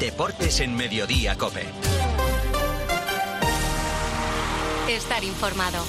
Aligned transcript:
Deportes 0.00 0.60
en 0.60 0.74
Mediodía 0.74 1.36
Cope. 1.36 1.62
Estar 4.88 5.22
informado. 5.22 5.84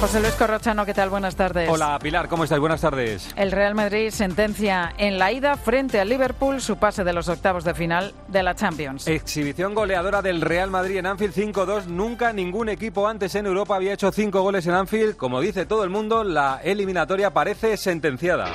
José 0.00 0.18
Luis 0.20 0.32
Corrochano, 0.32 0.86
¿qué 0.86 0.94
tal? 0.94 1.10
Buenas 1.10 1.36
tardes. 1.36 1.68
Hola 1.68 1.98
Pilar, 2.02 2.28
¿cómo 2.28 2.44
estás? 2.44 2.58
Buenas 2.58 2.80
tardes. 2.80 3.28
El 3.36 3.52
Real 3.52 3.74
Madrid 3.74 4.08
sentencia 4.10 4.94
en 4.96 5.18
la 5.18 5.30
ida 5.30 5.58
frente 5.58 6.00
al 6.00 6.08
Liverpool 6.08 6.62
su 6.62 6.78
pase 6.78 7.04
de 7.04 7.12
los 7.12 7.28
octavos 7.28 7.64
de 7.64 7.74
final 7.74 8.14
de 8.28 8.42
la 8.42 8.54
Champions. 8.54 9.06
Exhibición 9.06 9.74
goleadora 9.74 10.22
del 10.22 10.40
Real 10.40 10.70
Madrid 10.70 10.96
en 10.96 11.06
Anfield 11.06 11.34
5-2. 11.34 11.84
Nunca 11.88 12.32
ningún 12.32 12.70
equipo 12.70 13.06
antes 13.06 13.34
en 13.34 13.44
Europa 13.44 13.76
había 13.76 13.92
hecho 13.92 14.10
cinco 14.10 14.40
goles 14.40 14.66
en 14.66 14.72
Anfield. 14.72 15.16
Como 15.16 15.42
dice 15.42 15.66
todo 15.66 15.84
el 15.84 15.90
mundo, 15.90 16.24
la 16.24 16.62
eliminatoria 16.64 17.30
parece 17.30 17.76
sentenciada. 17.76 18.46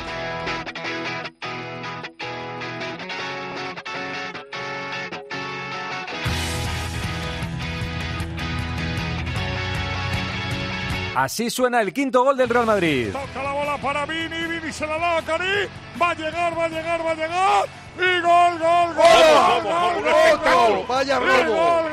Así 11.18 11.50
suena 11.50 11.82
el 11.82 11.94
quinto 11.94 12.24
gol 12.24 12.38
del 12.38 12.48
Real 12.48 12.68
Madrid. 12.68 13.10
Toca 13.12 13.42
la 13.42 13.52
bola 13.52 13.76
para 13.80 14.06
Vini, 14.06 14.38
Vini 14.38 14.72
se 14.72 14.86
la 14.86 15.00
da 15.00 15.18
a 15.18 15.22
Cari. 15.24 15.68
Va 16.00 16.12
a 16.12 16.14
llegar, 16.14 16.56
va 16.56 16.66
a 16.66 16.70
llegar, 16.70 17.04
va 17.04 17.10
a 17.10 17.16
llegar. 17.16 17.66
Y 17.98 18.22
gol, 18.22 18.60
gol, 18.60 18.94
gol. 18.94 19.04
¡Gol! 19.04 19.64
gol, 19.64 20.14
¡Otro! 20.32 20.76
gol, 20.76 20.86
¡Vaya 20.88 21.20
robo! 21.20 21.90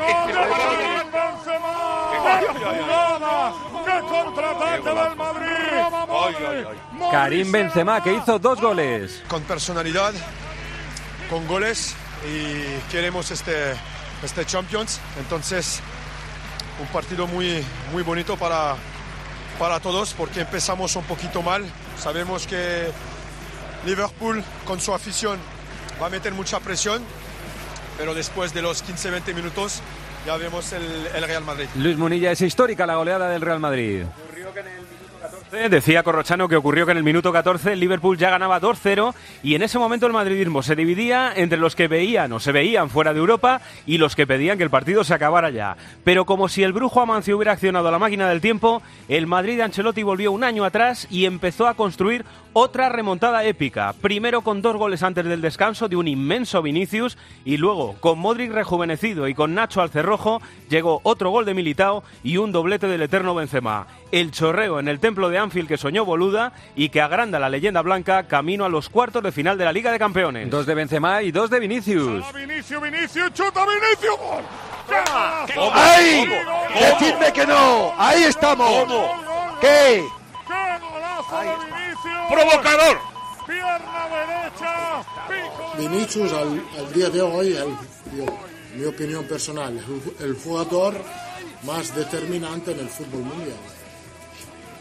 Karim 7.10 7.50
Benzema 7.50 8.02
que 8.02 8.12
hizo 8.12 8.38
dos 8.38 8.60
goles. 8.60 9.22
Con 9.26 9.42
personalidad, 9.44 10.12
con 11.30 11.46
goles 11.46 11.96
y 12.28 12.92
queremos 12.92 13.30
este, 13.30 13.72
este 14.22 14.44
Champions. 14.44 15.00
Entonces, 15.18 15.80
un 16.78 16.86
partido 16.88 17.26
muy, 17.26 17.64
muy 17.90 18.02
bonito 18.02 18.36
para, 18.36 18.76
para 19.58 19.80
todos 19.80 20.14
porque 20.14 20.40
empezamos 20.40 20.96
un 20.96 21.04
poquito 21.04 21.42
mal. 21.42 21.64
Sabemos 21.98 22.46
que 22.46 22.90
Liverpool 23.86 24.42
con 24.64 24.80
su 24.80 24.94
afición 24.94 25.38
va 26.02 26.06
a 26.06 26.10
meter 26.10 26.32
mucha 26.32 26.60
presión, 26.60 27.02
pero 27.98 28.14
después 28.14 28.52
de 28.54 28.62
los 28.62 28.84
15-20 28.84 29.34
minutos 29.34 29.80
ya 30.26 30.36
vemos 30.36 30.72
el, 30.72 30.82
el 31.14 31.24
Real 31.24 31.44
Madrid. 31.44 31.66
Luis 31.76 31.96
Munilla 31.96 32.32
es 32.32 32.40
histórica 32.40 32.86
la 32.86 32.96
goleada 32.96 33.28
del 33.28 33.42
Real 33.42 33.60
Madrid. 33.60 34.04
Decía 35.54 36.02
Corrochano 36.02 36.48
que 36.48 36.56
ocurrió 36.56 36.84
que 36.84 36.92
en 36.92 36.98
el 36.98 37.04
minuto 37.04 37.32
14 37.32 37.74
el 37.74 37.80
Liverpool 37.80 38.18
ya 38.18 38.28
ganaba 38.28 38.60
2-0 38.60 39.14
y 39.44 39.54
en 39.54 39.62
ese 39.62 39.78
momento 39.78 40.06
el 40.06 40.12
madridismo 40.12 40.64
se 40.64 40.74
dividía 40.74 41.32
entre 41.36 41.58
los 41.58 41.76
que 41.76 41.86
veían 41.86 42.32
o 42.32 42.40
se 42.40 42.50
veían 42.50 42.90
fuera 42.90 43.14
de 43.14 43.20
Europa 43.20 43.60
y 43.86 43.98
los 43.98 44.16
que 44.16 44.26
pedían 44.26 44.58
que 44.58 44.64
el 44.64 44.70
partido 44.70 45.04
se 45.04 45.14
acabara 45.14 45.50
ya. 45.50 45.76
Pero 46.02 46.24
como 46.24 46.48
si 46.48 46.64
el 46.64 46.72
brujo 46.72 47.00
Amancio 47.00 47.36
hubiera 47.36 47.52
accionado 47.52 47.88
la 47.92 48.00
máquina 48.00 48.28
del 48.28 48.40
tiempo, 48.40 48.82
el 49.08 49.28
Madrid 49.28 49.56
de 49.56 49.62
Ancelotti 49.62 50.02
volvió 50.02 50.32
un 50.32 50.42
año 50.42 50.64
atrás 50.64 51.06
y 51.08 51.24
empezó 51.24 51.68
a 51.68 51.74
construir 51.74 52.24
otra 52.52 52.88
remontada 52.88 53.44
épica. 53.44 53.92
Primero 54.00 54.42
con 54.42 54.60
dos 54.60 54.76
goles 54.76 55.02
antes 55.02 55.24
del 55.24 55.40
descanso 55.40 55.88
de 55.88 55.96
un 55.96 56.08
inmenso 56.08 56.62
Vinicius 56.62 57.16
y 57.44 57.58
luego 57.58 57.94
con 58.00 58.18
Modric 58.18 58.52
rejuvenecido 58.52 59.28
y 59.28 59.34
con 59.34 59.54
Nacho 59.54 59.82
al 59.82 59.90
cerrojo 59.90 60.42
llegó 60.68 61.00
otro 61.04 61.30
gol 61.30 61.44
de 61.44 61.54
Militao 61.54 62.02
y 62.22 62.38
un 62.38 62.52
doblete 62.52 62.86
del 62.86 63.02
eterno 63.02 63.34
Benzema. 63.34 63.86
El 64.12 64.30
chorreo 64.30 64.78
en 64.78 64.88
el 64.88 65.00
templo 65.00 65.28
de 65.28 65.38
Anfield 65.44 65.68
que 65.68 65.78
soñó 65.78 66.04
Boluda 66.04 66.52
y 66.74 66.88
que 66.88 67.00
agranda 67.00 67.38
la 67.38 67.48
leyenda 67.48 67.80
blanca 67.82 68.24
camino 68.26 68.64
a 68.64 68.68
los 68.68 68.88
cuartos 68.88 69.22
de 69.22 69.30
final 69.32 69.56
de 69.56 69.64
la 69.64 69.72
Liga 69.72 69.92
de 69.92 69.98
Campeones. 69.98 70.50
Dos 70.50 70.66
de 70.66 70.74
Benzema 70.74 71.22
y 71.22 71.30
dos 71.30 71.48
de 71.50 71.60
Vinicius. 71.60 72.24
Vinicius, 72.34 72.82
Vinicius, 72.82 73.32
chuta 73.32 73.64
Vinicius. 73.64 74.16
¡Gol! 74.18 74.44
¡Qué 75.46 75.54
golazo! 75.54 75.72
¡Ay! 75.74 76.26
¡Gol, 76.26 76.44
gol, 76.44 76.74
¡Decidme 77.00 77.32
que 77.32 77.46
no! 77.46 77.92
¡Ahí 77.96 78.24
estamos! 78.24 78.84
¿Qué? 79.60 80.04
¡Qué 80.46 80.84
golazo 80.92 81.40
de 81.40 81.64
Vinicius! 81.64 82.30
¡Provocador! 82.30 82.98
Pierna 83.46 84.08
derecha, 84.08 85.02
pico 85.28 85.72
de 85.76 85.88
Vinicius 85.88 86.32
al, 86.32 86.62
al 86.78 86.92
día 86.94 87.10
de 87.10 87.20
hoy, 87.22 87.48
el- 87.48 88.16
yo, 88.18 88.26
mi 88.76 88.84
opinión 88.86 89.24
personal, 89.26 89.78
el 90.20 90.34
jugador 90.42 90.94
más 91.64 91.94
determinante 91.94 92.72
en 92.72 92.80
el 92.80 92.88
fútbol 92.88 93.20
mundial. 93.22 93.56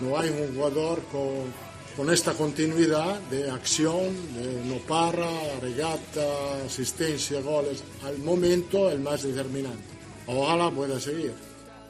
No 0.04 0.18
hay 0.18 0.30
un 0.30 0.56
jugador 0.56 1.02
con, 1.12 1.54
con 1.96 2.14
esta 2.14 2.34
continuidad 2.34 3.20
de 3.32 3.50
acción, 3.50 4.10
de 4.36 4.64
no 4.66 4.78
para, 4.88 5.30
regata, 5.62 6.66
asistencia, 6.66 7.42
goles. 7.42 7.84
Al 8.06 8.18
momento 8.20 8.90
el 8.90 9.00
más 9.00 9.24
determinante. 9.24 9.94
Ojalá 10.28 10.70
pueda 10.72 11.00
seguir. 11.00 11.34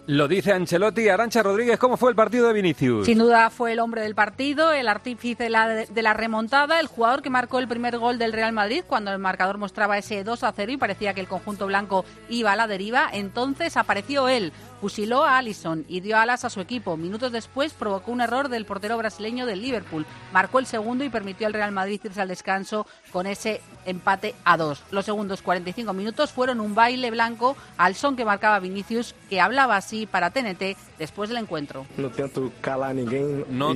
Lo 0.06 0.28
dice 0.28 0.51
Ancelotti. 0.51 1.07
Arancha 1.07 1.41
Rodríguez, 1.41 1.79
¿cómo 1.79 1.96
fue 1.96 2.09
el 2.09 2.16
partido 2.16 2.47
de 2.47 2.53
Vinicius? 2.53 3.06
Sin 3.06 3.19
duda 3.19 3.50
fue 3.50 3.72
el 3.72 3.79
hombre 3.79 4.01
del 4.01 4.16
partido, 4.16 4.74
el 4.74 4.90
artífice 4.90 5.44
de 5.44 5.50
la, 5.50 5.68
de 5.69 6.01
la 6.01 6.13
remontada, 6.13 6.81
el 6.81 6.88
jugador 6.88 7.22
que 7.22 7.30
marcó 7.30 7.57
el 7.59 7.69
primer 7.69 7.97
gol 7.97 8.19
del 8.19 8.34
Real 8.34 8.51
Madrid 8.51 8.84
cuando 8.85 9.13
el 9.13 9.19
marcador 9.19 9.57
mostraba 9.57 9.97
ese 9.97 10.25
2 10.25 10.44
a 10.44 10.51
0 10.51 10.74
y 10.74 10.78
parecía 10.78 11.13
que 11.13 11.22
el 11.22 11.30
conjunto 11.30 11.68
blanco 11.68 12.03
iba 12.28 12.51
a 12.51 12.57
la 12.57 12.68
deriva. 12.68 13.09
Entonces 13.13 13.78
apareció 13.78 14.28
él, 14.28 14.51
fusiló 14.83 15.23
a 15.23 15.38
Allison 15.38 15.85
y 15.88 16.01
dio 16.01 16.17
alas 16.17 16.44
a 16.44 16.49
su 16.49 16.59
equipo. 16.59 16.97
Minutos 16.97 17.31
después 17.31 17.71
provocó 17.71 18.11
un 18.11 18.19
error 18.19 18.49
del 18.49 18.66
portero 18.66 18.97
brasileño 18.97 19.45
del 19.45 19.61
Liverpool. 19.61 20.05
Marcó 20.33 20.59
el 20.59 20.66
segundo 20.66 21.05
y 21.05 21.09
permitió 21.09 21.47
al 21.47 21.53
Real 21.53 21.71
Madrid 21.71 22.01
irse 22.03 22.19
al 22.19 22.27
descanso 22.27 22.85
con 23.13 23.25
ese 23.25 23.61
empate 23.85 24.35
a 24.44 24.57
dos. 24.57 24.83
Los 24.91 25.05
segundos 25.05 25.41
45 25.41 25.94
minutos 25.94 26.33
fueron 26.33 26.59
un 26.59 26.75
baile 26.75 27.11
blanco 27.11 27.55
al 27.77 27.95
son 27.95 28.17
que 28.17 28.25
marcaba 28.25 28.59
Vinicius, 28.59 29.16
que 29.29 29.39
hablaba 29.39 29.77
así 29.77 30.05
para 30.05 30.31
TNT 30.31 30.75
después 31.00 31.29
del 31.29 31.38
encuentro. 31.38 31.85
No 31.95 32.09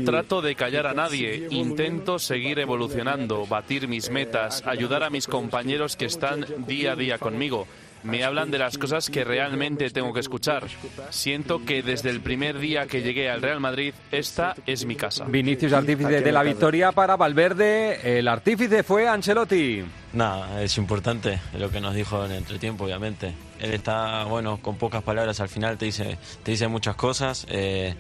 trato 0.04 0.42
de 0.42 0.56
callar 0.56 0.88
a 0.88 0.94
nadie, 0.94 1.48
intento 1.52 2.20
seguir 2.20 2.60
evolucionando, 2.60 3.46
batir 3.46 3.88
mis 3.88 4.10
metas, 4.10 4.62
ayudar 4.68 5.04
a 5.04 5.10
mis 5.10 5.26
compañeros 5.26 5.96
que 5.96 6.04
están 6.04 6.46
día 6.68 6.92
a 6.92 6.96
día 6.98 7.18
conmigo. 7.18 7.66
Me 8.04 8.24
hablan 8.24 8.52
de 8.52 8.58
las 8.58 8.78
cosas 8.78 9.10
que 9.10 9.24
realmente 9.24 9.90
tengo 9.90 10.14
que 10.14 10.20
escuchar. 10.20 10.66
Siento 11.10 11.66
que 11.66 11.82
desde 11.82 12.10
el 12.10 12.22
primer 12.22 12.60
día 12.60 12.88
que 12.88 13.02
llegué 13.02 13.30
al 13.30 13.42
Real 13.42 13.60
Madrid, 13.60 13.94
esta 14.12 14.56
es 14.66 14.86
mi 14.86 14.96
casa. 14.96 15.26
Vinicius, 15.26 15.74
artífice 15.74 16.22
de 16.22 16.32
la 16.32 16.44
victoria 16.44 16.92
para 16.92 17.16
Valverde. 17.16 18.18
El 18.20 18.28
artífice 18.28 18.84
fue 18.84 19.08
Ancelotti. 19.08 19.84
Nada, 20.14 20.62
es 20.64 20.78
importante 20.78 21.40
lo 21.58 21.70
que 21.70 21.82
nos 21.82 21.94
dijo 21.94 22.24
en 22.26 22.32
el 22.32 22.38
entretiempo, 22.38 22.86
obviamente. 22.86 23.34
Él 23.60 23.74
está, 23.74 24.24
bueno, 24.26 24.58
con 24.62 24.78
pocas 24.78 25.04
palabras 25.04 25.40
al 25.40 25.50
final 25.50 25.78
te 25.78 25.86
dice, 25.86 26.18
te 26.44 26.52
dice 26.52 26.68
muchas 26.68 26.96
cosas. 26.96 27.46
eh, 27.50 27.96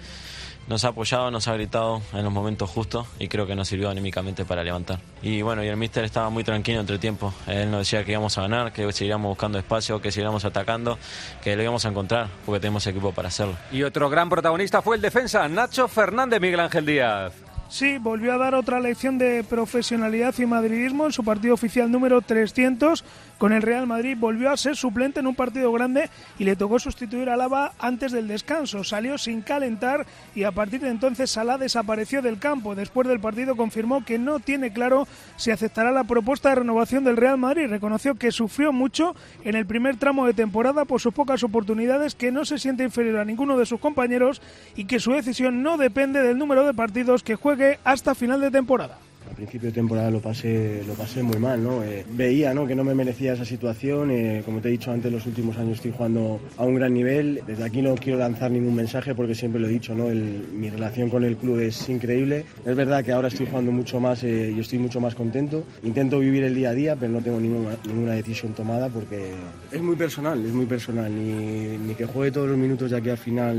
nos 0.68 0.86
ha 0.86 0.90
apoyado, 0.90 1.32
nos 1.32 1.48
ha 1.48 1.54
gritado 1.54 2.02
en 2.14 2.24
los 2.24 2.32
momentos 2.32 2.70
justos 2.70 3.08
y 3.20 3.28
creo 3.28 3.48
que 3.48 3.56
nos 3.56 3.68
sirvió 3.68 3.90
anímicamente 3.90 4.46
para 4.46 4.64
levantar. 4.64 5.00
Y 5.22 5.42
bueno, 5.42 5.64
y 5.64 5.68
el 5.68 5.78
míster 5.78 6.04
estaba 6.04 6.30
muy 6.30 6.44
tranquilo 6.44 6.80
entre 6.80 7.00
tiempo. 7.00 7.34
Él 7.48 7.72
nos 7.72 7.80
decía 7.80 8.04
que 8.04 8.12
íbamos 8.12 8.38
a 8.38 8.42
ganar, 8.42 8.72
que 8.72 8.92
seguiríamos 8.92 9.30
buscando 9.30 9.58
espacio, 9.58 10.02
que 10.02 10.12
seguiríamos 10.12 10.46
atacando, 10.46 10.98
que 11.44 11.56
lo 11.56 11.64
íbamos 11.64 11.86
a 11.86 11.90
encontrar 11.90 12.28
porque 12.46 12.60
tenemos 12.60 12.86
equipo 12.88 13.12
para 13.12 13.30
hacerlo. 13.30 13.56
Y 13.72 13.84
otro 13.84 14.10
gran 14.10 14.30
protagonista 14.30 14.82
fue 14.82 14.98
el 14.98 15.02
defensa, 15.02 15.48
Nacho 15.48 15.88
Fernández 15.88 16.42
Miguel 16.42 16.60
Ángel 16.60 16.86
Díaz. 16.86 17.34
Sí, 17.70 17.98
volvió 17.98 18.34
a 18.34 18.38
dar 18.38 18.56
otra 18.56 18.80
lección 18.80 19.18
de 19.18 19.44
profesionalidad 19.44 20.34
y 20.38 20.46
madridismo 20.46 21.06
en 21.06 21.12
su 21.12 21.24
partido 21.24 21.54
oficial 21.54 21.92
número 21.92 22.22
300 22.22 23.04
con 23.38 23.54
el 23.54 23.62
Real 23.62 23.88
Madrid. 23.88 24.18
Volvió 24.20 24.52
a 24.52 24.58
ser 24.58 24.76
suplente 24.76 25.20
en 25.20 25.28
un 25.28 25.36
partido 25.36 25.72
grande 25.72 26.10
y 26.40 26.44
le 26.44 26.56
tocó 26.56 26.80
sustituir 26.80 27.30
a 27.30 27.38
Lava 27.38 27.74
antes 27.80 28.12
del 28.12 28.28
descanso. 28.28 28.84
Salió 28.84 29.18
sin 29.18 29.42
calentar 29.42 30.06
y 30.36 30.44
a 30.44 30.52
partir 30.52 30.82
de 30.82 30.90
entonces 30.90 31.32
Salah 31.32 31.58
desapareció 31.58 32.22
del 32.22 32.40
campo. 32.40 32.76
Después 32.76 33.08
del 33.08 33.20
partido 33.20 33.56
confirmó 33.56 34.04
que 34.04 34.20
no 34.20 34.40
tiene 34.40 34.72
claro 34.74 35.08
si 35.36 35.52
aceptará 35.52 35.92
la 35.92 36.04
propuesta 36.04 36.50
de 36.50 36.56
renovación 36.56 37.04
del 37.04 37.18
Real 37.18 37.38
Madrid. 37.38 37.68
Reconoció 37.68 38.16
que 38.16 38.32
sufrió 38.32 38.72
mucho 38.72 39.16
en 39.44 39.56
el 39.56 39.66
primer 39.66 39.98
tramo 39.98 40.26
de 40.26 40.34
temporada 40.34 40.86
por 40.86 41.02
sus 41.02 41.14
pocas 41.14 41.44
oportunidades, 41.44 42.16
que 42.16 42.32
no 42.32 42.46
se 42.46 42.58
siente 42.58 42.84
inferior 42.84 43.20
a 43.20 43.26
ninguno 43.26 43.58
de 43.58 43.66
sus 43.66 43.80
compañeros 43.80 44.42
y 44.76 44.86
que 44.86 45.00
su 45.00 45.12
decisión 45.12 45.64
no 45.64 45.78
depende 45.78 46.22
del 46.22 46.38
número 46.38 46.66
de 46.66 46.74
partidos 46.74 47.24
que 47.24 47.36
juegue 47.36 47.80
hasta 47.84 48.16
final 48.16 48.42
de 48.42 48.52
temporada. 48.52 49.00
Al 49.30 49.36
principio 49.36 49.70
de 49.70 49.74
temporada 49.76 50.10
lo 50.10 50.20
pasé, 50.20 50.82
lo 50.88 50.94
pasé 50.94 51.22
muy 51.22 51.38
mal, 51.38 51.64
¿no? 51.64 51.84
Eh, 51.84 52.04
veía 52.14 52.54
¿no? 52.54 52.66
que 52.66 52.74
no 52.76 52.84
me 52.84 52.96
merecía 52.96 53.34
esa 53.34 53.46
situación. 53.46 54.10
eh, 54.12 54.42
como 54.46 54.62
te 54.62 54.70
he 54.70 54.72
dicho 54.72 54.92
antes, 54.92 55.12
los 55.12 55.26
últimos 55.26 55.58
años 55.58 55.74
estoy 55.78 55.92
jugando 55.96 56.40
a 56.58 56.64
un 56.64 56.76
gran 56.76 56.94
nivel. 56.94 57.42
Desde 57.46 57.64
aquí 57.64 57.82
no 57.82 57.94
quiero 57.96 58.18
lanzar 58.20 58.50
ningún 58.52 58.74
mensaje 58.76 59.14
porque 59.14 59.36
siempre 59.36 59.62
lo 59.62 59.68
he 59.68 59.72
dicho, 59.72 59.94
¿no? 59.94 60.10
El- 60.10 60.48
mi 60.54 60.70
relación 60.70 61.10
con 61.10 61.24
el 61.24 61.36
club 61.38 61.60
es 61.60 61.88
increíble. 61.90 62.46
Es 62.66 62.76
verdad 62.76 63.04
que 63.04 63.12
ahora 63.12 63.28
estoy 63.28 63.46
jugando 63.46 63.72
mucho 63.72 64.00
más 64.00 64.24
eh, 64.24 64.54
y 64.56 64.60
estoy 64.60 64.80
mucho 64.80 65.00
más 65.00 65.14
contento. 65.14 65.64
Intento 65.84 66.20
vivir 66.20 66.44
el 66.44 66.56
día 66.56 66.70
a 66.70 66.74
día, 66.74 66.96
pero 66.96 67.12
no 67.12 67.22
tengo 67.22 67.40
ninguna, 67.40 67.76
ninguna 67.86 68.14
decisión 68.14 68.54
tomada 68.54 68.90
porque 68.90 69.34
es 69.72 69.82
muy 69.82 69.96
personal, 69.96 70.44
es 70.44 70.54
muy 70.54 70.66
personal. 70.66 71.12
Ni, 71.14 71.94
que 71.96 72.06
juegue 72.06 72.32
todos 72.32 72.48
los 72.50 72.58
minutos 72.58 72.92
de 72.92 72.98
aquí 72.98 73.10
al 73.10 73.18
final 73.18 73.58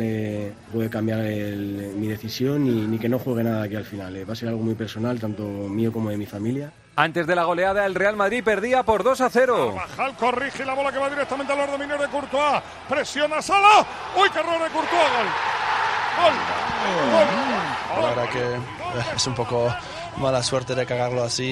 puede 0.72 0.88
cambiar 0.88 1.20
el- 1.20 1.92
mi 1.98 2.06
decisión, 2.08 2.90
ni, 2.90 2.98
que 2.98 3.08
no 3.08 3.18
juegue 3.18 3.44
nada 3.44 3.64
aquí 3.64 3.74
al 3.76 3.84
final. 3.84 4.16
Va 4.28 4.32
a 4.32 4.36
ser 4.36 4.48
algo 4.48 4.62
muy 4.62 4.74
personal, 4.74 5.18
tanto 5.20 5.57
mío 5.60 5.92
como 5.92 6.10
de 6.10 6.16
mi 6.16 6.26
familia. 6.26 6.72
Antes 6.96 7.26
de 7.28 7.36
la 7.36 7.44
goleada, 7.44 7.86
el 7.86 7.94
Real 7.94 8.16
Madrid 8.16 8.42
perdía 8.42 8.82
por 8.82 9.04
2 9.04 9.20
a 9.20 9.30
0. 9.30 9.74
Carvajal 9.74 10.16
corrige 10.16 10.64
la 10.64 10.74
bola 10.74 10.90
que 10.90 10.98
va 10.98 11.08
directamente 11.08 11.52
a 11.52 11.56
los 11.56 11.70
dominios 11.70 12.00
de 12.00 12.08
Courtois. 12.08 12.60
Presiona 12.88 13.40
Sala. 13.40 13.86
¡Uy, 14.16 14.28
qué 14.30 14.40
error 14.40 14.60
de 14.60 14.68
Courtois! 14.70 15.02
Gol. 16.18 16.32
Gol. 17.12 18.02
La 18.02 18.08
verdad 18.08 18.28
que 18.30 19.14
es 19.14 19.26
un 19.26 19.34
poco 19.34 19.72
mala 20.16 20.42
suerte 20.42 20.74
de 20.74 20.86
cagarlo 20.86 21.22
así 21.22 21.44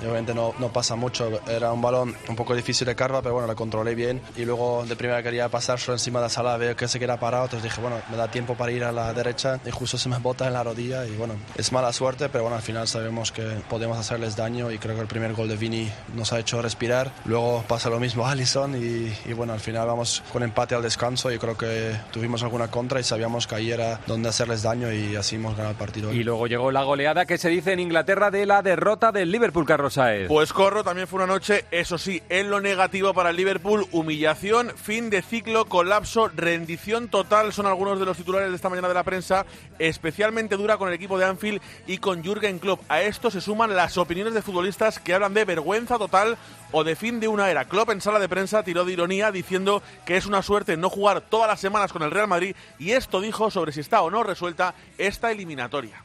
y 0.00 0.02
obviamente 0.02 0.34
no, 0.34 0.54
no 0.58 0.72
pasa 0.72 0.96
mucho. 0.96 1.40
Era 1.48 1.72
un 1.72 1.82
balón 1.82 2.14
un 2.28 2.36
poco 2.36 2.54
difícil 2.54 2.86
de 2.86 2.94
carva, 2.94 3.22
pero 3.22 3.34
bueno, 3.34 3.46
lo 3.48 3.56
controlé 3.56 3.94
bien 3.94 4.20
y 4.36 4.44
luego 4.44 4.84
de 4.86 4.96
primera 4.96 5.22
quería 5.22 5.48
pasar 5.48 5.78
solo 5.78 5.96
encima 5.96 6.20
de 6.20 6.26
la 6.26 6.28
sala, 6.28 6.56
veo 6.56 6.76
que 6.76 6.88
se 6.88 6.98
queda 6.98 7.18
parado, 7.18 7.44
entonces 7.44 7.64
dije, 7.70 7.80
bueno, 7.80 7.96
me 8.10 8.16
da 8.16 8.30
tiempo 8.30 8.54
para 8.54 8.72
ir 8.72 8.84
a 8.84 8.92
la 8.92 9.12
derecha 9.12 9.60
y 9.64 9.70
justo 9.70 9.98
se 9.98 10.08
me 10.08 10.18
bota 10.18 10.46
en 10.46 10.52
la 10.52 10.62
rodilla 10.62 11.06
y 11.06 11.16
bueno, 11.16 11.34
es 11.56 11.72
mala 11.72 11.92
suerte, 11.92 12.28
pero 12.28 12.44
bueno, 12.44 12.56
al 12.56 12.62
final 12.62 12.88
sabemos 12.88 13.32
que 13.32 13.42
podemos 13.68 13.98
hacerles 13.98 14.36
daño 14.36 14.70
y 14.70 14.78
creo 14.78 14.94
que 14.94 15.02
el 15.02 15.08
primer 15.08 15.34
gol 15.34 15.48
de 15.48 15.56
Vini 15.56 15.90
nos 16.14 16.32
ha 16.32 16.38
hecho 16.38 16.62
respirar. 16.62 17.12
Luego 17.24 17.64
pasa 17.66 17.90
lo 17.90 18.00
mismo 18.00 18.26
a 18.26 18.32
Allison 18.32 18.74
y, 18.74 19.12
y 19.28 19.32
bueno, 19.34 19.52
al 19.52 19.60
final 19.60 19.86
vamos 19.86 20.22
con 20.32 20.42
empate 20.42 20.74
al 20.74 20.82
descanso 20.82 21.30
y 21.32 21.38
creo 21.38 21.56
que 21.56 21.94
tuvimos 22.12 22.42
alguna 22.42 22.68
contra 22.68 23.00
y 23.00 23.04
sabíamos 23.04 23.46
que 23.46 23.54
ahí 23.54 23.70
era 23.70 24.00
donde 24.06 24.28
hacerles 24.28 24.62
daño 24.62 24.92
y 24.92 25.16
así 25.16 25.36
hemos 25.36 25.52
ganado 25.52 25.72
el 25.72 25.76
partido. 25.78 26.12
Y 26.12 26.24
luego 26.24 26.46
llegó 26.46 26.70
la 26.70 26.82
goleada 26.82 27.26
que 27.26 27.38
se 27.38 27.48
dice 27.48 27.72
Inglaterra 27.80 28.30
de 28.30 28.46
la 28.46 28.62
derrota 28.62 29.12
del 29.12 29.32
Liverpool, 29.32 29.66
Carlos 29.66 29.94
Saez. 29.94 30.28
Pues 30.28 30.52
corro, 30.52 30.84
también 30.84 31.08
fue 31.08 31.18
una 31.18 31.26
noche, 31.26 31.64
eso 31.70 31.98
sí, 31.98 32.22
en 32.28 32.50
lo 32.50 32.60
negativo 32.60 33.14
para 33.14 33.30
el 33.30 33.36
Liverpool, 33.36 33.86
humillación, 33.92 34.70
fin 34.76 35.10
de 35.10 35.22
ciclo, 35.22 35.64
colapso, 35.64 36.28
rendición 36.28 37.08
total, 37.08 37.52
son 37.52 37.66
algunos 37.66 37.98
de 37.98 38.06
los 38.06 38.16
titulares 38.16 38.50
de 38.50 38.56
esta 38.56 38.68
mañana 38.68 38.88
de 38.88 38.94
la 38.94 39.04
prensa, 39.04 39.46
especialmente 39.78 40.56
dura 40.56 40.76
con 40.76 40.88
el 40.88 40.94
equipo 40.94 41.18
de 41.18 41.24
Anfield 41.24 41.60
y 41.86 41.98
con 41.98 42.22
Jürgen 42.22 42.58
Klopp. 42.58 42.82
A 42.88 43.02
esto 43.02 43.30
se 43.30 43.40
suman 43.40 43.74
las 43.74 43.98
opiniones 43.98 44.34
de 44.34 44.42
futbolistas 44.42 44.98
que 44.98 45.14
hablan 45.14 45.34
de 45.34 45.44
vergüenza 45.44 45.98
total 45.98 46.36
o 46.72 46.84
de 46.84 46.96
fin 46.96 47.20
de 47.20 47.28
una 47.28 47.50
era. 47.50 47.64
Klopp 47.64 47.90
en 47.90 48.00
sala 48.00 48.18
de 48.18 48.28
prensa 48.28 48.62
tiró 48.62 48.84
de 48.84 48.92
ironía 48.92 49.32
diciendo 49.32 49.82
que 50.04 50.16
es 50.16 50.26
una 50.26 50.42
suerte 50.42 50.76
no 50.76 50.90
jugar 50.90 51.20
todas 51.20 51.48
las 51.48 51.60
semanas 51.60 51.92
con 51.92 52.02
el 52.02 52.10
Real 52.10 52.28
Madrid 52.28 52.54
y 52.78 52.92
esto 52.92 53.20
dijo 53.20 53.50
sobre 53.50 53.72
si 53.72 53.80
está 53.80 54.02
o 54.02 54.10
no 54.10 54.22
resuelta 54.22 54.74
esta 54.98 55.30
eliminatoria. 55.30 56.02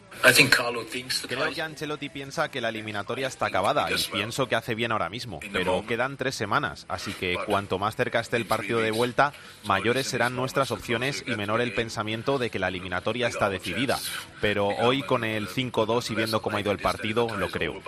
Creo 1.28 1.52
que 1.52 1.62
Ancelotti 1.62 2.10
piensa 2.10 2.50
que 2.50 2.62
la 2.62 2.70
eliminatoria 2.70 3.28
está 3.28 3.48
acabada 3.48 3.88
y 3.92 4.12
pienso 4.12 4.48
que 4.48 4.56
hace 4.56 4.76
bien 4.76 4.92
ahora 4.92 5.10
mismo, 5.10 5.40
pero 5.52 5.86
quedan 5.86 6.18
tres 6.18 6.36
semanas, 6.36 6.86
así 6.90 7.14
que 7.14 7.38
cuanto 7.46 7.80
más 7.80 7.96
cerca 7.96 8.20
esté 8.20 8.38
el 8.38 8.46
partido 8.46 8.80
de 8.80 8.92
vuelta, 8.92 9.34
mayores 9.66 10.08
serán 10.08 10.36
nuestras 10.36 10.72
opciones 10.72 11.24
y 11.28 11.36
menor 11.36 11.62
el 11.62 11.74
pensamiento 11.74 12.38
de 12.38 12.50
que 12.50 12.60
la 12.60 12.68
eliminatoria 12.70 13.28
está 13.28 13.50
decidida. 13.50 14.00
Pero 14.42 14.68
hoy 14.68 15.04
con 15.04 15.24
el 15.24 15.48
5-2 15.48 16.12
y 16.12 16.16
viendo 16.16 16.42
cómo 16.42 16.58
ha 16.58 16.62
ido 16.62 16.72
el 16.72 16.80
partido, 16.80 17.36
lo 17.38 17.50
creo. 17.50 17.82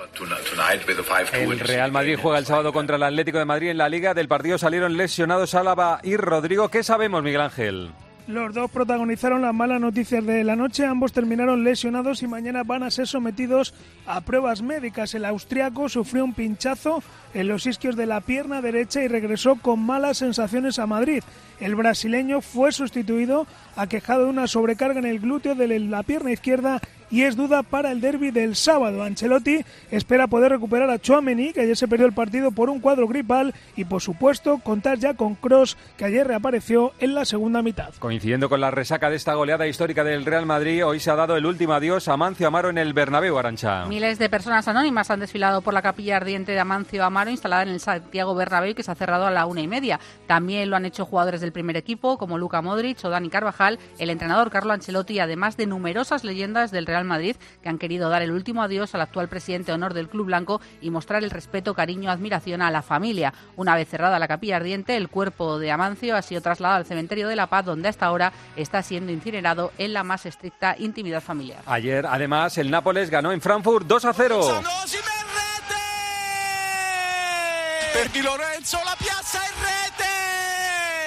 El 1.34 1.60
Real 1.60 1.92
Madrid 1.92 2.18
juega 2.22 2.40
el 2.40 2.46
sábado 2.46 2.74
contra 2.74 2.96
el 2.96 3.04
Atlético 3.04 3.38
de 3.38 3.46
Madrid 3.46 3.70
en 3.70 3.78
la 3.78 3.90
Liga. 3.90 4.14
Del 4.14 4.28
partido 4.28 4.58
salieron 4.58 4.98
lesionados 4.98 5.56
Álava 5.56 6.00
y 6.04 6.18
Rodrigo. 6.18 6.70
¿Qué 6.70 6.84
sabemos, 6.84 7.24
Miguel 7.24 7.42
Ángel? 7.42 7.92
Los 8.28 8.54
dos 8.54 8.70
protagonizaron 8.70 9.42
las 9.42 9.54
malas 9.54 9.80
noticias 9.80 10.26
de 10.26 10.44
la 10.44 10.58
noche, 10.58 10.86
ambos 10.86 11.14
terminaron 11.14 11.64
lesionados 11.64 12.22
y 12.24 12.28
mañana 12.28 12.64
van 12.64 12.84
a 12.84 12.92
ser 12.92 13.08
sometidos 13.08 13.74
a 14.06 14.20
pruebas 14.20 14.62
médicas. 14.62 15.16
El 15.16 15.24
austriaco 15.24 15.88
sufrió 15.88 16.26
un 16.26 16.34
pinchazo 16.34 17.02
en 17.34 17.48
los 17.48 17.66
isquios 17.66 17.96
de 17.96 18.06
la 18.06 18.20
pierna 18.20 18.62
derecha 18.62 19.02
y 19.02 19.08
regresó 19.08 19.56
con 19.56 19.80
malas 19.80 20.18
sensaciones 20.18 20.78
a 20.78 20.88
Madrid. 20.88 21.24
El 21.62 21.76
brasileño 21.76 22.42
fue 22.42 22.74
sustituido, 22.74 23.48
aquejado 23.78 24.26
de 24.26 24.32
una 24.32 24.48
sobrecarga 24.48 25.00
en 25.00 25.06
el 25.06 25.22
glúteo 25.22 25.56
de 25.56 25.80
la 25.80 26.04
pierna 26.04 26.34
izquierda 26.34 26.82
y 27.10 27.24
es 27.24 27.36
duda 27.36 27.64
para 27.64 27.92
el 27.92 28.02
derby 28.02 28.32
del 28.32 28.56
sábado. 28.56 29.04
Ancelotti 29.04 29.64
espera 29.92 30.28
poder 30.28 30.52
recuperar 30.52 30.90
a 30.90 31.00
Chouameni, 31.00 31.54
que 31.54 31.62
ayer 31.62 31.78
se 31.78 31.88
perdió 31.88 32.06
el 32.06 32.14
partido 32.14 32.52
por 32.52 32.70
un 32.70 32.80
cuadro 32.80 33.08
gripal, 33.08 33.54
y 33.76 33.86
por 33.86 34.02
supuesto 34.02 34.60
contar 34.64 34.98
ya 35.00 35.14
con 35.14 35.36
Cross, 35.36 35.78
que 35.98 36.06
ayer 36.06 36.28
reapareció 36.28 36.94
en 37.00 37.16
la 37.16 37.26
segunda 37.26 37.62
mitad. 37.62 37.94
Coincidiendo 38.00 38.50
con 38.50 38.62
la 38.62 38.72
resaca 38.72 39.10
de 39.10 39.16
esta 39.16 39.34
goleada 39.36 39.68
histórica 39.68 40.04
del 40.04 40.26
Real 40.26 40.46
Madrid, 40.46 40.86
hoy 40.86 41.00
se 41.00 41.12
ha 41.12 41.16
dado 41.16 41.38
el 41.38 41.46
último 41.46 41.74
adiós 41.74 42.08
a 42.08 42.14
Amancio 42.14 42.48
Amaro 42.48 42.70
en 42.70 42.78
el 42.78 42.94
Bernabéu, 42.94 43.38
Arancha. 43.38 43.86
Miles 43.86 44.20
de 44.20 44.30
personas 44.30 44.68
anónimas 44.68 45.10
han 45.12 45.20
desfilado 45.20 45.62
por 45.62 45.74
la 45.74 45.82
capilla 45.82 46.18
ardiente 46.18 46.52
de 46.52 46.60
Amancio 46.60 47.04
Amaro, 47.04 47.30
instalada 47.30 47.64
en 47.64 47.70
el 47.70 47.80
Santiago 47.80 48.36
Bernabéu, 48.36 48.76
que 48.76 48.84
se 48.84 48.92
ha 48.92 48.96
cerrado 48.96 49.26
a 49.26 49.32
la 49.32 49.46
una 49.46 49.62
y 49.62 49.68
media. 49.68 50.00
También 50.28 50.70
lo 50.70 50.76
han 50.76 50.86
hecho 50.86 51.06
jugadores 51.06 51.42
del 51.42 51.52
primer 51.52 51.78
equipo, 51.78 52.18
como 52.18 52.38
Luca 52.38 52.62
Modric 52.62 53.04
o 53.04 53.10
Dani 53.10 53.30
Carvajal, 53.30 53.80
el 53.98 54.10
entrenador 54.10 54.50
Carlo 54.50 54.74
Ancelotti, 54.74 55.20
además 55.20 55.58
de 55.58 55.68
numerosas 55.68 56.24
leyendas 56.24 56.72
del 56.72 56.86
Real 56.86 56.97
Madrid 57.06 57.36
que 57.62 57.70
han 57.70 57.78
querido 57.78 58.10
dar 58.10 58.22
el 58.22 58.32
último 58.32 58.62
adiós 58.62 58.94
al 58.96 59.02
actual 59.02 59.28
presidente 59.28 59.72
de 59.72 59.76
honor 59.76 59.94
del 59.94 60.10
Club 60.10 60.28
Blanco 60.28 60.62
y 60.82 60.90
mostrar 60.90 61.24
el 61.24 61.30
respeto, 61.30 61.74
cariño, 61.74 62.12
admiración 62.12 62.62
a 62.62 62.72
la 62.72 62.82
familia. 62.82 63.34
Una 63.56 63.76
vez 63.76 63.90
cerrada 63.90 64.20
la 64.20 64.28
capilla 64.28 64.58
ardiente, 64.58 64.98
el 64.98 65.10
cuerpo 65.10 65.60
de 65.60 65.72
Amancio 65.72 66.16
ha 66.16 66.22
sido 66.22 66.42
trasladado 66.42 66.80
al 66.80 66.86
cementerio 66.86 67.28
de 67.28 67.36
La 67.36 67.48
Paz, 67.48 67.66
donde 67.66 67.90
hasta 67.90 68.06
ahora 68.06 68.34
está 68.56 68.84
siendo 68.84 69.12
incinerado 69.12 69.72
en 69.78 69.94
la 69.94 70.04
más 70.04 70.26
estricta 70.26 70.76
intimidad 70.78 71.22
familiar. 71.22 71.62
Ayer, 71.66 72.06
además, 72.06 72.58
el 72.58 72.72
Nápoles 72.72 73.10
ganó 73.10 73.32
en 73.32 73.42
Frankfurt 73.42 73.88
2 73.88 74.06
a 74.06 74.14
0. 74.14 74.42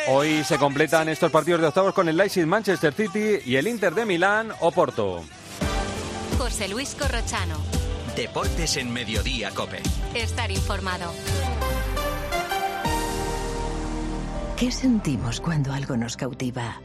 Hoy 0.09 0.43
se 0.45 0.59
completan 0.59 1.09
estos 1.09 1.31
partidos 1.31 1.61
de 1.61 1.69
octavos 1.69 1.95
con 1.95 2.09
el 2.09 2.17
Leipzig 2.17 2.47
Manchester 2.47 2.93
City 2.93 3.39
y 3.45 3.57
el 3.57 3.69
Inter 3.69 3.95
de 3.95 4.05
Milán 4.05 4.51
o 4.61 4.73
Porto. 4.73 5.23
José 6.41 6.69
Luis 6.69 6.97
Corrochano. 6.99 7.57
Deportes 8.17 8.79
en 8.79 8.91
Mediodía, 8.91 9.51
Cope. 9.51 9.83
Estar 10.15 10.51
informado. 10.51 11.13
¿Qué 14.57 14.73
sentimos 14.73 15.39
cuando 15.43 15.75
algo 15.75 15.99
nos 15.99 16.17
cautiva? 16.17 16.81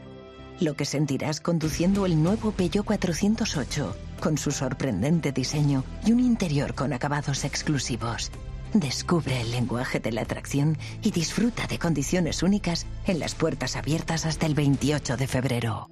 Lo 0.60 0.74
que 0.74 0.84
sentirás 0.84 1.40
conduciendo 1.40 2.04
el 2.04 2.22
nuevo 2.22 2.52
Peugeot 2.52 2.84
408, 2.84 3.96
con 4.20 4.36
su 4.36 4.50
sorprendente 4.50 5.32
diseño 5.32 5.84
y 6.04 6.12
un 6.12 6.20
interior 6.20 6.74
con 6.74 6.92
acabados 6.92 7.46
exclusivos. 7.46 8.30
Descubre 8.74 9.40
el 9.40 9.52
lenguaje 9.52 10.00
de 10.00 10.12
la 10.12 10.20
atracción 10.20 10.76
y 11.00 11.12
disfruta 11.12 11.66
de 11.66 11.78
condiciones 11.78 12.42
únicas 12.42 12.86
en 13.06 13.20
las 13.20 13.34
puertas 13.34 13.76
abiertas 13.76 14.26
hasta 14.26 14.44
el 14.44 14.54
28 14.54 15.16
de 15.16 15.26
febrero. 15.26 15.88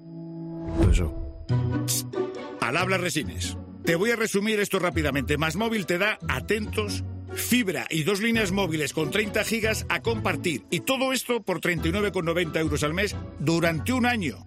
Al 1.48 2.23
habla 2.68 2.98
resines. 2.98 3.56
Te 3.84 3.96
voy 3.96 4.10
a 4.10 4.16
resumir 4.16 4.60
esto 4.60 4.78
rápidamente. 4.78 5.36
Más 5.36 5.56
móvil 5.56 5.86
te 5.86 5.98
da 5.98 6.18
atentos, 6.28 7.04
fibra 7.34 7.86
y 7.90 8.04
dos 8.04 8.20
líneas 8.20 8.50
móviles 8.50 8.92
con 8.92 9.10
30 9.10 9.44
gigas 9.44 9.86
a 9.88 10.00
compartir. 10.00 10.64
Y 10.70 10.80
todo 10.80 11.12
esto 11.12 11.42
por 11.42 11.60
39,90 11.60 12.58
euros 12.58 12.82
al 12.82 12.94
mes 12.94 13.14
durante 13.38 13.92
un 13.92 14.06
año. 14.06 14.46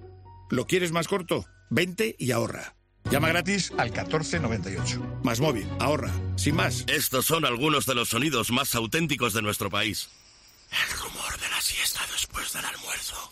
¿Lo 0.49 0.65
quieres 0.65 0.91
más 0.91 1.07
corto? 1.07 1.45
Vente 1.69 2.15
y 2.17 2.31
ahorra. 2.31 2.75
Llama 3.11 3.29
gratis 3.29 3.71
al 3.77 3.91
1498. 3.91 5.19
Más 5.23 5.39
móvil, 5.39 5.67
ahorra, 5.79 6.11
sin 6.35 6.55
más. 6.55 6.83
Estos 6.87 7.25
son 7.25 7.45
algunos 7.45 7.85
de 7.85 7.95
los 7.95 8.09
sonidos 8.09 8.51
más 8.51 8.75
auténticos 8.75 9.33
de 9.33 9.41
nuestro 9.41 9.69
país. 9.69 10.09
El 10.71 10.97
rumor 10.99 11.39
de 11.39 11.49
la 11.49 11.61
siesta 11.61 12.01
después 12.11 12.51
del 12.53 12.65
almuerzo. 12.65 13.31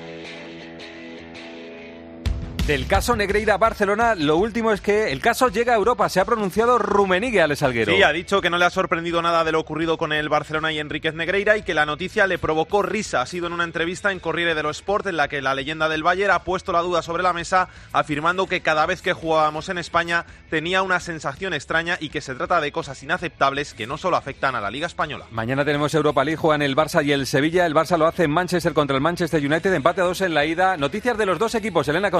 Del 2.67 2.85
caso 2.87 3.15
Negreira 3.15 3.57
Barcelona, 3.57 4.13
lo 4.15 4.37
último 4.37 4.71
es 4.71 4.81
que 4.81 5.11
el 5.11 5.19
caso 5.19 5.49
llega 5.49 5.73
a 5.73 5.75
Europa. 5.75 6.07
Se 6.07 6.19
ha 6.19 6.25
pronunciado 6.25 6.77
Rumenigue, 6.77 7.41
Alex 7.41 7.63
Alguero. 7.63 7.91
Sí, 7.91 8.03
ha 8.03 8.13
dicho 8.13 8.39
que 8.39 8.51
no 8.51 8.57
le 8.59 8.65
ha 8.65 8.69
sorprendido 8.69 9.21
nada 9.21 9.43
de 9.43 9.51
lo 9.51 9.59
ocurrido 9.59 9.97
con 9.97 10.13
el 10.13 10.29
Barcelona 10.29 10.71
y 10.71 10.79
Enríquez 10.79 11.15
Negreira 11.15 11.57
y 11.57 11.63
que 11.63 11.73
la 11.73 11.87
noticia 11.87 12.27
le 12.27 12.37
provocó 12.37 12.83
risa. 12.83 13.21
Ha 13.21 13.25
sido 13.25 13.47
en 13.47 13.53
una 13.53 13.63
entrevista 13.63 14.11
en 14.11 14.19
Corriere 14.19 14.53
dello 14.53 14.69
Sport 14.69 15.07
en 15.07 15.17
la 15.17 15.27
que 15.27 15.41
la 15.41 15.55
leyenda 15.55 15.89
del 15.89 16.03
Bayern 16.03 16.31
ha 16.31 16.43
puesto 16.43 16.71
la 16.71 16.81
duda 16.81 17.01
sobre 17.01 17.23
la 17.23 17.33
mesa, 17.33 17.67
afirmando 17.91 18.45
que 18.45 18.61
cada 18.61 18.85
vez 18.85 19.01
que 19.01 19.13
jugábamos 19.13 19.67
en 19.69 19.79
España 19.79 20.25
tenía 20.49 20.83
una 20.83 20.99
sensación 20.99 21.53
extraña 21.53 21.97
y 21.99 22.09
que 22.09 22.21
se 22.21 22.35
trata 22.35 22.61
de 22.61 22.71
cosas 22.71 23.01
inaceptables 23.01 23.73
que 23.73 23.87
no 23.87 23.97
solo 23.97 24.17
afectan 24.17 24.55
a 24.55 24.61
la 24.61 24.69
Liga 24.69 24.85
Española. 24.85 25.25
Mañana 25.31 25.65
tenemos 25.65 25.93
Europa 25.95 26.23
League, 26.23 26.37
juegan 26.37 26.61
el 26.61 26.75
Barça 26.75 27.03
y 27.03 27.11
el 27.11 27.25
Sevilla. 27.25 27.65
El 27.65 27.73
Barça 27.73 27.97
lo 27.97 28.05
hace 28.05 28.25
en 28.25 28.31
Manchester 28.31 28.73
contra 28.73 28.95
el 28.95 29.01
Manchester 29.01 29.43
United, 29.43 29.73
empate 29.73 30.01
a 30.01 30.05
dos 30.05 30.21
en 30.21 30.35
la 30.35 30.45
ida. 30.45 30.77
Noticias 30.77 31.17
de 31.17 31.25
los 31.25 31.39
dos 31.39 31.55
equipos, 31.55 31.87
Elena 31.87 32.11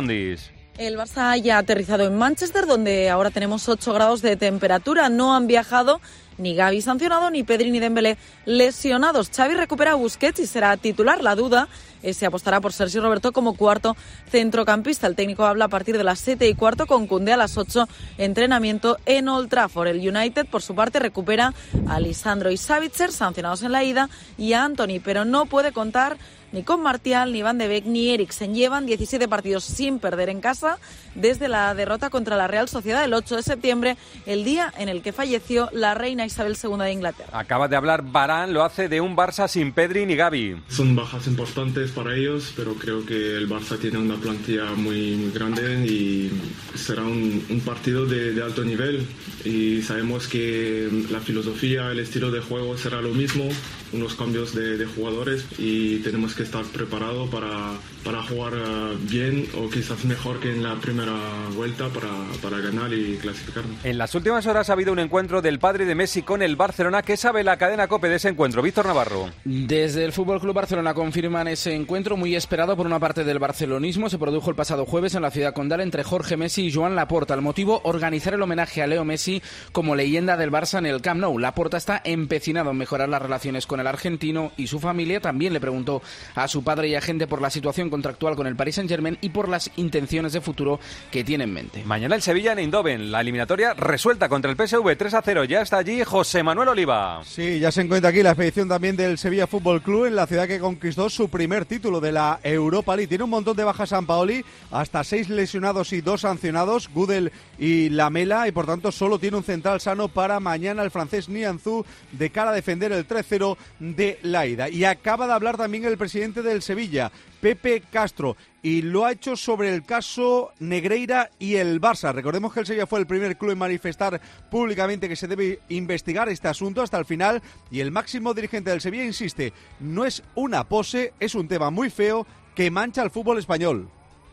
El 0.78 0.98
Barça 0.98 1.38
ya 1.38 1.58
ha 1.58 1.60
aterrizado 1.60 2.08
en 2.08 2.18
Manchester, 2.18 2.66
donde 2.66 3.10
ahora 3.10 3.30
tenemos 3.30 3.68
8 3.68 3.94
grados 3.94 4.22
de 4.22 4.36
temperatura. 4.36 5.10
No 5.10 5.36
han 5.36 5.46
viajado 5.46 6.00
ni 6.38 6.56
Gaby 6.56 6.82
sancionado, 6.82 7.30
ni 7.30 7.44
Pedri 7.44 7.72
ni 7.72 7.80
Dembélé 7.80 8.18
lesionados. 8.46 9.30
Xavi 9.30 9.54
recupera 9.54 9.92
a 9.92 9.96
Busquets 9.96 10.40
y 10.40 10.48
será 10.48 10.76
titular. 10.78 11.22
La 11.22 11.36
duda 11.36 11.68
es 12.02 12.18
si 12.18 12.26
apostará 12.26 12.62
por 12.62 12.74
Sergio 12.74 13.02
Roberto 13.02 13.32
como 13.32 13.56
cuarto 13.56 13.96
centrocampista. 14.30 15.08
El 15.08 15.16
técnico 15.16 15.46
habla 15.46 15.66
a 15.66 15.68
partir 15.68 15.98
de 15.98 16.04
las 16.04 16.20
7 16.20 16.48
y 16.48 16.56
cuarto 16.56 16.88
con 16.88 17.06
Cundé 17.06 17.34
a 17.34 17.38
las 17.38 17.58
8 17.58 17.88
entrenamiento 18.18 18.98
en 19.06 19.28
Old 19.28 19.50
Trafford. 19.50 19.90
El 19.90 20.08
United, 20.08 20.48
por 20.48 20.62
su 20.62 20.74
parte, 20.74 21.00
recupera 21.00 21.54
a 21.88 22.00
Lisandro 22.00 22.50
y 22.50 22.58
Savitzer, 22.58 23.12
sancionados 23.12 23.62
en 23.62 23.72
la 23.72 23.84
ida, 23.84 24.10
y 24.38 24.54
a 24.54 24.64
Anthony, 24.64 25.00
pero 25.04 25.26
no 25.26 25.46
puede 25.46 25.72
contar 25.74 26.18
ni 26.52 26.64
con 26.64 26.82
Martial, 26.82 27.32
ni 27.32 27.42
Van 27.42 27.58
de 27.58 27.68
Beek, 27.68 27.86
ni 27.86 28.10
Eriksen. 28.10 28.54
Llevan 28.54 28.86
17 28.86 29.28
partidos 29.28 29.64
sin 29.64 30.00
perder 30.00 30.30
en 30.30 30.42
casa 30.42 30.78
desde 31.16 31.48
la 31.48 31.74
derrota 31.76 32.10
contra 32.10 32.36
la 32.36 32.48
Real 32.48 32.68
Sociedad 32.68 33.04
el 33.04 33.14
8 33.14 33.38
de 33.38 33.44
septiembre, 33.44 33.98
el 34.26 34.44
día 34.44 34.74
en 34.78 34.90
el 34.90 35.02
que 35.02 35.14
falleció 35.14 35.70
la 35.72 35.94
reina 35.94 36.26
Isabel 36.26 36.58
II 36.62 36.78
de 36.78 36.92
Inglaterra. 36.92 37.30
Acaba 37.38 37.68
de 37.68 37.76
hablar 37.76 38.04
Barán, 38.04 38.54
lo 38.54 38.64
hace 38.64 38.90
de 38.90 39.02
un 39.02 39.16
Barça 39.16 39.48
sin 39.48 39.72
Pedri 39.74 40.06
ni 40.06 40.16
Gaby. 40.16 40.62
Son 40.70 40.96
bajas 40.96 41.28
importantes 41.28 41.92
para 41.92 42.16
ellos, 42.16 42.54
pero 42.56 42.76
creo 42.76 43.06
que 43.06 43.36
el 43.36 43.50
Barça 43.50 43.78
tiene 43.78 43.98
una 43.98 44.16
plantilla 44.16 44.66
muy, 44.76 45.16
muy 45.16 45.32
grande 45.32 45.86
y 45.86 46.32
será 46.76 47.04
un, 47.04 47.46
un 47.50 47.60
partido 47.62 48.06
de, 48.06 48.34
de 48.34 48.44
alto 48.44 48.64
nivel. 48.64 49.06
Y 49.44 49.82
sabemos 49.82 50.28
que 50.28 50.90
la 51.10 51.20
filosofía, 51.20 51.92
el 51.92 52.00
estilo 52.00 52.32
de 52.32 52.42
juego 52.42 52.78
será 52.78 53.02
lo 53.02 53.10
mismo, 53.10 53.46
unos 53.94 54.16
cambios 54.16 54.54
de, 54.54 54.78
de 54.78 54.86
jugadores 54.86 55.46
y 55.58 55.98
tenemos 55.98 56.36
que 56.36 56.41
estar 56.44 56.64
preparados 56.66 57.30
para, 57.30 57.74
para 58.04 58.24
jugar 58.24 58.54
uh, 58.54 58.98
bien 59.10 59.48
o 59.58 59.70
quizás 59.70 60.04
mejor 60.06 60.40
que 60.40 60.52
en 60.52 60.64
la 60.64 60.76
primera 60.76 61.16
vuelta 61.56 61.88
para, 61.90 62.10
para 62.42 62.60
ganar 62.60 62.94
y 62.94 63.18
clasificarnos. 63.18 63.84
En 63.84 63.98
las 63.98 64.14
últimas 64.16 64.46
horas 64.48 64.70
ha 64.70 64.74
habido 64.74 64.92
un 64.92 65.00
encuentro 65.00 65.42
del 65.42 65.60
padre 65.60 65.86
de 65.86 65.96
Messi 65.96 66.22
con 66.22 66.42
el 66.42 66.56
Barcelona. 66.56 67.02
¿Qué 67.02 67.18
sabe 67.18 67.44
la 67.44 67.58
cadena 67.58 67.88
COPE 67.88 68.10
de 68.10 68.16
ese 68.16 68.30
encuentro? 68.30 68.62
Víctor 68.62 68.86
Navarro. 68.86 69.30
Desde 69.44 70.04
el 70.04 70.12
Fútbol 70.12 70.40
Club 70.40 70.56
Barcelona 70.56 70.94
confirman 70.94 71.48
ese 71.48 71.74
encuentro 71.74 72.18
muy 72.18 72.36
esperado 72.36 72.76
por 72.76 72.86
una 72.86 73.00
parte 73.00 73.24
del 73.24 73.40
barcelonismo. 73.40 74.10
Se 74.10 74.18
produjo 74.18 74.50
el 74.50 74.56
pasado 74.56 74.86
jueves 74.86 75.16
en 75.16 75.22
la 75.22 75.32
ciudad 75.32 75.54
condal 75.54 75.82
entre 75.82 76.04
Jorge 76.04 76.38
Messi 76.38 76.68
y 76.68 76.74
Joan 76.74 76.96
Laporta. 76.96 77.34
El 77.34 77.42
motivo, 77.42 77.82
organizar 77.84 78.34
el 78.34 78.42
homenaje 78.42 78.82
a 78.82 78.88
Leo 78.88 79.06
Messi 79.06 79.42
como 79.72 79.96
leyenda 79.96 80.38
del 80.38 80.52
Barça 80.52 80.78
en 80.78 80.86
el 80.86 81.02
Camp 81.02 81.22
Nou. 81.22 81.38
Laporta 81.38 81.78
está 81.78 82.02
empecinado 82.04 82.72
en 82.72 82.78
mejorar 82.78 83.10
las 83.10 83.22
relaciones 83.22 83.66
con 83.68 83.80
el 83.80 83.88
argentino 83.88 84.52
y 84.58 84.68
su 84.68 84.80
familia. 84.80 85.20
También 85.20 85.54
le 85.54 85.60
preguntó 85.60 86.02
a 86.36 86.48
su 86.48 86.64
padre 86.64 86.88
y 86.88 86.96
agente 86.96 87.28
por 87.28 87.42
la 87.42 87.50
situación 87.50 87.90
contractual 87.90 88.36
con 88.36 88.48
el 88.48 88.56
Paris 88.56 88.76
Saint-Germain 88.76 89.18
y 89.22 89.30
por 89.30 89.50
las 89.50 89.72
intenciones 89.76 90.34
de 90.34 90.42
futuro 90.42 90.80
que 91.12 91.24
tiene 91.24 91.46
en 91.46 91.54
mente. 91.54 91.84
Mañana 91.86 92.16
el 92.16 92.22
Sevilla 92.22 92.54
en 92.54 92.60
Eindhoven. 92.60 93.12
La 93.12 93.22
eliminatoria 93.22 93.74
resuelta 93.74 94.30
contra 94.30 94.52
el 94.52 94.58
PSV 94.58 94.96
3 94.98 95.14
a 95.14 95.22
0. 95.22 95.44
Ya 95.46 95.62
está 95.62 95.78
allí 95.78 96.04
José 96.04 96.44
Manuel 96.44 96.70
Oliva. 96.70 97.22
Sí, 97.26 97.60
ya 97.60 97.72
se 97.72 97.82
encuentra 97.82 98.10
aquí 98.10 98.24
la 98.24 98.32
expedición 98.32 98.68
también 98.68 98.96
del 98.96 99.18
Sevilla 99.18 99.48
Fútbol 99.48 99.82
Club 99.82 100.06
en 100.06 100.16
la 100.16 100.28
ciudad 100.28 100.48
que 100.48 100.60
conquistó 100.60 101.10
su 101.10 101.30
primer 101.30 101.66
título 101.66 102.00
de 102.00 102.12
la 102.12 102.40
Europa 102.44 102.96
League. 102.96 103.08
Tiene 103.08 103.24
un 103.24 103.30
montón 103.30 103.56
de 103.56 103.64
bajas 103.64 103.90
San 103.90 104.06
Paoli, 104.06 104.46
hasta 104.72 105.04
seis 105.04 105.30
lesionados 105.30 105.92
y 105.94 106.02
dos 106.02 106.22
sancionados, 106.22 106.90
Gudel 106.94 107.32
y 107.60 107.90
Lamela, 107.90 108.48
y 108.48 108.52
por 108.52 108.66
tanto 108.66 108.92
solo 108.92 109.20
tiene 109.20 109.38
un 109.38 109.44
central 109.44 109.82
sano 109.82 110.08
para 110.08 110.40
mañana 110.40 110.84
el 110.84 110.92
francés 110.92 111.28
Nianzú 111.30 111.86
de 112.12 112.30
cara 112.30 112.52
a 112.52 112.54
defender 112.54 112.92
el 112.92 113.08
3-0 113.08 113.58
de 113.80 114.20
la 114.22 114.48
ida. 114.48 114.70
Y 114.70 114.86
acaba 114.86 115.28
de 115.28 115.34
hablar 115.34 115.58
también 115.58 115.86
el 115.86 115.98
presidente 115.98 116.21
del 116.22 116.62
Sevilla, 116.62 117.12
Pepe 117.42 117.82
Castro, 117.92 118.38
y 118.62 118.84
lo 118.84 119.06
ha 119.06 119.12
hecho 119.12 119.36
sobre 119.36 119.74
el 119.74 119.84
caso 119.84 120.52
Negreira 120.60 121.32
y 121.40 121.56
el 121.56 121.82
Barça. 121.82 122.14
Recordemos 122.14 122.54
que 122.54 122.60
el 122.60 122.68
Sevilla 122.68 122.86
fue 122.86 123.00
el 123.00 123.08
primer 123.08 123.38
club 123.38 123.52
en 123.52 123.58
manifestar 123.58 124.22
públicamente 124.52 125.10
que 125.10 125.16
se 125.16 125.28
debe 125.28 125.60
investigar 125.70 126.30
este 126.30 126.48
asunto 126.48 126.84
hasta 126.84 127.00
el 127.00 127.06
final 127.06 127.42
y 127.72 127.80
el 127.80 127.92
máximo 127.92 128.36
dirigente 128.36 128.70
del 128.70 128.82
Sevilla 128.82 129.04
insiste, 129.04 129.52
no 129.80 130.06
es 130.06 130.22
una 130.36 130.64
pose, 130.64 131.14
es 131.20 131.34
un 131.34 131.48
tema 131.48 131.72
muy 131.72 131.90
feo 131.90 132.28
que 132.54 132.70
mancha 132.70 133.02
al 133.02 133.10
fútbol 133.10 133.40
español. 133.40 133.90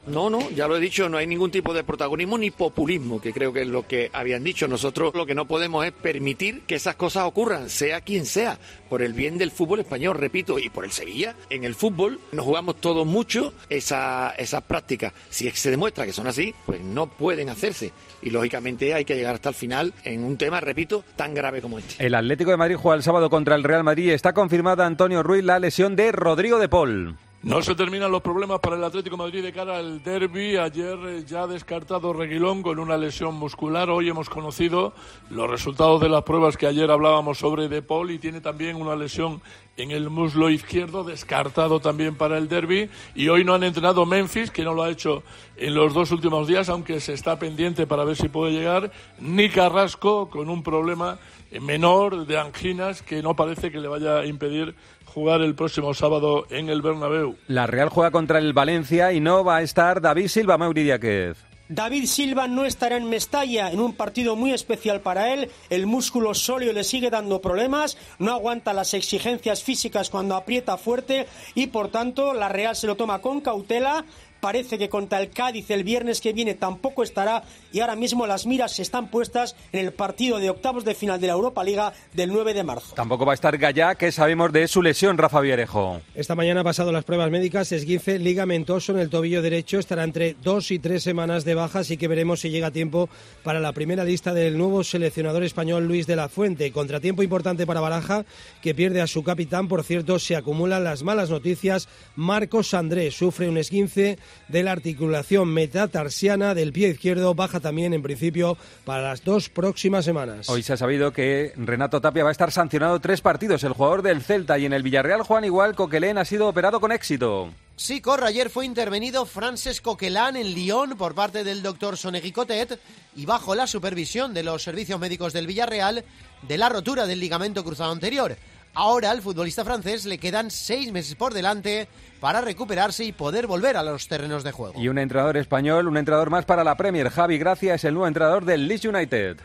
No, 0.09 0.31
no, 0.31 0.51
ya 0.51 0.67
lo 0.67 0.77
he 0.77 0.81
dicho, 0.81 1.09
no 1.09 1.19
hay 1.19 1.27
ningún 1.27 1.51
tipo 1.51 1.75
de 1.75 1.85
protagonismo 1.85 2.39
ni 2.39 2.51
populismo, 2.51 3.21
que 3.21 3.33
creo 3.33 3.53
que 3.53 3.63
es 3.63 3.69
lo 3.69 3.87
que 3.87 4.11
habían 4.13 4.43
dicho. 4.43 4.67
Nosotros 4.67 5.15
lo 5.15 5.27
que 5.27 5.35
no 5.35 5.45
podemos 5.47 5.85
es 5.85 5.93
permitir 5.93 6.63
que 6.63 6.77
esas 6.77 6.97
cosas 6.97 7.25
ocurran, 7.25 7.69
sea 7.71 8.01
quien 8.01 8.25
sea, 8.27 8.59
por 8.89 9.03
el 9.03 9.13
bien 9.13 9.39
del 9.39 9.51
fútbol 9.51 9.81
español, 9.81 10.17
repito, 10.17 10.59
y 10.59 10.71
por 10.71 10.85
el 10.85 10.93
Sevilla. 10.93 11.35
En 11.51 11.65
el 11.65 11.75
fútbol 11.75 12.19
nos 12.33 12.45
jugamos 12.45 12.77
todos 12.81 13.07
mucho 13.07 13.53
esa- 13.69 14.31
esas 14.39 14.63
prácticas. 14.63 15.13
Si 15.29 15.51
se 15.51 15.71
demuestra 15.71 16.07
que 16.07 16.13
son 16.13 16.27
así, 16.27 16.55
pues 16.67 16.81
no 16.81 17.07
pueden 17.07 17.49
hacerse. 17.51 17.93
Y 18.23 18.31
lógicamente 18.31 18.95
hay 18.95 19.05
que 19.05 19.15
llegar 19.15 19.35
hasta 19.35 19.51
el 19.51 19.55
final 19.55 19.93
en 20.05 20.25
un 20.25 20.37
tema, 20.37 20.61
repito, 20.61 21.05
tan 21.17 21.35
grave 21.35 21.61
como 21.61 21.79
este. 21.79 22.05
El 22.05 22.15
Atlético 22.15 22.51
de 22.51 22.57
Madrid 22.57 22.77
juega 22.77 22.97
el 22.97 23.03
sábado 23.03 23.31
contra 23.31 23.55
el 23.55 23.63
Real 23.65 23.85
Madrid. 23.85 24.11
Está 24.11 24.33
confirmada 24.33 24.87
Antonio 24.87 25.23
Ruiz 25.23 25.45
la 25.45 25.59
lesión 25.59 25.97
de 25.97 26.13
Rodrigo 26.13 26.59
de 26.59 26.69
Paul. 26.69 27.17
No 27.41 27.63
se 27.63 27.77
terminan 27.77 28.11
los 28.11 28.21
problemas 28.21 28.59
para 28.59 28.75
el 28.75 28.83
Atlético 28.83 29.17
Madrid 29.17 29.45
de 29.45 29.53
cara 29.53 29.77
al 29.77 30.03
derby. 30.03 30.57
Ayer 30.57 30.99
eh, 31.07 31.25
ya 31.25 31.47
descartado 31.47 32.13
Reguilón 32.13 32.63
con 32.63 32.81
una 32.81 32.97
lesión 32.97 33.37
muscular. 33.37 33.91
Hoy 33.91 34.09
hemos 34.09 34.29
conocido 34.29 34.93
los 35.31 35.49
resultados 35.49 36.01
de 36.01 36.09
las 36.09 36.25
pruebas 36.25 36.57
que 36.57 36.67
ayer 36.67 36.91
hablábamos 36.91 37.39
sobre 37.39 37.69
De 37.69 37.81
Paul 37.81 38.11
y 38.11 38.19
tiene 38.19 38.41
también 38.41 38.75
una 38.75 38.97
lesión 38.97 39.41
en 39.77 39.93
el 39.93 40.11
muslo 40.11 40.51
izquierdo, 40.51 41.05
descartado 41.05 41.79
también 41.79 42.17
para 42.17 42.39
el 42.39 42.49
derby. 42.49 42.91
Y 43.15 43.29
hoy 43.29 43.45
no 43.45 43.55
han 43.55 43.63
entrenado 43.63 44.05
Memphis, 44.05 44.51
que 44.51 44.65
no 44.65 44.75
lo 44.75 44.83
ha 44.83 44.91
hecho 44.91 45.23
en 45.57 45.75
los 45.75 45.95
dos 45.95 46.11
últimos 46.11 46.49
días, 46.49 46.69
aunque 46.69 46.99
se 46.99 47.13
está 47.13 47.39
pendiente 47.39 47.87
para 47.87 48.03
ver 48.03 48.17
si 48.17 48.29
puede 48.29 48.51
llegar. 48.51 48.91
Ni 49.21 49.49
Carrasco 49.49 50.29
con 50.29 50.51
un 50.51 50.65
problema 50.65 51.21
menor 51.61 52.27
de 52.27 52.39
anginas 52.39 53.03
que 53.03 53.23
no 53.23 53.35
parece 53.35 53.71
que 53.71 53.79
le 53.79 53.89
vaya 53.89 54.19
a 54.19 54.27
impedir 54.27 54.75
jugar 55.07 55.41
el 55.41 55.55
próximo 55.55 55.95
sábado 55.95 56.47
en 56.51 56.69
el 56.69 56.83
Bernabéu. 56.83 57.37
La 57.49 57.67
Real 57.67 57.89
juega 57.89 58.11
contra 58.11 58.39
el 58.39 58.53
Valencia 58.53 59.13
y 59.13 59.21
no 59.21 59.45
va 59.45 59.57
a 59.57 59.63
estar 59.63 60.01
David 60.01 60.29
Silva, 60.29 60.59
Mauri 60.59 60.85
Díaz. 60.85 61.49
David 61.69 62.07
Silva 62.07 62.49
no 62.49 62.65
estará 62.65 62.97
en 62.97 63.11
Mestalla 63.11 63.71
en 63.71 63.81
un 63.81 63.93
partido 63.93 64.37
muy 64.37 64.53
especial 64.53 65.03
para 65.03 65.35
él. 65.35 65.51
El 65.69 65.87
músculo 65.87 66.33
sólido 66.33 66.73
le 66.73 66.83
sigue 66.83 67.11
dando 67.11 67.43
problemas, 67.43 67.99
no 68.19 68.33
aguanta 68.33 68.73
las 68.73 68.95
exigencias 68.95 69.63
físicas 69.63 70.09
cuando 70.09 70.35
aprieta 70.35 70.79
fuerte 70.79 71.27
y 71.55 71.67
por 71.67 71.89
tanto 71.89 72.33
la 72.33 72.49
Real 72.49 72.75
se 72.75 72.87
lo 72.87 72.97
toma 72.97 73.21
con 73.21 73.43
cautela. 73.43 74.07
Parece 74.41 74.79
que 74.79 74.89
contra 74.89 75.21
el 75.21 75.31
Cádiz 75.31 75.71
el 75.71 75.83
viernes 75.83 76.21
que 76.21 76.33
viene 76.33 76.55
tampoco 76.55 77.03
estará 77.03 77.43
y 77.73 77.81
ahora 77.81 77.97
mismo 77.97 78.27
las 78.27 78.47
miras 78.47 78.79
están 78.79 79.09
puestas 79.09 79.57
en 79.73 79.85
el 79.85 79.93
partido 79.93 80.39
de 80.39 80.51
octavos 80.51 80.85
de 80.85 80.95
final 80.95 81.21
de 81.21 81.27
la 81.27 81.33
Europa 81.33 81.65
Liga 81.65 81.93
del 82.15 82.33
9 82.33 82.55
de 82.55 82.63
marzo. 82.63 82.95
Tampoco 82.95 83.27
va 83.27 83.33
a 83.33 83.35
estar 83.35 83.59
Gallá, 83.59 83.97
que 83.97 84.13
sabemos 84.13 84.53
de 84.53 84.69
su 84.69 84.81
lesión, 84.81 85.19
Rafa 85.19 85.41
Villarejo. 85.41 86.01
Esta 86.15 86.37
mañana 86.37 86.61
ha 86.61 86.65
pasado 86.65 86.93
las 86.93 87.05
pruebas 87.05 87.31
médicas, 87.31 87.73
esguince 87.73 88.19
ligamentoso 88.19 88.93
en 88.93 89.01
el 89.01 89.11
tobillo 89.11 89.43
derecho, 89.43 89.79
estará 89.79 90.05
entre 90.05 90.35
dos 90.35 90.71
y 90.71 90.79
tres 90.79 91.03
semanas 91.03 91.45
de 91.45 91.55
baja, 91.55 91.81
así 91.81 91.97
que 91.97 92.07
veremos 92.07 92.41
si 92.41 92.51
llega 92.51 92.69
a 92.69 92.73
tiempo 92.73 93.09
para 93.43 93.59
la 93.59 93.73
primera 93.73 94.05
lista 94.05 94.33
del 94.33 94.57
nuevo 94.57 94.85
seleccionador 94.85 95.43
español 95.43 95.87
Luis 95.87 96.07
de 96.07 96.17
la 96.17 96.29
Fuente. 96.29 96.71
Contratiempo 96.71 97.25
importante 97.25 97.67
para 97.67 97.81
Baraja, 97.81 98.25
que 98.63 98.75
pierde 98.75 99.01
a 99.01 99.09
su 99.09 99.25
capitán, 99.25 99.67
por 99.67 99.83
cierto, 99.83 100.19
se 100.19 100.37
acumulan 100.37 100.85
las 100.85 101.03
malas 101.03 101.31
noticias. 101.31 101.89
Marcos 102.15 102.75
Andrés 102.75 103.17
sufre 103.17 103.49
un 103.49 103.59
esguince 103.59 104.19
de 104.49 104.63
la 104.63 104.73
articulación 104.73 105.49
metatarsiana 105.49 106.55
del 106.55 106.73
pie 106.73 106.89
izquierdo, 106.89 107.35
baja 107.35 107.61
también 107.61 107.93
en 107.93 108.03
principio 108.03 108.57
para 108.85 109.03
las 109.03 109.25
dos 109.25 109.49
próximas 109.49 110.05
semanas. 110.05 110.49
Hoy 110.49 110.63
se 110.63 110.73
ha 110.73 110.77
sabido 110.77 111.13
que 111.13 111.53
Renato 111.57 112.01
Tapia 112.01 112.25
va 112.25 112.31
a 112.31 112.33
estar 112.33 112.53
sancionado 112.53 113.01
tres 113.01 113.21
partidos. 113.21 113.65
El 113.65 113.73
jugador 113.73 114.03
del 114.03 114.23
Celta 114.23 114.59
y 114.59 114.67
en 114.67 114.73
el 114.73 114.83
Villarreal, 114.83 115.23
Juan 115.23 115.45
Igual, 115.45 115.75
Coquelén 115.75 116.19
ha 116.19 116.25
sido 116.25 116.49
operado 116.49 116.81
con 116.81 116.93
éxito. 116.93 117.51
Sí, 117.77 118.01
corre. 118.01 118.27
Ayer 118.27 118.51
fue 118.51 118.67
intervenido 118.67 119.25
Frances 119.25 119.81
Coquelin 119.81 120.37
en 120.37 120.53
Lyon 120.53 120.97
por 120.97 121.15
parte 121.15 121.45
del 121.45 121.63
doctor 121.63 121.97
Sonegui 121.97 122.33
Cotet 122.33 122.81
y 123.15 123.25
bajo 123.25 123.55
la 123.55 123.69
supervisión 123.69 124.35
de 124.35 124.43
los 124.43 124.65
servicios 124.65 124.99
médicos 124.99 125.33
del 125.33 125.47
Villarreal 125.47 126.05
de 126.43 126.59
la 126.59 126.69
rotura 126.69 127.07
del 127.07 127.21
ligamento 127.21 127.63
cruzado 127.63 127.93
anterior. 127.93 128.37
Ahora 128.75 129.11
al 129.11 129.23
futbolista 129.23 129.65
francés 129.65 130.05
le 130.05 130.19
quedan 130.19 130.51
seis 130.51 130.93
meses 130.93 131.15
por 131.15 131.35
delante 131.35 131.89
para 132.21 132.41
recuperarse 132.41 133.05
y 133.05 133.13
poder 133.13 133.47
volver 133.47 133.77
a 133.77 133.83
los 133.83 134.09
terrenos 134.09 134.45
de 134.45 134.53
juego. 134.53 134.81
Y 134.81 134.89
un 134.89 134.99
entrenador 134.99 135.37
español, 135.37 135.89
un 135.89 135.97
entrenador 135.97 136.31
más 136.31 136.45
para 136.45 136.65
la 136.65 136.77
Premier. 136.77 137.11
Javi 137.11 137.39
Gracia 137.39 137.75
es 137.75 137.85
el 137.85 137.95
nuevo 137.95 138.09
entrenador 138.09 138.45
del 138.45 138.69
Leeds 138.69 138.85
United. 138.85 139.37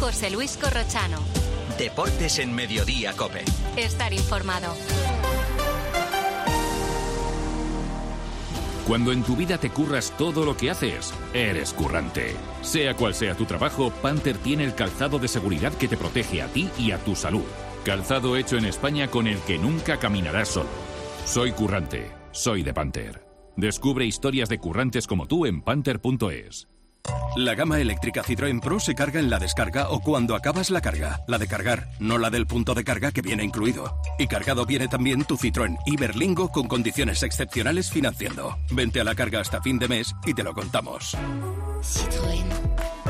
José 0.00 0.30
Luis 0.30 0.56
Corrochano. 0.56 1.18
Deportes 1.78 2.38
en 2.38 2.54
Mediodía, 2.54 3.12
Cope. 3.16 3.44
Estar 3.76 4.12
informado. 4.12 4.74
Cuando 8.86 9.12
en 9.12 9.22
tu 9.22 9.36
vida 9.36 9.56
te 9.56 9.70
curras 9.70 10.12
todo 10.18 10.44
lo 10.44 10.56
que 10.56 10.70
haces, 10.70 11.14
eres 11.32 11.72
currante. 11.72 12.34
Sea 12.62 12.94
cual 12.94 13.14
sea 13.14 13.36
tu 13.36 13.44
trabajo, 13.44 13.90
Panther 14.02 14.36
tiene 14.36 14.64
el 14.64 14.74
calzado 14.74 15.18
de 15.18 15.28
seguridad 15.28 15.72
que 15.74 15.86
te 15.86 15.96
protege 15.96 16.42
a 16.42 16.48
ti 16.48 16.68
y 16.76 16.90
a 16.90 16.98
tu 16.98 17.14
salud. 17.14 17.44
Calzado 17.84 18.36
hecho 18.36 18.56
en 18.56 18.64
España 18.64 19.08
con 19.08 19.26
el 19.26 19.38
que 19.42 19.58
nunca 19.58 19.98
caminarás 19.98 20.48
solo. 20.48 20.89
Soy 21.24 21.52
currante, 21.52 22.10
soy 22.32 22.62
de 22.62 22.74
Panther. 22.74 23.24
Descubre 23.56 24.04
historias 24.04 24.48
de 24.48 24.58
currantes 24.58 25.06
como 25.06 25.26
tú 25.26 25.46
en 25.46 25.62
panther.es. 25.62 26.68
La 27.36 27.54
gama 27.54 27.80
eléctrica 27.80 28.22
Citroën 28.22 28.60
Pro 28.60 28.80
se 28.80 28.94
carga 28.94 29.20
en 29.20 29.30
la 29.30 29.38
descarga 29.38 29.90
o 29.90 30.00
cuando 30.00 30.34
acabas 30.34 30.70
la 30.70 30.80
carga. 30.80 31.20
La 31.28 31.38
de 31.38 31.46
cargar, 31.46 31.88
no 31.98 32.18
la 32.18 32.30
del 32.30 32.46
punto 32.46 32.74
de 32.74 32.84
carga 32.84 33.12
que 33.12 33.22
viene 33.22 33.44
incluido. 33.44 33.96
Y 34.18 34.26
cargado 34.26 34.66
viene 34.66 34.88
también 34.88 35.24
tu 35.24 35.36
Citroën 35.36 35.78
Iberlingo 35.86 36.50
con 36.50 36.66
condiciones 36.66 37.22
excepcionales 37.22 37.90
financiando. 37.90 38.58
Vente 38.72 39.00
a 39.00 39.04
la 39.04 39.14
carga 39.14 39.40
hasta 39.40 39.62
fin 39.62 39.78
de 39.78 39.88
mes 39.88 40.14
y 40.26 40.34
te 40.34 40.42
lo 40.42 40.52
contamos. 40.52 41.16
Citroën. 41.82 43.09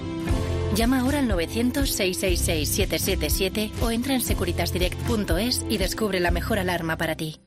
Llama 0.75 0.99
ahora 1.01 1.19
al 1.19 1.29
900-666-777 1.29 3.71
o 3.81 3.91
entra 3.91 4.13
en 4.13 4.21
securitasdirect.es 4.21 5.65
y 5.69 5.77
descubre 5.77 6.21
la 6.21 6.31
mejor 6.31 6.59
alarma 6.59 6.97
para 6.97 7.15
ti. 7.15 7.41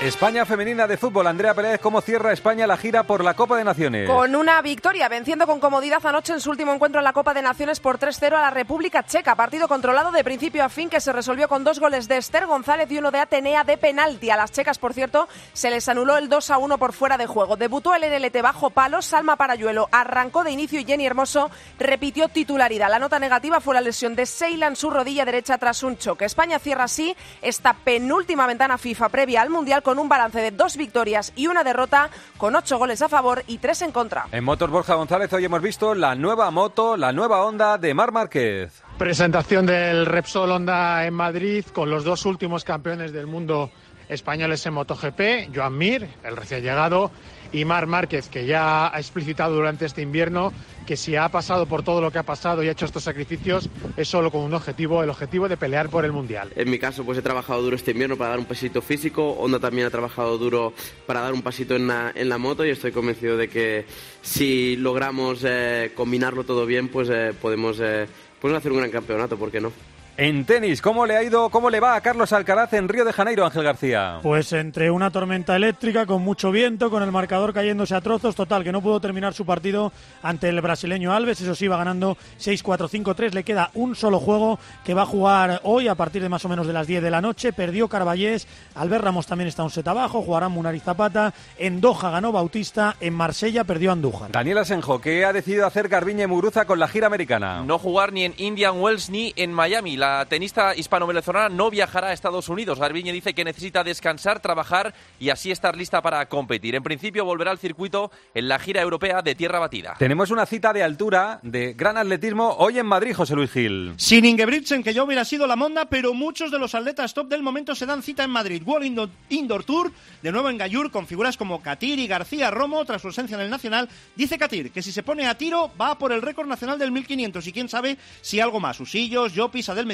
España 0.00 0.46
femenina 0.46 0.86
de 0.86 0.96
fútbol. 0.96 1.26
Andrea 1.26 1.52
Pérez, 1.52 1.78
¿cómo 1.78 2.00
cierra 2.00 2.32
España 2.32 2.66
la 2.66 2.78
gira 2.78 3.02
por 3.02 3.22
la 3.22 3.34
Copa 3.34 3.58
de 3.58 3.64
Naciones? 3.64 4.08
Con 4.08 4.34
una 4.34 4.62
victoria, 4.62 5.10
venciendo 5.10 5.46
con 5.46 5.60
comodidad 5.60 6.04
anoche 6.06 6.32
en 6.32 6.40
su 6.40 6.48
último 6.48 6.72
encuentro 6.72 7.00
en 7.00 7.04
la 7.04 7.12
Copa 7.12 7.34
de 7.34 7.42
Naciones 7.42 7.80
por 7.80 7.98
3-0 7.98 8.32
a 8.32 8.40
la 8.40 8.48
República 8.48 9.04
Checa. 9.04 9.34
Partido 9.34 9.68
controlado 9.68 10.10
de 10.10 10.24
principio 10.24 10.64
a 10.64 10.70
fin 10.70 10.88
que 10.88 11.02
se 11.02 11.12
resolvió 11.12 11.48
con 11.48 11.64
dos 11.64 11.78
goles 11.78 12.08
de 12.08 12.16
Esther 12.16 12.46
González 12.46 12.90
y 12.90 12.96
uno 12.96 13.10
de 13.10 13.18
Atenea 13.18 13.62
de 13.62 13.76
penalti. 13.76 14.30
A 14.30 14.38
las 14.38 14.52
checas, 14.52 14.78
por 14.78 14.94
cierto, 14.94 15.28
se 15.52 15.68
les 15.68 15.86
anuló 15.86 16.16
el 16.16 16.30
2-1 16.30 16.78
por 16.78 16.94
fuera 16.94 17.18
de 17.18 17.26
juego. 17.26 17.58
Debutó 17.58 17.94
el 17.94 18.00
NLT 18.00 18.40
bajo 18.40 18.70
palos, 18.70 19.04
Salma 19.04 19.36
Parayuelo 19.36 19.90
arrancó 19.92 20.44
de 20.44 20.50
inicio 20.50 20.80
y 20.80 20.86
Jenny 20.86 21.04
Hermoso 21.04 21.50
repitió 21.78 22.30
titularidad. 22.30 22.88
La 22.88 22.98
nota 22.98 23.18
negativa 23.18 23.60
fue 23.60 23.74
la 23.74 23.82
lesión 23.82 24.16
de 24.16 24.24
Seila 24.24 24.66
en 24.66 24.76
su 24.76 24.88
rodilla 24.88 25.26
derecha 25.26 25.58
tras 25.58 25.82
un 25.82 25.98
choque. 25.98 26.24
España 26.24 26.58
cierra 26.58 26.84
así 26.84 27.14
esta 27.42 27.74
penúltima 27.74 28.46
ventana 28.46 28.78
FIFA 28.78 29.10
previa 29.10 29.42
al 29.42 29.50
Mundial 29.50 29.82
con 29.89 29.89
un 29.98 30.08
balance 30.08 30.40
de 30.40 30.50
dos 30.50 30.76
victorias 30.76 31.32
y 31.36 31.46
una 31.46 31.64
derrota, 31.64 32.10
con 32.36 32.54
ocho 32.54 32.78
goles 32.78 33.02
a 33.02 33.08
favor 33.08 33.42
y 33.46 33.58
tres 33.58 33.82
en 33.82 33.92
contra. 33.92 34.26
En 34.32 34.44
Motos 34.44 34.70
Borja 34.70 34.94
González 34.94 35.32
hoy 35.32 35.44
hemos 35.44 35.62
visto 35.62 35.94
la 35.94 36.14
nueva 36.14 36.50
moto, 36.50 36.96
la 36.96 37.12
nueva 37.12 37.44
Honda 37.44 37.78
de 37.78 37.94
Mar 37.94 38.12
Márquez. 38.12 38.82
Presentación 38.98 39.66
del 39.66 40.06
Repsol 40.06 40.50
Honda 40.50 41.06
en 41.06 41.14
Madrid 41.14 41.64
con 41.72 41.90
los 41.90 42.04
dos 42.04 42.26
últimos 42.26 42.64
campeones 42.64 43.12
del 43.12 43.26
mundo 43.26 43.70
españoles 44.08 44.64
en 44.66 44.74
MotoGP, 44.74 45.54
Joan 45.54 45.78
Mir, 45.78 46.08
el 46.24 46.36
recién 46.36 46.62
llegado, 46.62 47.10
y 47.52 47.64
Mar 47.64 47.86
Márquez, 47.86 48.28
que 48.28 48.46
ya 48.46 48.94
ha 48.94 48.98
explicitado 48.98 49.54
durante 49.54 49.86
este 49.86 50.02
invierno 50.02 50.52
que 50.86 50.96
si 50.96 51.14
ha 51.14 51.28
pasado 51.28 51.66
por 51.66 51.82
todo 51.82 52.00
lo 52.00 52.10
que 52.10 52.18
ha 52.18 52.24
pasado 52.24 52.62
y 52.62 52.68
ha 52.68 52.72
hecho 52.72 52.84
estos 52.84 53.04
sacrificios 53.04 53.68
es 53.96 54.08
solo 54.08 54.30
con 54.30 54.40
un 54.42 54.54
objetivo, 54.54 55.02
el 55.02 55.10
objetivo 55.10 55.48
de 55.48 55.56
pelear 55.56 55.88
por 55.88 56.04
el 56.04 56.12
Mundial. 56.12 56.50
En 56.56 56.68
mi 56.68 56.78
caso, 56.78 57.04
pues 57.04 57.16
he 57.18 57.22
trabajado 57.22 57.62
duro 57.62 57.76
este 57.76 57.92
invierno 57.92 58.16
para 58.16 58.30
dar 58.30 58.38
un 58.38 58.44
pasito 58.44 58.82
físico, 58.82 59.30
Honda 59.32 59.60
también 59.60 59.86
ha 59.86 59.90
trabajado 59.90 60.36
duro 60.36 60.72
para 61.06 61.20
dar 61.20 61.32
un 61.32 61.42
pasito 61.42 61.76
en 61.76 61.86
la, 61.86 62.38
moto 62.38 62.64
y 62.64 62.70
estoy 62.70 62.90
convencido 62.90 63.36
de 63.36 63.48
que 63.48 63.84
si 64.22 64.76
logramos 64.76 65.44
eh, 65.44 65.92
combinarlo 65.94 66.44
todo 66.44 66.66
bien, 66.66 66.88
pues 66.88 67.08
eh, 67.10 67.34
podemos, 67.40 67.78
eh, 67.80 68.06
podemos 68.40 68.60
hacer 68.60 68.72
un 68.72 68.78
gran 68.78 68.90
campeonato, 68.90 69.36
¿por 69.36 69.50
qué 69.50 69.60
no? 69.60 69.72
En 70.22 70.44
tenis, 70.44 70.82
¿cómo 70.82 71.06
le 71.06 71.16
ha 71.16 71.22
ido, 71.22 71.48
cómo 71.48 71.70
le 71.70 71.80
va 71.80 71.94
a 71.94 72.02
Carlos 72.02 72.34
Alcaraz 72.34 72.74
en 72.74 72.90
Río 72.90 73.06
de 73.06 73.12
Janeiro, 73.14 73.46
Ángel 73.46 73.62
García? 73.62 74.18
Pues 74.22 74.52
entre 74.52 74.90
una 74.90 75.10
tormenta 75.10 75.56
eléctrica, 75.56 76.04
con 76.04 76.20
mucho 76.20 76.50
viento, 76.50 76.90
con 76.90 77.02
el 77.02 77.10
marcador 77.10 77.54
cayéndose 77.54 77.94
a 77.94 78.02
trozos, 78.02 78.36
total, 78.36 78.62
que 78.62 78.70
no 78.70 78.82
pudo 78.82 79.00
terminar 79.00 79.32
su 79.32 79.46
partido 79.46 79.94
ante 80.22 80.50
el 80.50 80.60
brasileño 80.60 81.14
Alves, 81.14 81.40
eso 81.40 81.54
sí, 81.54 81.68
va 81.68 81.78
ganando 81.78 82.18
6-4-5-3, 82.38 83.32
le 83.32 83.44
queda 83.44 83.70
un 83.72 83.96
solo 83.96 84.20
juego 84.20 84.58
que 84.84 84.92
va 84.92 85.04
a 85.04 85.06
jugar 85.06 85.62
hoy 85.64 85.88
a 85.88 85.94
partir 85.94 86.20
de 86.20 86.28
más 86.28 86.44
o 86.44 86.50
menos 86.50 86.66
de 86.66 86.74
las 86.74 86.86
10 86.86 87.02
de 87.02 87.10
la 87.10 87.22
noche, 87.22 87.54
perdió 87.54 87.88
Carballés, 87.88 88.46
Albert 88.74 89.04
Ramos 89.04 89.26
también 89.26 89.48
está 89.48 89.62
un 89.62 89.70
set 89.70 89.88
abajo, 89.88 90.20
jugará 90.20 90.50
Munari 90.50 90.80
Zapata, 90.80 91.32
en 91.56 91.80
Doha 91.80 92.10
ganó 92.10 92.30
Bautista, 92.30 92.94
en 93.00 93.14
Marsella 93.14 93.64
perdió 93.64 93.90
Andújar. 93.90 94.32
Daniel 94.32 94.58
Asenjo, 94.58 95.00
¿qué 95.00 95.24
ha 95.24 95.32
decidido 95.32 95.64
hacer 95.64 95.88
Garbiñe 95.88 96.26
Muguruza 96.26 96.66
con 96.66 96.78
la 96.78 96.88
gira 96.88 97.06
americana? 97.06 97.62
No 97.64 97.78
jugar 97.78 98.12
ni 98.12 98.24
en 98.24 98.34
Indian 98.36 98.78
Wells 98.78 99.08
ni 99.08 99.32
en 99.36 99.54
Miami. 99.54 99.96
La 99.96 100.09
la 100.18 100.26
tenista 100.26 100.74
hispano-venezolana 100.74 101.48
no 101.48 101.70
viajará 101.70 102.08
a 102.08 102.12
Estados 102.12 102.48
Unidos. 102.48 102.80
Garbiñe 102.80 103.12
dice 103.12 103.32
que 103.32 103.44
necesita 103.44 103.84
descansar, 103.84 104.40
trabajar 104.40 104.92
y 105.20 105.30
así 105.30 105.52
estar 105.52 105.76
lista 105.76 106.02
para 106.02 106.26
competir. 106.26 106.74
En 106.74 106.82
principio 106.82 107.24
volverá 107.24 107.52
al 107.52 107.58
circuito 107.58 108.10
en 108.34 108.48
la 108.48 108.58
gira 108.58 108.82
europea 108.82 109.22
de 109.22 109.36
tierra 109.36 109.60
batida. 109.60 109.94
Tenemos 109.98 110.30
una 110.30 110.46
cita 110.46 110.72
de 110.72 110.82
altura 110.82 111.38
de 111.42 111.74
gran 111.74 111.96
atletismo 111.96 112.56
hoy 112.58 112.78
en 112.80 112.86
Madrid, 112.86 113.14
José 113.14 113.36
Luis 113.36 113.52
Gil. 113.52 113.94
Sin 113.98 114.24
Ingebrigtsen, 114.24 114.82
que 114.82 114.92
ya 114.92 115.04
hubiera 115.04 115.24
sido 115.24 115.46
la 115.46 115.54
monda, 115.54 115.84
pero 115.84 116.12
muchos 116.12 116.50
de 116.50 116.58
los 116.58 116.74
atletas 116.74 117.14
top 117.14 117.28
del 117.28 117.42
momento 117.42 117.74
se 117.76 117.86
dan 117.86 118.02
cita 118.02 118.24
en 118.24 118.30
Madrid. 118.30 118.62
World 118.66 118.86
Indoor, 118.86 119.10
Indoor 119.28 119.64
Tour, 119.64 119.92
de 120.22 120.32
nuevo 120.32 120.50
en 120.50 120.58
Gallur, 120.58 120.90
con 120.90 121.06
figuras 121.06 121.36
como 121.36 121.62
Katir 121.62 122.00
y 122.00 122.08
García 122.08 122.50
Romo, 122.50 122.84
tras 122.84 123.00
su 123.00 123.08
ausencia 123.08 123.36
en 123.36 123.42
el 123.42 123.50
Nacional. 123.50 123.88
Dice 124.16 124.38
Katir 124.38 124.72
que 124.72 124.82
si 124.82 124.90
se 124.90 125.04
pone 125.04 125.26
a 125.28 125.38
tiro 125.38 125.70
va 125.80 125.96
por 125.96 126.10
el 126.10 126.20
récord 126.20 126.48
nacional 126.48 126.78
del 126.78 126.90
1500 126.90 127.46
y 127.46 127.52
quién 127.52 127.68
sabe 127.68 127.96
si 128.22 128.40
algo 128.40 128.58
más. 128.58 128.80
Usillos, 128.80 129.34
Llopis, 129.34 129.68
Adel 129.68 129.86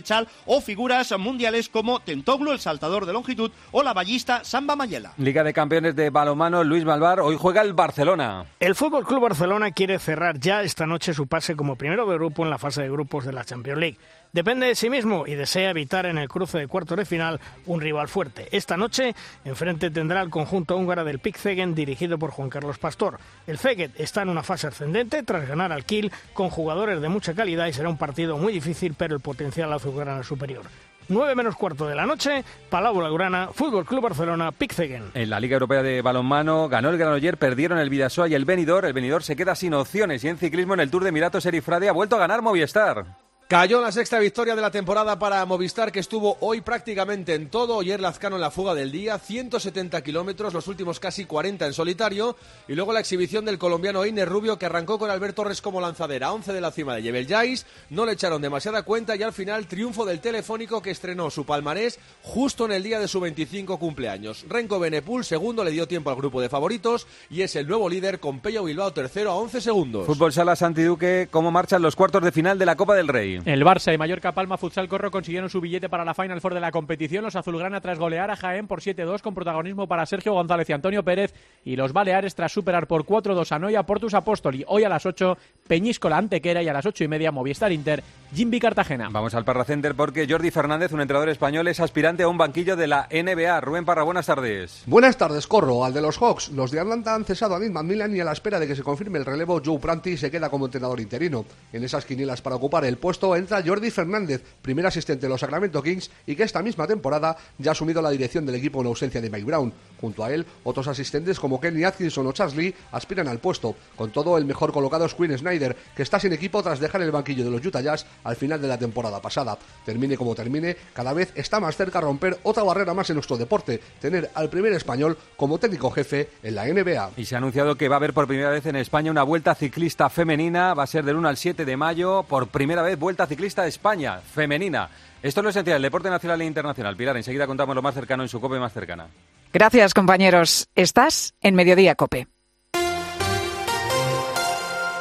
O 0.45 0.61
figuras 0.61 1.13
mundiales 1.19 1.69
como 1.69 2.01
Tentoglu, 2.01 2.53
el 2.53 2.61
saltador 2.61 3.07
de 3.07 3.13
longitud, 3.13 3.51
o 3.73 3.83
la 3.83 3.93
ballista 3.93 4.45
Samba 4.45 4.77
Mayela. 4.77 5.13
Liga 5.19 5.43
de 5.43 5.53
Campeones 5.53 5.97
de 5.97 6.11
balonmano, 6.11 6.63
Luis 6.63 6.85
Malvar, 6.85 7.21
hoy 7.21 7.37
juega 7.39 7.63
el 7.63 7.73
Barcelona. 7.73 8.47
El 8.61 8.75
Fútbol 8.75 9.05
Club 9.05 9.23
Barcelona 9.23 9.73
quiere 9.73 9.99
cerrar 9.99 10.39
ya 10.39 10.63
esta 10.63 10.87
noche 10.87 11.13
su 11.13 11.27
pase 11.27 11.57
como 11.57 11.77
primero 11.77 12.07
de 12.07 12.15
grupo 12.15 12.45
en 12.45 12.51
la 12.51 12.59
fase 12.59 12.83
de 12.83 12.91
grupos 12.91 13.25
de 13.25 13.33
la 13.33 13.45
Champions 13.45 13.81
League. 13.81 13.99
Depende 14.33 14.67
de 14.67 14.75
sí 14.75 14.91
mismo 14.91 15.27
y 15.27 15.35
desea 15.35 15.71
evitar 15.71 16.07
en 16.07 16.19
el 16.19 16.29
cruce 16.29 16.59
de 16.59 16.69
cuartos 16.69 16.99
de 16.99 17.05
final 17.05 17.41
un 17.67 17.81
rival 17.81 18.09
fuerte. 18.09 18.49
Esta 18.51 18.77
noche, 18.77 19.15
enfrente 19.45 19.91
tendrá 19.91 20.21
el 20.23 20.31
conjunto 20.31 20.77
húngaro 20.77 21.05
del 21.05 21.19
Pick 21.19 21.39
Zegen 21.39 21.75
dirigido 21.75 22.19
por 22.19 22.31
Juan 22.31 22.51
Carlos 22.51 22.79
Pastor. 22.79 23.19
El 23.47 23.59
Feget 23.59 23.99
está 23.99 24.23
en 24.23 24.29
una 24.29 24.43
fase 24.43 24.67
ascendente 24.67 25.23
tras 25.23 25.49
ganar 25.49 25.73
al 25.73 25.85
Kiel 25.85 26.13
con 26.33 26.51
jugadores 26.51 27.01
de 27.01 27.09
mucha 27.09 27.35
calidad 27.35 27.67
y 27.67 27.73
será 27.73 27.89
un 27.89 27.97
partido 27.97 28.37
muy 28.37 28.53
difícil, 28.53 28.95
pero 28.95 29.15
el 29.15 29.21
potencial 29.21 29.73
azulgrana 29.73 30.21
es 30.21 30.27
superior. 30.27 30.65
9 31.09 31.35
menos 31.37 31.55
cuarto 31.55 31.87
de 31.87 31.95
la 31.95 32.05
noche, 32.05 32.45
Palau 32.69 33.01
Laurana, 33.01 33.51
Fútbol 33.53 33.87
Club 33.87 34.03
Barcelona, 34.03 34.51
Pickzegen. 34.51 35.13
En 35.15 35.31
la 35.31 35.39
Liga 35.39 35.55
Europea 35.55 35.83
de 35.83 36.03
Balonmano 36.03 36.69
ganó 36.69 36.91
el 36.91 36.99
Granoller, 36.99 37.39
perdieron 37.39 37.79
el 37.79 37.91
Vidasoa 37.91 38.29
y 38.29 38.35
el 38.35 38.45
Benidorm. 38.45 38.87
El 38.87 38.93
Benidorm 38.93 39.23
se 39.23 39.37
queda 39.37 39.55
sin 39.55 39.75
opciones 39.75 40.25
y 40.25 40.29
en 40.29 40.37
ciclismo 40.37 40.75
en 40.75 40.81
el 40.81 40.91
Tour 40.91 41.05
de 41.05 41.11
Emiratos 41.11 41.47
Erifrade 41.47 41.89
ha 41.89 41.93
vuelto 41.93 42.17
a 42.17 42.19
ganar 42.19 42.43
Movistar. 42.43 43.07
Cayó 43.49 43.81
la 43.81 43.93
sexta 43.93 44.19
victoria 44.19 44.57
de 44.57 44.61
la 44.61 44.73
temporada 44.73 45.21
para 45.21 45.47
Movistar, 45.47 45.93
que 45.93 46.01
estuvo 46.01 46.37
hoy 46.41 46.63
prácticamente 46.63 47.33
en 47.35 47.49
todo. 47.49 47.79
Ayer 47.79 48.01
Lazcano 48.01 48.35
en 48.35 48.41
la 48.41 48.51
fuga 48.51 48.75
del 48.75 48.91
día, 48.91 49.21
170 49.21 50.03
kilómetros, 50.03 50.53
los 50.53 50.67
últimos 50.67 50.99
casi 50.99 51.27
40 51.27 51.65
en 51.65 51.73
solitario. 51.73 52.35
Y 52.67 52.75
luego 52.75 52.93
la 52.93 52.99
exhibición 52.99 53.45
del 53.45 53.57
colombiano 53.57 54.05
Iner 54.05 54.29
Rubio, 54.29 54.59
que 54.59 54.67
arrancó 54.67 54.99
con 54.99 55.13
Alberto 55.13 55.43
Torres 55.43 55.63
como 55.63 55.81
lanzadera, 55.81 56.33
11 56.33 56.55
de 56.55 56.61
la 56.61 56.73
cima 56.73 56.97
de 56.97 57.03
Jebel 57.03 57.29
Jais. 57.29 57.67
No 57.89 58.05
le 58.05 58.15
echaron 58.15 58.43
demasiada 58.43 58.83
cuenta 58.83 59.15
y 59.15 59.23
al 59.23 59.33
final 59.33 59.69
triunfo 59.69 60.05
del 60.05 60.19
Telefónico, 60.19 60.83
que 60.83 60.91
estrenó 60.91 61.31
su 61.31 61.47
palmarés 61.47 62.01
justo 62.23 62.65
en 62.65 62.73
el 62.73 62.83
día 62.83 62.99
de 62.99 63.07
su 63.07 63.21
25 63.21 63.79
cumpleaños. 63.79 64.45
Renko 64.49 64.81
Benepul, 64.81 65.25
segundo, 65.25 65.63
le 65.63 65.71
dio 65.71 65.87
tiempo 65.87 66.11
al 66.11 66.17
grupo 66.17 66.41
de 66.41 66.49
favoritos 66.49 67.07
y 67.31 67.43
es 67.43 67.55
el 67.55 67.69
nuevo 67.69 67.89
líder 67.89 68.19
con 68.19 68.41
Pello 68.41 68.65
Bilbao, 68.65 68.93
tercero 68.93 69.31
a 69.31 69.37
11 69.37 69.61
segundos. 69.61 70.05
Fútbol 70.05 70.33
Sala 70.33 70.57
Santiduque, 70.57 71.29
¿cómo 71.31 71.53
marchan 71.53 71.81
los 71.81 71.95
cuartos 71.95 72.25
de 72.25 72.33
final 72.33 72.59
de 72.59 72.67
la 72.67 72.75
Copa 72.75 72.97
del 72.97 73.07
Rey? 73.07 73.36
El 73.45 73.65
Barça 73.65 73.93
y 73.93 73.99
Mallorca 73.99 74.33
Palma 74.33 74.57
Futsal 74.57 74.89
Corro 74.89 75.11
consiguieron 75.11 75.51
su 75.51 75.61
billete 75.61 75.89
para 75.89 76.05
la 76.05 76.15
Final 76.15 76.41
Four 76.41 76.55
de 76.55 76.61
la 76.61 76.71
competición. 76.71 77.25
Los 77.25 77.37
azulgrana 77.37 77.81
tras 77.81 77.99
golear 77.99 78.31
a 78.31 78.37
Jaén 78.37 78.67
por 78.67 78.81
7-2 78.81 79.21
con 79.21 79.35
protagonismo 79.35 79.87
para 79.87 80.07
Sergio 80.07 80.33
González 80.33 80.69
y 80.71 80.73
Antonio 80.73 81.03
Pérez. 81.03 81.35
Y 81.65 81.77
los 81.77 81.93
Baleares 81.93 82.35
tras 82.35 82.53
superar 82.53 82.87
por 82.87 83.05
4-2 83.05 83.53
a 83.53 83.59
Noia 83.59 83.83
Portus 83.85 84.15
Apóstoli. 84.15 84.65
Hoy 84.69 84.85
a 84.85 84.89
las 84.89 85.07
8 85.07 85.37
Peñíscola 85.67 86.17
Antequera 86.17 86.63
y 86.63 86.69
a 86.69 86.73
las 86.73 86.87
8 86.87 87.05
y 87.05 87.09
media 87.09 87.33
Movistar 87.33 87.73
Inter 87.73 88.03
Jimby 88.35 88.61
Cartagena. 88.61 89.09
Vamos 89.11 89.35
al 89.35 89.45
Parra 89.45 89.65
Center 89.65 89.95
porque 89.95 90.27
Jordi 90.29 90.51
Fernández, 90.51 90.93
un 90.93 91.01
entrenador 91.01 91.29
español, 91.29 91.69
es 91.69 91.81
aspirante 91.81 92.23
a 92.23 92.29
un 92.29 92.39
banquillo 92.39 92.77
de 92.77 92.87
la 92.87 93.09
NBA. 93.11 93.61
Rubén 93.61 93.85
Parra, 93.85 94.03
buenas 94.03 94.27
tardes. 94.27 94.83
Buenas 94.87 95.17
tardes, 95.17 95.47
Corro. 95.47 95.85
Al 95.85 95.95
de 95.95 96.03
los 96.03 96.19
Hawks. 96.19 96.51
Los 96.51 96.71
de 96.71 96.81
Atlanta 96.81 97.15
han 97.15 97.25
cesado 97.25 97.55
a 97.55 97.61
Nick 97.61 97.73
McMillan 97.73 98.15
y 98.17 98.21
a 98.21 98.25
la 98.25 98.33
espera 98.33 98.59
de 98.59 98.67
que 98.67 98.77
se 98.77 98.83
confirme 98.83 99.19
el 99.19 99.25
relevo, 99.25 99.61
Joe 99.65 99.79
Pranti 99.79 100.17
se 100.17 100.31
queda 100.31 100.51
como 100.51 100.67
entrenador 100.67 101.01
interino. 101.01 101.45
En 101.73 101.85
esas 101.85 102.05
quinielas 102.05 102.43
para 102.43 102.57
ocupar 102.57 102.85
el 102.85 102.97
puesto 102.97 103.26
entra 103.35 103.63
Jordi 103.65 103.91
Fernández, 103.91 104.43
primer 104.63 104.87
asistente 104.87 105.27
de 105.27 105.31
los 105.31 105.41
Sacramento 105.41 105.83
Kings 105.83 106.11
y 106.27 106.37
que 106.37 106.43
esta 106.43 106.63
misma 106.63 106.87
temporada 106.87 107.37
ya 107.59 107.71
ha 107.71 107.73
asumido 107.73 108.03
la 108.03 108.11
dirección 108.11 108.45
del 108.47 108.57
equipo 108.57 108.81
en 108.81 108.89
ausencia 108.89 109.21
de 109.21 109.31
Mike 109.31 109.45
Brown. 109.45 109.73
Junto 110.01 110.23
a 110.23 110.33
él, 110.33 110.45
otros 110.65 110.87
asistentes 110.89 111.41
como 111.41 111.61
Kenny 111.61 111.85
Atkinson 111.85 112.27
o 112.27 112.33
Charles 112.33 112.75
aspiran 112.93 113.29
al 113.29 113.39
puesto. 113.39 113.75
Con 113.97 114.11
todo, 114.11 114.37
el 114.37 114.45
mejor 114.45 114.73
colocado 114.73 115.07
es 115.07 115.15
Quinn 115.15 115.37
Snyder, 115.37 115.75
que 115.97 116.03
está 116.03 116.21
sin 116.21 116.33
equipo 116.33 116.63
tras 116.63 116.81
dejar 116.81 117.03
el 117.03 117.11
banquillo 117.11 117.45
de 117.45 117.51
los 117.51 117.65
Utah 117.65 117.81
Jazz 117.81 118.07
al 118.25 118.37
final 118.37 118.61
de 118.61 118.69
la 118.69 118.79
temporada 118.79 119.21
pasada. 119.23 119.57
Termine 119.85 120.17
como 120.17 120.35
termine, 120.35 120.77
cada 120.93 121.13
vez 121.13 121.33
está 121.35 121.61
más 121.61 121.77
cerca 121.77 122.01
romper 122.01 122.39
otra 122.43 122.63
barrera 122.63 122.93
más 122.93 123.09
en 123.11 123.15
nuestro 123.15 123.37
deporte, 123.37 123.81
tener 124.01 124.31
al 124.35 124.51
primer 124.51 124.73
español 124.75 125.17
como 125.37 125.59
técnico 125.59 125.91
jefe 125.91 126.29
en 126.43 126.55
la 126.55 126.67
NBA. 126.67 127.13
Y 127.17 127.25
se 127.25 127.35
ha 127.35 127.39
anunciado 127.39 127.77
que 127.77 127.89
va 127.89 127.97
a 127.97 127.99
haber 127.99 128.13
por 128.13 128.27
primera 128.27 128.51
vez 128.51 128.67
en 128.67 128.77
España 128.77 129.11
una 129.11 129.23
vuelta 129.23 129.55
ciclista 129.55 130.11
femenina, 130.11 130.75
va 130.75 130.83
a 130.83 130.87
ser 130.87 131.05
del 131.05 131.17
1 131.17 131.29
al 131.29 131.37
7 131.37 131.65
de 131.65 131.77
mayo, 131.77 132.25
por 132.25 132.49
primera 132.49 132.83
vez 132.83 132.99
vuelta 132.99 133.16
ciclista 133.25 133.63
de 133.63 133.69
España, 133.69 134.19
femenina. 134.19 134.91
Esto 135.23 135.41
es 135.41 135.45
lo 135.45 135.51
esencial, 135.51 135.77
el 135.77 135.83
deporte 135.83 136.11
nacional 136.11 136.41
e 136.43 136.45
internacional. 136.45 136.97
Pilar, 136.97 137.17
enseguida 137.17 137.47
contamos 137.47 137.75
lo 137.77 137.83
más 137.83 137.95
cercano 137.95 138.25
en 138.25 138.29
su 138.29 138.41
COPE 138.41 138.59
más 138.59 138.73
cercana. 138.73 139.07
Gracias, 139.53 139.95
compañeros. 139.95 140.69
Estás 140.75 141.35
en 141.41 141.55
Mediodía 141.55 141.95
Cope. 141.95 142.27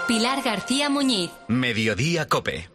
Pilar 0.07 0.43
García 0.43 0.87
Muñiz. 0.89 1.31
Mediodía 1.47 2.27
Cope. 2.27 2.74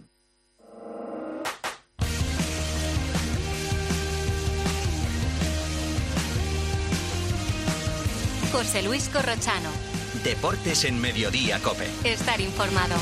José 8.51 8.81
Luis 8.81 9.07
Corrochano. 9.07 9.69
Deportes 10.23 10.83
en 10.83 10.99
Mediodía 10.99 11.59
Cope. 11.59 11.87
Estar 12.03 12.41
informado. 12.41 12.95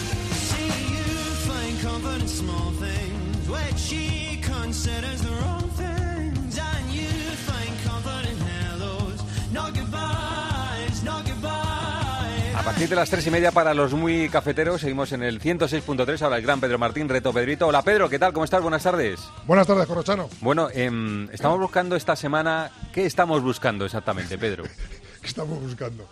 A 12.55 12.63
partir 12.63 12.89
de 12.89 12.95
las 12.95 13.09
tres 13.09 13.25
y 13.25 13.31
media 13.31 13.51
para 13.51 13.73
los 13.73 13.93
muy 13.93 14.29
cafeteros, 14.29 14.81
seguimos 14.81 15.11
en 15.13 15.23
el 15.23 15.41
106.3. 15.41 16.21
Ahora 16.21 16.37
el 16.37 16.43
gran 16.43 16.61
Pedro 16.61 16.77
Martín, 16.77 17.09
reto 17.09 17.33
Pedrito. 17.33 17.65
Hola 17.65 17.81
Pedro, 17.81 18.07
¿qué 18.09 18.19
tal? 18.19 18.31
¿Cómo 18.31 18.45
estás? 18.45 18.61
Buenas 18.61 18.83
tardes. 18.83 19.19
Buenas 19.47 19.65
tardes, 19.65 19.87
Corrochano. 19.87 20.29
Bueno, 20.41 20.69
em, 20.71 21.27
estamos 21.31 21.59
buscando 21.59 21.95
esta 21.95 22.15
semana. 22.15 22.69
¿Qué 22.93 23.07
estamos 23.07 23.41
buscando 23.41 23.85
exactamente, 23.85 24.37
Pedro? 24.37 24.65
¿Qué 25.21 25.27
estamos 25.27 25.61
buscando? 25.61 26.07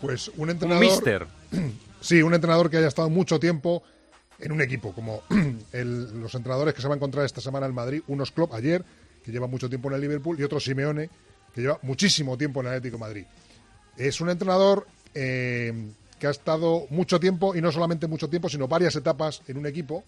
Pues 0.00 0.30
un 0.36 0.50
entrenador. 0.50 0.84
Un 0.84 0.90
mister. 0.90 1.26
Sí, 2.02 2.20
un 2.20 2.34
entrenador 2.34 2.68
que 2.68 2.78
haya 2.78 2.88
estado 2.88 3.08
mucho 3.10 3.38
tiempo 3.38 3.80
en 4.40 4.50
un 4.50 4.60
equipo, 4.60 4.92
como 4.92 5.22
el- 5.72 6.20
los 6.20 6.34
entrenadores 6.34 6.74
que 6.74 6.82
se 6.82 6.88
va 6.88 6.94
a 6.94 6.96
encontrar 6.96 7.24
esta 7.24 7.40
semana 7.40 7.66
en 7.66 7.74
Madrid, 7.74 8.02
unos 8.08 8.32
Klopp 8.32 8.54
ayer, 8.54 8.84
que 9.24 9.30
lleva 9.30 9.46
mucho 9.46 9.68
tiempo 9.68 9.88
en 9.88 9.94
el 9.94 10.00
Liverpool, 10.00 10.36
y 10.40 10.42
otro 10.42 10.58
Simeone, 10.58 11.08
que 11.54 11.60
lleva 11.60 11.78
muchísimo 11.82 12.36
tiempo 12.36 12.58
en 12.60 12.66
el 12.66 12.72
Atlético 12.72 12.96
de 12.96 13.00
Madrid. 13.00 13.24
Es 13.96 14.20
un 14.20 14.30
entrenador 14.30 14.84
eh, 15.14 15.92
que 16.18 16.26
ha 16.26 16.30
estado 16.30 16.86
mucho 16.90 17.20
tiempo, 17.20 17.54
y 17.54 17.60
no 17.60 17.70
solamente 17.70 18.08
mucho 18.08 18.28
tiempo, 18.28 18.48
sino 18.48 18.66
varias 18.66 18.96
etapas 18.96 19.40
en 19.46 19.58
un 19.58 19.66
equipo, 19.66 20.02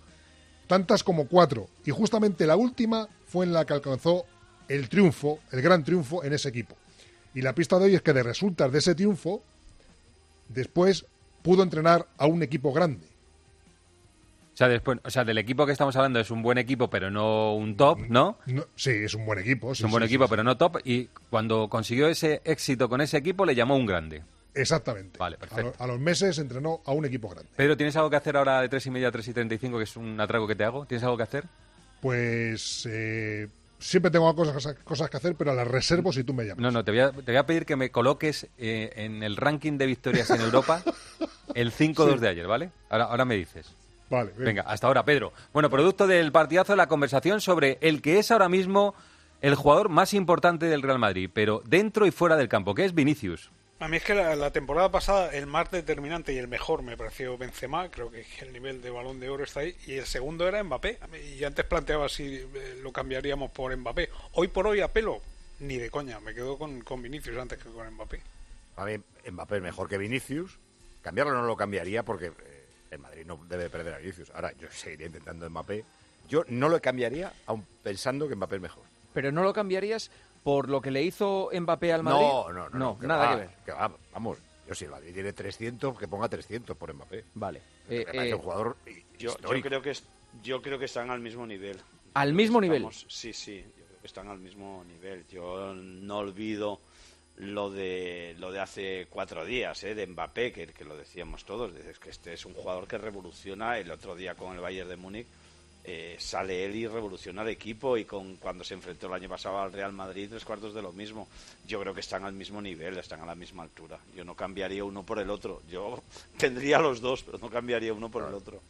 tantas 0.66 1.04
como 1.04 1.28
cuatro. 1.28 1.68
Y 1.86 1.92
justamente 1.92 2.44
la 2.44 2.56
última 2.56 3.06
fue 3.28 3.46
en 3.46 3.52
la 3.52 3.64
que 3.64 3.74
alcanzó 3.74 4.24
el 4.66 4.88
triunfo, 4.88 5.38
el 5.52 5.62
gran 5.62 5.84
triunfo 5.84 6.24
en 6.24 6.32
ese 6.32 6.48
equipo. 6.48 6.74
Y 7.34 7.42
la 7.42 7.54
pista 7.54 7.78
de 7.78 7.86
hoy 7.86 7.94
es 7.94 8.02
que 8.02 8.12
de 8.12 8.22
resultas 8.22 8.70
de 8.70 8.78
ese 8.78 8.94
triunfo, 8.94 9.42
después 10.48 11.04
pudo 11.42 11.62
entrenar 11.62 12.06
a 12.16 12.26
un 12.26 12.42
equipo 12.42 12.72
grande. 12.72 13.06
O 14.52 14.56
sea, 14.56 14.68
después, 14.68 15.00
o 15.02 15.10
sea, 15.10 15.24
del 15.24 15.38
equipo 15.38 15.66
que 15.66 15.72
estamos 15.72 15.96
hablando 15.96 16.20
es 16.20 16.30
un 16.30 16.40
buen 16.40 16.58
equipo, 16.58 16.88
pero 16.88 17.10
no 17.10 17.54
un 17.56 17.76
top, 17.76 17.98
¿no? 18.08 18.38
No, 18.46 18.64
sí, 18.76 18.90
es 18.90 19.14
un 19.14 19.26
buen 19.26 19.40
equipo. 19.40 19.72
Es 19.72 19.78
sí, 19.78 19.84
un 19.84 19.90
buen 19.90 20.02
sí, 20.02 20.06
equipo, 20.06 20.24
sí, 20.26 20.30
pero 20.30 20.44
no 20.44 20.56
top. 20.56 20.78
Y 20.84 21.06
cuando 21.28 21.68
consiguió 21.68 22.06
ese 22.06 22.40
éxito 22.44 22.88
con 22.88 23.00
ese 23.00 23.16
equipo, 23.16 23.44
le 23.44 23.56
llamó 23.56 23.76
un 23.76 23.84
grande. 23.84 24.22
Exactamente. 24.54 25.18
Vale, 25.18 25.34
A, 25.34 25.38
perfecto. 25.40 25.74
lo- 25.76 25.84
a 25.84 25.86
los 25.88 25.98
meses 25.98 26.38
entrenó 26.38 26.80
a 26.86 26.92
un 26.92 27.04
equipo 27.04 27.28
grande. 27.30 27.50
Pedro, 27.56 27.76
¿tienes 27.76 27.96
algo 27.96 28.08
que 28.10 28.14
hacer 28.16 28.36
ahora 28.36 28.60
de 28.60 28.68
tres 28.68 28.86
y 28.86 28.90
media 28.92 29.08
a 29.08 29.10
tres 29.10 29.26
y 29.26 29.32
treinta 29.32 29.56
y 29.56 29.58
cinco, 29.58 29.78
que 29.78 29.84
es 29.84 29.96
un 29.96 30.20
atraco 30.20 30.46
que 30.46 30.54
te 30.54 30.62
hago? 30.62 30.86
¿Tienes 30.86 31.02
algo 31.02 31.16
que 31.16 31.24
hacer? 31.24 31.44
Pues 32.00 32.86
eh, 32.88 33.48
siempre 33.84 34.10
tengo 34.10 34.34
cosas, 34.34 34.74
cosas 34.84 35.10
que 35.10 35.16
hacer, 35.16 35.34
pero 35.36 35.54
las 35.54 35.66
reservo 35.68 36.12
si 36.12 36.24
tú 36.24 36.32
me 36.34 36.44
llamas. 36.44 36.58
No, 36.62 36.70
no, 36.70 36.84
te 36.84 36.90
voy 36.90 37.00
a, 37.00 37.12
te 37.12 37.22
voy 37.32 37.36
a 37.36 37.44
pedir 37.46 37.66
que 37.66 37.76
me 37.76 37.90
coloques 37.90 38.46
eh, 38.58 38.92
en 38.96 39.22
el 39.22 39.36
ranking 39.36 39.76
de 39.78 39.86
victorias 39.86 40.30
en 40.30 40.40
Europa 40.40 40.82
el 41.54 41.72
5-2 41.72 42.14
Sí. 42.14 42.18
de 42.20 42.28
ayer, 42.28 42.46
¿vale? 42.46 42.70
Ahora, 42.88 43.04
ahora 43.04 43.24
me 43.24 43.36
dices. 43.36 43.66
Vale, 44.10 44.32
Venga, 44.36 44.62
hasta 44.62 44.86
ahora, 44.86 45.04
Pedro. 45.04 45.32
Bueno, 45.52 45.70
producto 45.70 46.06
del 46.06 46.30
partidazo, 46.32 46.76
la 46.76 46.86
conversación 46.88 47.40
sobre 47.40 47.78
el 47.80 48.00
que 48.02 48.18
es 48.18 48.30
ahora 48.30 48.48
mismo 48.48 48.94
el 49.40 49.54
jugador 49.54 49.88
más 49.88 50.14
importante 50.14 50.66
del 50.66 50.82
Real 50.82 50.98
Madrid, 50.98 51.28
pero 51.32 51.62
dentro 51.66 52.06
y 52.06 52.10
fuera 52.10 52.36
del 52.36 52.48
campo, 52.48 52.74
que 52.74 52.84
es 52.84 52.94
Vinicius. 52.94 53.50
A 53.80 53.88
mí 53.88 53.96
es 53.96 54.04
que 54.04 54.14
la, 54.14 54.36
la 54.36 54.50
temporada 54.50 54.90
pasada 54.90 55.34
el 55.34 55.46
más 55.46 55.70
determinante 55.70 56.32
y 56.32 56.38
el 56.38 56.48
mejor 56.48 56.82
me 56.82 56.96
pareció 56.96 57.36
Benzema, 57.36 57.90
creo 57.90 58.10
que 58.10 58.24
el 58.40 58.52
nivel 58.52 58.80
de 58.80 58.90
balón 58.90 59.20
de 59.20 59.28
oro 59.28 59.44
está 59.44 59.60
ahí, 59.60 59.76
y 59.86 59.94
el 59.94 60.06
segundo 60.06 60.46
era 60.46 60.62
Mbappé. 60.62 60.98
Y 61.36 61.44
antes 61.44 61.64
planteaba 61.66 62.08
si 62.08 62.36
eh, 62.36 62.78
lo 62.82 62.92
cambiaríamos 62.92 63.50
por 63.50 63.76
Mbappé. 63.76 64.10
Hoy 64.32 64.48
por 64.48 64.66
hoy 64.66 64.80
a 64.80 64.88
pelo, 64.88 65.20
ni 65.60 65.76
de 65.76 65.90
coña, 65.90 66.20
me 66.20 66.34
quedo 66.34 66.56
con, 66.56 66.82
con 66.82 67.02
Vinicius 67.02 67.36
antes 67.36 67.58
que 67.58 67.68
con 67.68 67.92
Mbappé. 67.94 68.22
A 68.76 68.84
mí 68.84 68.96
Mbappé 69.30 69.56
es 69.56 69.62
mejor 69.62 69.88
que 69.88 69.98
Vinicius. 69.98 70.58
Cambiarlo 71.02 71.34
no 71.34 71.46
lo 71.46 71.56
cambiaría 71.56 72.04
porque 72.04 72.26
eh, 72.26 72.66
el 72.92 73.00
Madrid 73.00 73.26
no 73.26 73.38
debe 73.48 73.68
perder 73.68 73.94
a 73.94 73.98
Vinicius. 73.98 74.30
Ahora, 74.34 74.52
yo 74.52 74.68
seguiría 74.70 75.08
intentando 75.08 75.50
Mbappé. 75.50 75.84
Yo 76.28 76.44
no 76.48 76.68
lo 76.68 76.80
cambiaría 76.80 77.32
aun 77.46 77.66
pensando 77.82 78.28
que 78.28 78.36
Mbappé 78.36 78.56
es 78.56 78.62
mejor. 78.62 78.84
Pero 79.12 79.30
no 79.30 79.42
lo 79.42 79.52
cambiaarías 79.52 80.10
por 80.44 80.68
lo 80.68 80.80
que 80.80 80.92
le 80.92 81.02
hizo 81.02 81.50
Mbappé 81.52 81.92
al 81.92 82.02
Madrid. 82.04 82.20
No, 82.20 82.52
no, 82.52 82.68
no. 82.68 82.78
no, 82.78 82.98
que 82.98 83.06
nada 83.08 83.24
va, 83.24 83.30
que 83.32 83.40
ver. 83.40 83.50
que 83.64 83.72
va, 83.72 83.90
vamos, 84.12 84.38
yo 84.68 84.74
si 84.74 84.84
el 84.84 84.90
Madrid 84.92 85.12
tiene 85.12 85.32
300, 85.32 85.98
que 85.98 86.06
ponga 86.06 86.28
300 86.28 86.76
por 86.76 86.94
Mbappé. 86.94 87.24
Vale. 87.34 87.60
Eh, 87.88 88.04
eh, 88.12 88.34
un 88.34 88.40
jugador 88.40 88.76
Yo, 89.18 89.36
yo 89.38 89.60
creo 89.62 89.82
que 89.82 89.90
es- 89.90 90.04
yo 90.42 90.62
creo 90.62 90.78
que 90.78 90.84
están 90.84 91.10
al 91.10 91.20
mismo 91.20 91.46
nivel. 91.46 91.80
¿Al 92.14 92.32
mismo 92.32 92.60
nivel? 92.60 92.76
Estamos- 92.84 93.06
Sí, 93.08 93.32
sí, 93.32 93.64
yo 93.76 93.84
creo 93.86 94.00
que 94.00 94.06
están 94.06 94.28
al 94.28 94.38
mismo 94.38 94.84
nivel. 94.86 95.26
Yo 95.28 95.74
no 95.74 96.18
olvido 96.18 96.80
lo 97.36 97.68
de 97.70 98.36
lo 98.38 98.52
de 98.52 98.60
hace 98.60 99.06
cuatro 99.10 99.44
días, 99.44 99.82
¿eh? 99.82 99.94
de 99.94 100.06
Mbappé, 100.06 100.52
que, 100.52 100.66
que 100.68 100.84
lo 100.84 100.96
decíamos 100.96 101.44
todos, 101.44 101.74
es 101.74 101.98
que 101.98 102.10
este 102.10 102.32
es 102.34 102.44
un 102.46 102.54
jugador 102.54 102.86
que 102.86 102.96
revoluciona. 102.98 103.78
El 103.78 103.90
otro 103.90 104.14
día 104.14 104.34
con 104.34 104.54
el 104.54 104.60
Bayern 104.60 104.88
de 104.88 104.96
Múnich 104.96 105.26
eh, 105.84 106.16
sale 106.18 106.64
él 106.64 106.76
y 106.76 106.86
revoluciona 106.86 107.42
el 107.42 107.48
equipo 107.48 107.96
y 107.98 108.04
con 108.06 108.36
cuando 108.36 108.64
se 108.64 108.74
enfrentó 108.74 109.06
el 109.06 109.12
año 109.14 109.28
pasado 109.28 109.58
al 109.60 109.72
Real 109.72 109.92
Madrid 109.92 110.28
tres 110.30 110.44
cuartos 110.44 110.72
de 110.74 110.80
lo 110.82 110.92
mismo. 110.92 111.28
Yo 111.66 111.78
creo 111.80 111.92
que 111.94 112.00
están 112.00 112.24
al 112.24 112.32
mismo 112.32 112.62
nivel, 112.62 112.96
están 112.98 113.20
a 113.20 113.26
la 113.26 113.34
misma 113.34 113.62
altura. 113.64 113.98
Yo 114.16 114.24
no 114.24 114.34
cambiaría 114.34 114.84
uno 114.84 115.02
por 115.02 115.18
el 115.18 115.28
otro. 115.30 115.62
Yo 115.70 116.02
tendría 116.38 116.78
los 116.78 117.00
dos, 117.00 117.22
pero 117.22 117.38
no 117.38 117.50
cambiaría 117.50 117.92
uno 117.92 118.10
por 118.10 118.26
el 118.26 118.34
otro. 118.34 118.60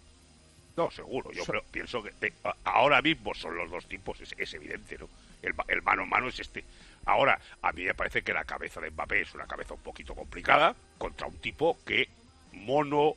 No, 0.77 0.91
seguro. 0.91 1.31
Yo 1.31 1.45
creo- 1.45 1.63
pienso 1.71 2.03
que 2.03 2.11
te- 2.11 2.33
ahora 2.65 3.01
mismo 3.01 3.33
son 3.35 3.57
los 3.57 3.71
dos 3.71 3.87
tipos, 3.87 4.21
es, 4.21 4.35
es 4.37 4.55
evidente, 4.55 4.99
¿no? 4.99 5.09
El, 5.41 5.55
el 5.69 5.83
mano 5.83 6.03
a 6.03 6.07
mano 6.07 6.29
es 6.29 6.41
este. 6.41 6.65
Ahora, 7.07 7.39
a 7.63 7.71
mí 7.73 7.85
me 7.85 7.95
parece 7.95 8.23
que 8.23 8.33
la 8.33 8.45
cabeza 8.45 8.81
de 8.81 8.91
Mbappé 8.91 9.21
es 9.21 9.35
una 9.35 9.47
cabeza 9.47 9.75
un 9.75 9.81
poquito 9.81 10.15
complicada 10.17 10.75
contra 10.99 11.27
un 11.29 11.37
tipo 11.37 11.79
que 11.87 12.09
mono, 12.53 13.15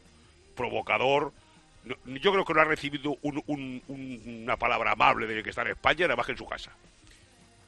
provocador. 0.55 1.31
Yo 2.05 2.31
creo 2.31 2.45
que 2.45 2.53
no 2.53 2.61
ha 2.61 2.65
recibido 2.65 3.17
un- 3.21 3.43
un- 3.47 3.81
un- 3.87 4.21
una 4.43 4.57
palabra 4.57 4.91
amable 4.91 5.27
desde 5.27 5.43
que 5.43 5.49
está 5.51 5.61
en 5.63 5.69
España, 5.69 6.05
nada 6.07 6.15
más 6.15 6.29
en 6.29 6.37
su 6.37 6.45
casa. 6.45 6.71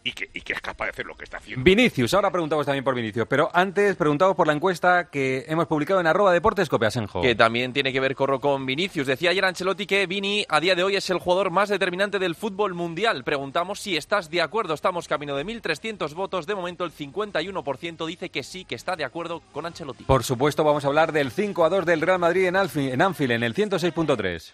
Y 0.03 0.11
que, 0.11 0.29
y 0.33 0.41
que 0.41 0.53
es 0.53 0.61
capaz 0.61 0.85
de 0.85 0.91
hacer 0.91 1.05
lo 1.05 1.15
que 1.15 1.25
está 1.25 1.37
haciendo. 1.37 1.63
Vinicius, 1.63 2.13
ahora 2.13 2.31
preguntamos 2.31 2.65
también 2.65 2.83
por 2.83 2.95
Vinicius, 2.95 3.27
pero 3.27 3.49
antes 3.53 3.95
preguntamos 3.95 4.35
por 4.35 4.47
la 4.47 4.53
encuesta 4.53 5.09
que 5.09 5.45
hemos 5.47 5.67
publicado 5.67 5.99
en 5.99 6.07
arroba 6.07 6.31
deportes 6.31 6.69
Copiasenjo. 6.69 7.21
Que 7.21 7.35
también 7.35 7.73
tiene 7.73 7.91
que 7.91 7.99
ver, 7.99 8.15
Corro, 8.15 8.39
con 8.39 8.65
Vinicius. 8.65 9.07
Decía 9.07 9.31
ayer 9.31 9.43
Ancelotti 9.43 9.85
que 9.85 10.05
Vini 10.07 10.45
a 10.47 10.59
día 10.59 10.75
de 10.75 10.83
hoy 10.83 10.95
es 10.95 11.09
el 11.09 11.19
jugador 11.19 11.51
más 11.51 11.69
determinante 11.69 12.19
del 12.19 12.35
fútbol 12.35 12.73
mundial. 12.73 13.23
Preguntamos 13.23 13.79
si 13.79 13.97
estás 13.97 14.29
de 14.29 14.41
acuerdo. 14.41 14.73
Estamos 14.73 15.07
camino 15.07 15.35
de 15.35 15.45
1.300 15.45 16.13
votos. 16.13 16.47
De 16.47 16.55
momento 16.55 16.85
el 16.85 16.91
51% 16.91 18.05
dice 18.05 18.29
que 18.29 18.43
sí, 18.43 18.65
que 18.65 18.75
está 18.75 18.95
de 18.95 19.03
acuerdo 19.03 19.41
con 19.51 19.65
Ancelotti. 19.65 20.05
Por 20.05 20.23
supuesto, 20.23 20.63
vamos 20.63 20.85
a 20.85 20.87
hablar 20.87 21.11
del 21.11 21.31
5 21.31 21.65
a 21.65 21.69
2 21.69 21.85
del 21.85 22.01
Real 22.01 22.19
Madrid 22.19 22.45
en 22.45 22.55
Anfield, 22.55 23.31
en 23.31 23.43
el 23.43 23.53
106.3. 23.53 24.53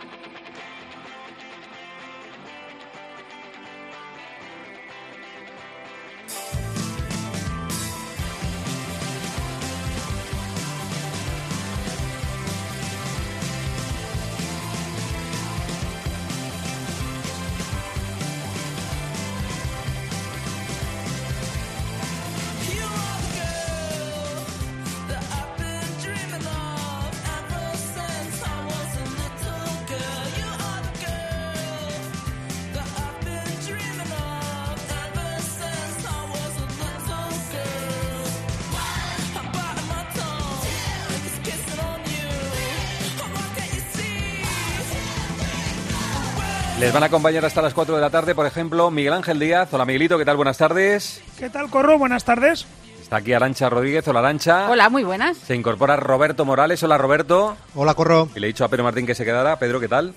Les 46.81 46.91
van 46.91 47.03
a 47.03 47.05
acompañar 47.05 47.45
hasta 47.45 47.61
las 47.61 47.75
4 47.75 47.93
de 47.93 48.01
la 48.01 48.09
tarde, 48.09 48.33
por 48.33 48.47
ejemplo, 48.47 48.89
Miguel 48.89 49.13
Ángel 49.13 49.37
Díaz. 49.37 49.71
Hola 49.71 49.85
Miguelito, 49.85 50.17
¿qué 50.17 50.25
tal? 50.25 50.35
Buenas 50.35 50.57
tardes. 50.57 51.21
¿Qué 51.37 51.47
tal, 51.47 51.69
Corro? 51.69 51.99
Buenas 51.99 52.25
tardes. 52.25 52.65
Está 52.99 53.17
aquí 53.17 53.33
Arancha 53.33 53.69
Rodríguez. 53.69 54.07
Hola 54.07 54.21
Arancha. 54.21 54.67
Hola, 54.67 54.89
muy 54.89 55.03
buenas. 55.03 55.37
Se 55.37 55.53
incorpora 55.53 55.95
Roberto 55.95 56.43
Morales. 56.43 56.81
Hola 56.81 56.97
Roberto. 56.97 57.55
Hola, 57.75 57.93
Corro. 57.93 58.29
Y 58.35 58.39
le 58.39 58.47
he 58.47 58.49
dicho 58.49 58.65
a 58.65 58.69
Pedro 58.69 58.83
Martín 58.83 59.05
que 59.05 59.13
se 59.13 59.23
quedara. 59.23 59.59
Pedro, 59.59 59.79
¿qué 59.79 59.89
tal? 59.89 60.15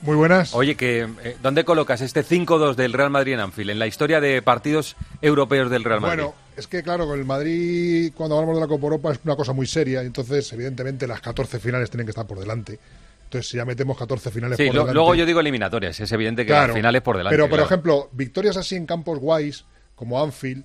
Muy 0.00 0.16
buenas. 0.16 0.54
Oye, 0.54 0.74
que, 0.74 1.06
eh, 1.22 1.36
¿dónde 1.42 1.66
colocas 1.66 2.00
este 2.00 2.24
5-2 2.24 2.76
del 2.76 2.94
Real 2.94 3.10
Madrid 3.10 3.34
en 3.34 3.40
Anfield? 3.40 3.68
En 3.68 3.78
la 3.78 3.86
historia 3.86 4.18
de 4.18 4.40
partidos 4.40 4.96
europeos 5.20 5.68
del 5.68 5.84
Real 5.84 6.00
Madrid. 6.00 6.22
Bueno, 6.22 6.34
es 6.56 6.66
que 6.66 6.82
claro, 6.82 7.06
con 7.06 7.18
el 7.18 7.26
Madrid, 7.26 8.10
cuando 8.16 8.36
hablamos 8.36 8.56
de 8.56 8.62
la 8.62 8.68
Copa 8.68 8.84
Europa, 8.84 9.12
es 9.12 9.20
una 9.22 9.36
cosa 9.36 9.52
muy 9.52 9.66
seria. 9.66 10.02
y 10.02 10.06
Entonces, 10.06 10.50
evidentemente, 10.54 11.06
las 11.06 11.20
14 11.20 11.58
finales 11.58 11.90
tienen 11.90 12.06
que 12.06 12.12
estar 12.12 12.26
por 12.26 12.38
delante. 12.38 12.78
Entonces, 13.26 13.50
si 13.50 13.56
ya 13.56 13.64
metemos 13.64 13.98
14 13.98 14.30
finales 14.30 14.56
sí, 14.56 14.66
por 14.66 14.74
lo- 14.74 14.80
delante. 14.82 14.94
luego 14.94 15.14
yo 15.14 15.26
digo 15.26 15.40
eliminatorias. 15.40 15.98
Es 16.00 16.10
evidente 16.12 16.42
que 16.42 16.48
Claro, 16.52 16.74
finales 16.74 17.02
por 17.02 17.16
delante. 17.16 17.34
Pero, 17.36 17.44
por 17.48 17.58
claro. 17.58 17.66
ejemplo, 17.66 18.08
victorias 18.12 18.56
así 18.56 18.76
en 18.76 18.86
campos 18.86 19.18
guays, 19.18 19.64
como 19.94 20.22
Anfield, 20.22 20.64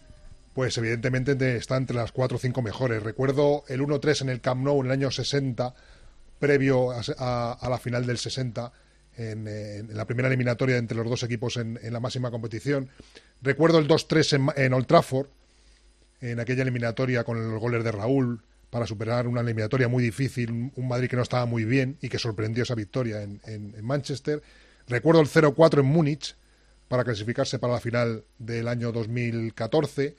pues 0.53 0.77
evidentemente 0.77 1.35
de- 1.35 1.57
está 1.57 1.77
entre 1.77 1.95
las 1.95 2.11
4 2.11 2.37
o 2.37 2.39
5 2.39 2.61
mejores. 2.61 3.01
Recuerdo 3.01 3.63
el 3.67 3.81
1-3 3.81 4.21
en 4.21 4.29
el 4.29 4.41
Camp 4.41 4.63
Nou 4.63 4.79
en 4.81 4.85
el 4.87 4.91
año 4.91 5.09
60, 5.11 5.73
previo 6.39 6.91
a, 6.91 7.01
a- 7.17 7.53
a 7.59 7.69
la 7.69 7.77
final 7.79 8.05
del 8.05 8.17
60, 8.17 8.71
en, 9.17 9.47
en 9.47 9.95
la 9.97 10.05
primera 10.05 10.27
eliminatoria 10.27 10.77
entre 10.77 10.95
los 10.97 11.09
dos 11.09 11.23
equipos 11.23 11.57
en, 11.57 11.79
en 11.81 11.93
la 11.93 11.99
máxima 11.99 12.31
competición. 12.31 12.89
Recuerdo 13.41 13.79
el 13.79 13.87
2-3 13.87 14.33
en, 14.55 14.63
en 14.63 14.73
Old 14.73 14.85
Trafford, 14.87 15.27
en 16.21 16.39
aquella 16.39 16.61
eliminatoria 16.61 17.23
con 17.23 17.51
los 17.51 17.59
goles 17.59 17.83
de 17.83 17.91
Raúl, 17.91 18.41
para 18.71 18.87
superar 18.87 19.27
una 19.27 19.41
eliminatoria 19.41 19.87
muy 19.87 20.01
difícil, 20.03 20.49
un 20.75 20.87
Madrid 20.87 21.09
que 21.09 21.15
no 21.17 21.21
estaba 21.21 21.45
muy 21.45 21.63
bien 21.65 21.97
y 22.01 22.09
que 22.09 22.17
sorprendió 22.17 22.63
esa 22.63 22.73
victoria 22.73 23.21
en, 23.21 23.39
en- 23.45 23.75
en 23.77 23.85
Manchester. 23.85 24.41
Recuerdo 24.87 25.21
el 25.21 25.27
0-4 25.27 25.81
en 25.81 25.85
Múnich 25.85 26.35
para 26.87 27.03
clasificarse 27.03 27.59
para 27.59 27.73
la 27.73 27.79
final 27.79 28.23
del 28.39 28.67
año 28.67 28.91
2014 28.91 30.15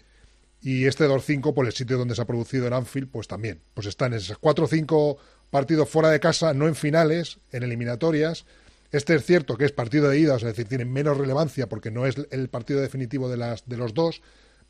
y 0.62 0.84
este 0.86 1.08
2-5 1.08 1.54
por 1.54 1.66
el 1.66 1.72
sitio 1.72 1.98
donde 1.98 2.14
se 2.14 2.22
ha 2.22 2.26
producido 2.26 2.66
en 2.68 2.72
Anfield, 2.72 3.10
pues 3.10 3.26
también. 3.26 3.60
Pues 3.74 3.86
están 3.88 4.12
esos 4.12 4.38
4 4.38 4.64
o 4.64 4.68
5 4.68 5.18
partidos 5.50 5.88
fuera 5.88 6.10
de 6.10 6.20
casa, 6.20 6.54
no 6.54 6.68
en 6.68 6.74
finales, 6.76 7.38
en 7.50 7.64
eliminatorias. 7.64 8.44
Este 8.92 9.14
es 9.14 9.24
cierto 9.24 9.56
que 9.56 9.64
es 9.64 9.72
partido 9.72 10.08
de 10.08 10.18
ida, 10.20 10.36
es 10.36 10.42
decir, 10.42 10.68
tiene 10.68 10.84
menos 10.84 11.16
relevancia 11.18 11.68
porque 11.68 11.90
no 11.90 12.06
es 12.06 12.14
el 12.30 12.48
partido 12.48 12.80
definitivo 12.80 13.28
de, 13.28 13.38
las, 13.38 13.66
de 13.66 13.76
los 13.76 13.92
dos, 13.94 14.22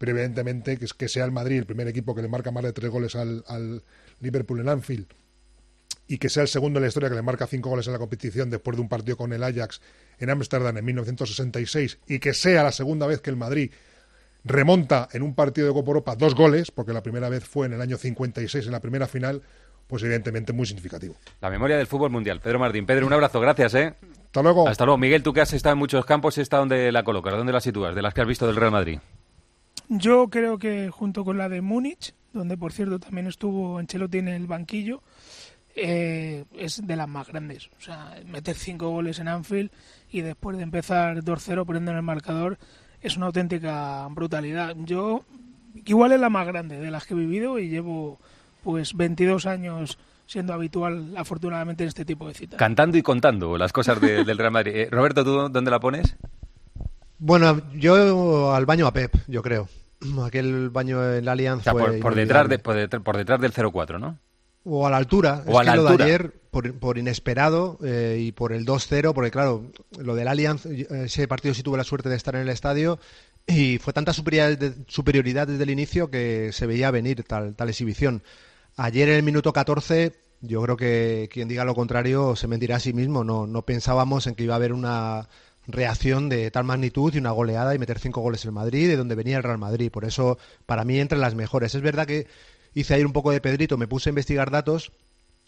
pero 0.03 0.19
evidentemente 0.19 0.79
que, 0.79 0.85
es 0.85 0.95
que 0.95 1.07
sea 1.07 1.25
el 1.25 1.31
Madrid 1.31 1.59
el 1.59 1.65
primer 1.65 1.87
equipo 1.87 2.13
que 2.13 2.23
le 2.23 2.27
marca 2.27 2.51
más 2.51 2.65
de 2.65 2.73
tres 2.73 2.91
goles 2.91 3.15
al, 3.15 3.45
al 3.47 3.85
Liverpool 4.19 4.59
en 4.59 4.69
Anfield 4.69 5.07
y 6.09 6.19
que 6.19 6.29
sea 6.29 6.43
el 6.43 6.49
segundo 6.49 6.81
en 6.81 6.83
la 6.83 6.89
historia 6.89 7.09
que 7.09 7.15
le 7.15 7.23
marca 7.23 7.47
cinco 7.47 7.71
goles 7.71 7.87
en 7.87 7.93
la 7.93 8.01
competición 8.01 8.51
después 8.51 8.77
de 8.77 8.83
un 8.83 8.89
partido 8.89 9.17
con 9.17 9.33
el 9.33 9.45
Ajax 9.45 9.81
en 10.19 10.29
Ámsterdam 10.29 10.77
en 10.77 10.85
1966 10.87 12.01
y 12.09 12.19
que 12.19 12.35
sea 12.35 12.65
la 12.65 12.73
segunda 12.73 13.07
vez 13.07 13.21
que 13.21 13.31
el 13.31 13.37
Madrid 13.37 13.71
remonta 14.43 15.09
en 15.13 15.23
un 15.23 15.37
partido 15.37 15.69
de 15.69 15.73
Copa 15.73 15.91
Europa 15.91 16.17
dos 16.17 16.35
goles, 16.35 16.73
porque 16.73 16.93
la 16.93 17.05
primera 17.05 17.29
vez 17.29 17.45
fue 17.45 17.67
en 17.67 17.75
el 17.75 17.81
año 17.81 17.97
56 17.97 18.67
en 18.67 18.73
la 18.73 18.81
primera 18.81 19.07
final, 19.07 19.41
pues 19.87 20.03
evidentemente 20.03 20.53
muy 20.53 20.67
significativo. 20.67 21.15
La 21.41 21.49
memoria 21.49 21.77
del 21.77 21.87
fútbol 21.87 22.11
mundial. 22.11 22.41
Pedro 22.41 22.59
Martín. 22.59 22.87
Pedro, 22.87 23.07
un 23.07 23.13
abrazo. 23.13 23.39
Gracias, 23.39 23.73
¿eh? 23.77 23.95
Hasta 24.27 24.43
luego. 24.43 24.67
Hasta 24.67 24.85
luego. 24.85 24.99
Miguel, 24.99 25.23
tú 25.23 25.33
que 25.33 25.43
has 25.43 25.53
estado 25.53 25.75
en 25.75 25.79
muchos 25.79 26.05
campos, 26.05 26.39
¿esta 26.39 26.57
dónde 26.57 26.91
la 26.91 27.05
colocas? 27.05 27.35
¿Dónde 27.35 27.53
la 27.53 27.61
sitúas? 27.61 27.95
De 27.95 28.03
las 28.03 28.13
que 28.13 28.21
has 28.21 28.27
visto 28.27 28.49
del 28.49 28.57
Real 28.57 28.73
Madrid. 28.73 28.99
Yo 29.99 30.29
creo 30.29 30.59
que 30.59 30.89
junto 30.91 31.25
con 31.25 31.37
la 31.39 31.49
de 31.49 31.61
Múnich, 31.61 32.15
donde 32.33 32.57
por 32.57 32.73
cierto 32.73 32.99
también 32.99 33.27
estuvo 33.27 33.79
Ancelotti 33.79 34.19
en 34.19 34.29
el 34.29 34.47
banquillo, 34.47 35.03
eh, 35.75 36.45
es 36.57 36.87
de 36.87 36.97
las 36.97 37.09
más 37.09 37.29
grandes. 37.29 37.69
O 37.79 37.81
sea, 37.81 38.15
meter 38.27 38.55
cinco 38.57 38.89
goles 38.91 39.19
en 39.19 39.29
Anfield 39.29 39.71
y 40.11 40.21
después 40.23 40.57
de 40.57 40.63
empezar 40.63 41.23
2-0 41.23 41.65
poniendo 41.67 41.91
en 41.91 41.99
el 41.99 42.03
marcador 42.03 42.59
es 43.03 43.17
una 43.17 43.27
auténtica 43.27 44.07
brutalidad. 44.11 44.75
Yo, 44.79 45.25
igual 45.85 46.13
es 46.13 46.21
la 46.21 46.31
más 46.31 46.47
grande 46.47 46.79
de 46.79 46.91
las 46.91 47.05
que 47.07 47.15
he 47.15 47.17
vivido 47.17 47.59
y 47.59 47.69
llevo 47.69 48.19
pues 48.63 48.95
22 48.95 49.45
años 49.47 49.99
siendo 50.27 50.55
habitual, 50.55 51.13
afortunadamente, 51.17 51.83
en 51.85 51.89
este 51.89 52.05
tipo 52.07 52.29
de 52.29 52.35
citas. 52.35 52.59
Cantando 52.59 52.97
y 52.97 53.03
contando 53.03 53.59
las 53.59 53.73
cosas 53.73 54.01
de- 54.01 54.25
del 54.25 54.39
Real 54.39 54.53
Madrid. 54.53 54.73
Eh, 54.75 54.89
Roberto, 54.91 55.25
¿tú 55.25 55.49
dónde 55.51 55.71
la 55.71 55.81
pones? 55.81 56.17
Bueno, 57.19 57.61
yo 57.75 58.55
al 58.55 58.65
baño 58.67 58.87
a 58.87 58.93
Pep, 58.93 59.15
yo 59.27 59.43
creo. 59.43 59.69
Aquel 60.25 60.71
baño 60.71 61.15
en 61.15 61.25
la 61.25 61.33
Allianz 61.33 61.61
O 61.61 61.65
sea, 61.65 61.73
por, 61.73 61.99
por 62.01 62.15
detrás 62.15 62.49
de, 62.49 62.59
por, 62.59 62.75
detrás, 62.75 63.03
por 63.03 63.17
detrás 63.17 63.41
del 63.41 63.53
0-4, 63.53 64.01
¿no? 64.01 64.19
O 64.65 64.87
a 64.87 64.91
la 64.91 64.97
altura. 64.97 65.43
O 65.47 65.53
es 65.53 65.59
a 65.59 65.65
la 65.65 65.73
que 65.73 65.77
lo 65.77 65.89
altura. 65.89 66.05
de 66.05 66.13
ayer, 66.13 66.33
por, 66.51 66.75
por 66.79 66.99
inesperado 66.99 67.79
eh, 67.85 68.19
y 68.21 68.33
por 68.33 68.53
el 68.53 68.65
2-0, 68.65 69.13
porque 69.13 69.31
claro, 69.31 69.65
lo 69.99 70.15
del 70.15 70.29
Allianz, 70.29 70.67
eh, 70.67 70.87
ese 71.05 71.27
partido 71.27 71.55
sí 71.55 71.63
tuve 71.63 71.79
la 71.79 71.85
suerte 71.85 72.09
de 72.09 72.17
estar 72.17 72.35
en 72.35 72.43
el 72.43 72.49
estadio 72.49 72.99
y 73.47 73.79
fue 73.79 73.93
tanta 73.93 74.13
superioridad, 74.13 74.75
superioridad 74.87 75.49
desde 75.49 75.65
el 75.65 75.71
inicio 75.71 76.11
que 76.11 76.51
se 76.53 76.67
veía 76.67 76.91
venir 76.91 77.25
tal, 77.25 77.55
tal 77.55 77.69
exhibición. 77.69 78.23
Ayer 78.77 79.09
en 79.09 79.17
el 79.17 79.23
minuto 79.23 79.53
14, 79.53 80.13
yo 80.41 80.63
creo 80.63 80.77
que 80.77 81.29
quien 81.31 81.49
diga 81.49 81.65
lo 81.65 81.75
contrario 81.75 82.37
se 82.37 82.49
mentirá 82.49 82.77
a 82.77 82.81
sí 82.81 82.93
mismo. 82.93 83.25
No, 83.25 83.47
no 83.47 83.63
pensábamos 83.63 84.27
en 84.27 84.35
que 84.35 84.45
iba 84.45 84.55
a 84.55 84.57
haber 84.57 84.73
una 84.73 85.29
reacción 85.67 86.29
de 86.29 86.51
tal 86.51 86.65
magnitud 86.65 87.15
y 87.15 87.19
una 87.19 87.31
goleada 87.31 87.75
y 87.75 87.79
meter 87.79 87.99
cinco 87.99 88.21
goles 88.21 88.45
en 88.45 88.55
Madrid, 88.55 88.89
de 88.89 88.97
donde 88.97 89.15
venía 89.15 89.37
el 89.37 89.43
Real 89.43 89.59
Madrid. 89.59 89.91
Por 89.91 90.05
eso, 90.05 90.39
para 90.67 90.85
mí, 90.85 90.99
entre 90.99 91.19
las 91.19 91.35
mejores. 91.35 91.75
Es 91.75 91.83
verdad 91.83 92.07
que 92.07 92.27
hice 92.75 92.95
ayer 92.95 93.07
un 93.07 93.13
poco 93.13 93.31
de 93.31 93.41
Pedrito, 93.41 93.77
me 93.77 93.89
puse 93.89 94.09
a 94.09 94.13
investigar 94.13 94.51
datos 94.51 94.93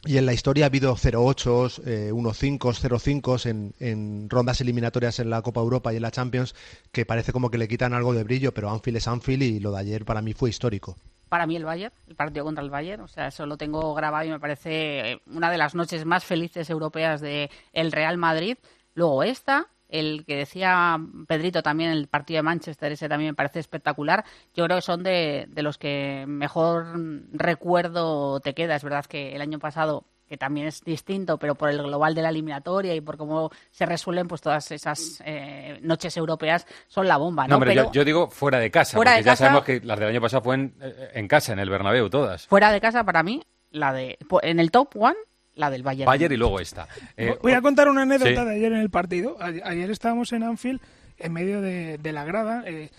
y 0.07 0.19
en 0.19 0.27
la 0.27 0.35
historia 0.35 0.67
ha 0.67 0.69
habido 0.69 0.95
0-8, 0.95 1.83
eh, 1.87 2.11
1-5, 2.13 2.59
0-5 2.59 3.47
en, 3.47 3.75
en 3.81 4.29
rondas 4.29 4.61
eliminatorias 4.61 5.19
en 5.19 5.31
la 5.31 5.41
Copa 5.41 5.61
Europa 5.61 5.93
y 5.93 5.97
en 5.97 6.03
la 6.03 6.11
Champions, 6.11 6.55
que 6.93 7.07
parece 7.07 7.33
como 7.33 7.51
que 7.51 7.57
le 7.57 7.69
quitan 7.69 7.95
algo 7.95 8.13
de 8.13 8.23
brillo, 8.23 8.53
pero 8.53 8.71
Anfield 8.71 8.99
es 8.99 9.09
Anfield 9.09 9.43
y 9.43 9.61
lo 9.61 9.73
de 9.73 9.81
ayer 9.81 10.05
para 10.05 10.21
mí 10.21 10.35
fue 10.35 10.51
histórico. 10.51 10.97
para 11.31 11.47
mí 11.47 11.57
el 11.57 11.65
Bayern, 11.65 11.93
el 12.07 12.15
partido 12.17 12.45
contra 12.45 12.63
el 12.63 12.71
Bayern. 12.71 13.03
O 13.03 13.09
sea, 13.09 13.29
eso 13.29 13.47
lo 13.47 13.57
tengo 13.57 13.95
grabado 13.95 14.27
y 14.27 14.31
me 14.31 14.39
parece 14.39 15.13
eh, 15.13 15.21
una 15.27 15.51
de 15.51 15.59
las 15.59 15.75
noches 15.75 16.05
más 16.05 16.25
felices 16.25 16.69
europeas 16.69 17.21
de 17.23 17.51
el 17.73 17.91
Real 17.91 18.19
Madrid. 18.19 18.59
Luego 18.95 19.23
esta, 19.23 19.69
el 20.01 20.25
que 20.27 20.37
decía 20.37 20.99
Pedrito 21.27 21.63
también, 21.63 21.91
el 21.91 22.09
partido 22.09 22.39
de 22.39 22.43
Manchester, 22.43 22.93
ese 22.93 23.09
también 23.09 23.31
me 23.31 23.35
parece 23.35 23.61
espectacular. 23.61 24.25
Yo 24.55 24.65
creo 24.65 24.79
que 24.79 24.83
son 24.83 25.03
de, 25.03 25.47
de 25.49 25.63
los 25.63 25.79
que 25.79 26.25
mejor 26.27 26.87
recuerdo 27.33 28.41
te 28.41 28.55
queda. 28.55 28.77
Es 28.77 28.85
verdad 28.85 29.05
que 29.07 29.35
el 29.35 29.41
año 29.41 29.59
pasado 29.59 30.05
que 30.29 30.39
también 30.39 30.67
es 30.67 30.83
distinto, 30.83 31.39
pero 31.39 31.55
por 31.55 31.69
el 31.69 31.83
global 31.83 32.15
de 32.15 32.23
la 32.23 32.31
eliminatoria 32.31 32.95
y 32.95 33.01
por 33.03 33.19
cómo 33.19 33.51
se 33.71 33.85
resuelven 33.85 34.27
pues 34.27 34.41
todas 34.41 34.71
esas 34.71 35.23
eh, 35.27 35.79
noches 35.83 36.17
europeas 36.17 36.67
son 36.89 37.07
la 37.07 37.19
bomba, 37.19 37.47
¿no? 37.47 37.59
Pero 37.61 37.75
yo, 37.75 37.93
yo 37.93 38.05
digo 38.07 38.31
fuera 38.31 38.59
de 38.59 38.71
casa, 38.71 38.97
Fuera 38.97 39.13
porque 39.13 39.21
de 39.21 39.25
ya 39.27 39.33
casa- 39.33 39.45
sabemos 39.45 39.65
que 39.65 39.81
las 39.85 39.99
del 39.99 40.09
año 40.09 40.23
pasado 40.23 40.43
fueron 40.43 40.75
eh, 40.81 41.11
en 41.13 41.29
casa, 41.29 41.53
en 41.53 41.59
el 41.59 41.69
Bernabéu, 41.69 42.09
todas. 42.09 42.47
fuera 42.47 42.73
de 42.73 42.81
casa 42.81 43.05
para 43.05 43.23
mí 43.23 43.43
la 43.71 43.93
de 43.93 44.17
en 44.43 44.61
el 44.61 44.71
top 44.71 44.97
one 44.97 45.17
la 45.55 45.71
del 45.71 45.83
Bayern. 45.83 46.07
Bayern 46.07 46.35
y 46.35 46.37
luego 46.37 46.61
esta. 46.61 46.89
Eh, 47.17 47.37
Voy 47.43 47.53
a 47.53 47.63
contar 47.63 47.89
una 47.89 48.03
anécdota 48.03 48.43
sí. 48.43 48.47
de 48.49 48.55
ayer 48.55 48.73
en 48.73 48.79
el 48.79 48.91
partido. 48.91 49.37
A- 49.41 49.47
Ayer 49.69 49.91
estábamos 49.91 50.33
en 50.33 50.43
Anfield, 50.43 50.81
en 51.19 51.33
medio 51.33 51.61
de, 51.61 51.99
de 51.99 52.13
la 52.13 52.25
grada. 52.25 52.65
eh, 52.67 52.91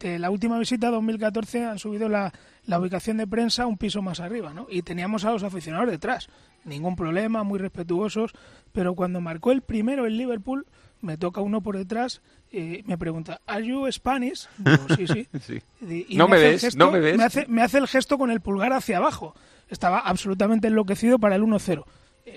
de 0.00 0.18
la 0.18 0.30
última 0.30 0.58
visita 0.58 0.90
2014 0.90 1.64
han 1.64 1.78
subido 1.78 2.08
la, 2.08 2.32
la 2.66 2.80
ubicación 2.80 3.18
de 3.18 3.26
prensa 3.28 3.66
un 3.66 3.78
piso 3.78 4.02
más 4.02 4.18
arriba, 4.18 4.52
¿no? 4.52 4.66
Y 4.68 4.82
teníamos 4.82 5.24
a 5.24 5.30
los 5.30 5.44
aficionados 5.44 5.88
detrás. 5.88 6.28
Ningún 6.64 6.96
problema, 6.96 7.44
muy 7.44 7.60
respetuosos. 7.60 8.32
Pero 8.72 8.94
cuando 8.96 9.20
marcó 9.20 9.52
el 9.52 9.62
primero 9.62 10.04
el 10.04 10.16
Liverpool, 10.18 10.66
me 11.02 11.16
toca 11.18 11.40
uno 11.40 11.60
por 11.60 11.76
detrás 11.78 12.20
y 12.50 12.82
me 12.84 12.98
pregunta, 12.98 13.40
¿Are 13.46 13.64
you 13.64 13.86
Spanish? 13.92 14.48
Digo, 14.58 14.86
sí, 14.96 15.06
sí. 15.06 15.28
Sí. 15.40 15.62
Y- 15.88 16.14
y 16.14 16.16
No 16.16 16.26
me 16.26 16.38
ves, 16.38 16.64
gesto- 16.64 16.78
no 16.84 16.90
me 16.90 16.98
ves. 16.98 17.16
Me 17.16 17.22
hace, 17.24 17.46
me 17.46 17.62
hace 17.62 17.78
el 17.78 17.86
gesto 17.86 18.18
con 18.18 18.32
el 18.32 18.40
pulgar 18.40 18.72
hacia 18.72 18.96
abajo. 18.96 19.36
Estaba 19.68 20.00
absolutamente 20.00 20.66
enloquecido 20.66 21.20
para 21.20 21.36
el 21.36 21.42
1-0. 21.42 21.84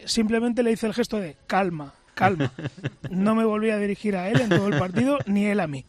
Simplemente 0.05 0.63
le 0.63 0.71
hice 0.71 0.87
el 0.87 0.93
gesto 0.93 1.19
de 1.19 1.37
calma, 1.47 1.93
calma. 2.13 2.51
No 3.09 3.35
me 3.35 3.45
volví 3.45 3.69
a 3.69 3.77
dirigir 3.77 4.15
a 4.15 4.29
él 4.29 4.41
en 4.41 4.49
todo 4.49 4.67
el 4.67 4.79
partido, 4.79 5.19
ni 5.25 5.45
él 5.45 5.59
a 5.59 5.67
mí. 5.67 5.85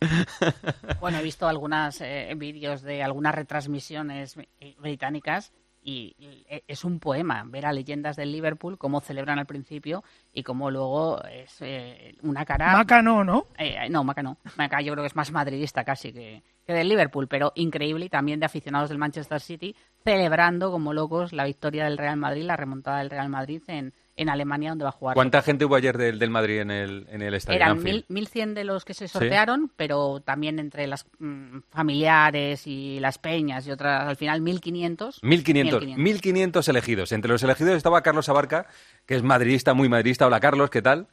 Bueno, 1.01 1.19
he 1.19 1.23
visto 1.23 1.49
algunas 1.49 2.01
eh, 2.01 2.33
vídeos 2.37 2.83
de 2.83 3.03
algunas 3.03 3.35
retransmisiones 3.35 4.37
británicas 4.79 5.53
y 5.87 6.17
eh, 6.49 6.65
es 6.67 6.85
un 6.85 6.99
poema 6.99 7.45
ver 7.47 7.65
a 7.65 7.73
leyendas 7.73 8.17
del 8.17 8.33
Liverpool 8.33 8.77
cómo 8.77 9.01
celebran 9.01 9.39
al 9.39 9.47
principio 9.47 10.03
y 10.33 10.43
cómo 10.43 10.69
luego 10.69 11.23
es 11.25 11.59
eh, 11.61 12.17
una 12.23 12.45
cara... 12.45 12.73
Maca 12.73 13.01
no, 13.03 13.23
¿no? 13.23 13.47
Eh, 13.57 13.89
no, 13.89 14.03
Maca 14.03 14.21
no. 14.21 14.37
Maca 14.57 14.81
yo 14.81 14.93
creo 14.95 15.05
que 15.05 15.09
es 15.09 15.15
más 15.15 15.31
madridista 15.31 15.85
casi 15.85 16.13
que, 16.13 16.43
que 16.67 16.73
del 16.73 16.89
Liverpool, 16.89 17.29
pero 17.29 17.53
increíble 17.55 18.07
y 18.07 18.09
también 18.09 18.41
de 18.41 18.47
aficionados 18.47 18.89
del 18.89 18.99
Manchester 18.99 19.41
City 19.41 19.77
celebrando 20.03 20.73
como 20.73 20.93
locos 20.93 21.33
la 21.33 21.45
victoria 21.45 21.85
del 21.85 21.99
Real 21.99 22.17
Madrid, 22.17 22.43
la 22.43 22.57
remontada 22.57 22.99
del 22.99 23.11
Real 23.11 23.29
Madrid 23.29 23.63
en, 23.69 23.95
en 24.17 24.31
Alemania 24.31 24.71
donde 24.71 24.85
va 24.85 24.89
a 24.89 24.93
jugar. 24.93 25.15
¿Cuánta 25.15 25.43
gente 25.43 25.65
hubo 25.65 25.77
ayer 25.77 25.97
del, 25.97 26.19
del 26.19 26.31
Madrid 26.31 26.61
en 26.61 26.71
el, 26.71 27.07
en 27.11 27.23
el 27.23 27.35
estadio? 27.35 27.57
Eran 27.57 27.83
mil, 27.83 28.07
1.100 28.09 28.55
de 28.55 28.65
los 28.65 28.85
que 28.85 28.95
se 28.95 29.09
sortearon, 29.09 29.71
pero 29.77 30.21
también 30.21 30.59
entre 30.59 30.87
las 30.87 31.07
mm, 31.19 31.59
familiares 31.71 32.67
y 32.67 32.99
las 32.99 33.19
peñas 33.19 33.67
y 33.67 33.71
otras, 33.71 34.09
al 34.09 34.17
final 34.17 34.41
1.500. 34.41 35.19
1500, 35.23 35.83
1.500. 35.83 35.97
1500 35.97 36.69
elegidos. 36.69 37.13
Entre 37.13 37.31
los 37.31 37.43
elegidos 37.43 37.77
estaba 37.77 38.03
Carlos 38.03 38.29
Abarca, 38.29 38.67
que 39.05 39.17
es 39.17 39.23
madridista, 39.23 39.75
muy 39.75 39.89
madridista. 39.89 40.27
Hola 40.27 40.41
Carlos, 40.41 40.71
¿qué 40.71 40.81
tal? 40.81 41.09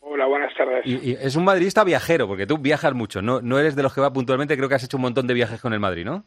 Hola, 0.00 0.26
buenas 0.26 0.54
tardes. 0.54 0.84
Y, 0.84 1.10
y 1.10 1.12
es 1.12 1.34
un 1.34 1.44
madridista 1.44 1.82
viajero, 1.82 2.28
porque 2.28 2.46
tú 2.46 2.58
viajas 2.58 2.92
mucho, 2.92 3.22
no, 3.22 3.40
no 3.40 3.58
eres 3.58 3.74
de 3.74 3.82
los 3.82 3.94
que 3.94 4.00
va 4.00 4.12
puntualmente, 4.12 4.56
creo 4.56 4.68
que 4.68 4.74
has 4.74 4.84
hecho 4.84 4.98
un 4.98 5.02
montón 5.02 5.26
de 5.26 5.34
viajes 5.34 5.60
con 5.60 5.72
el 5.72 5.80
Madrid, 5.80 6.04
¿no? 6.04 6.24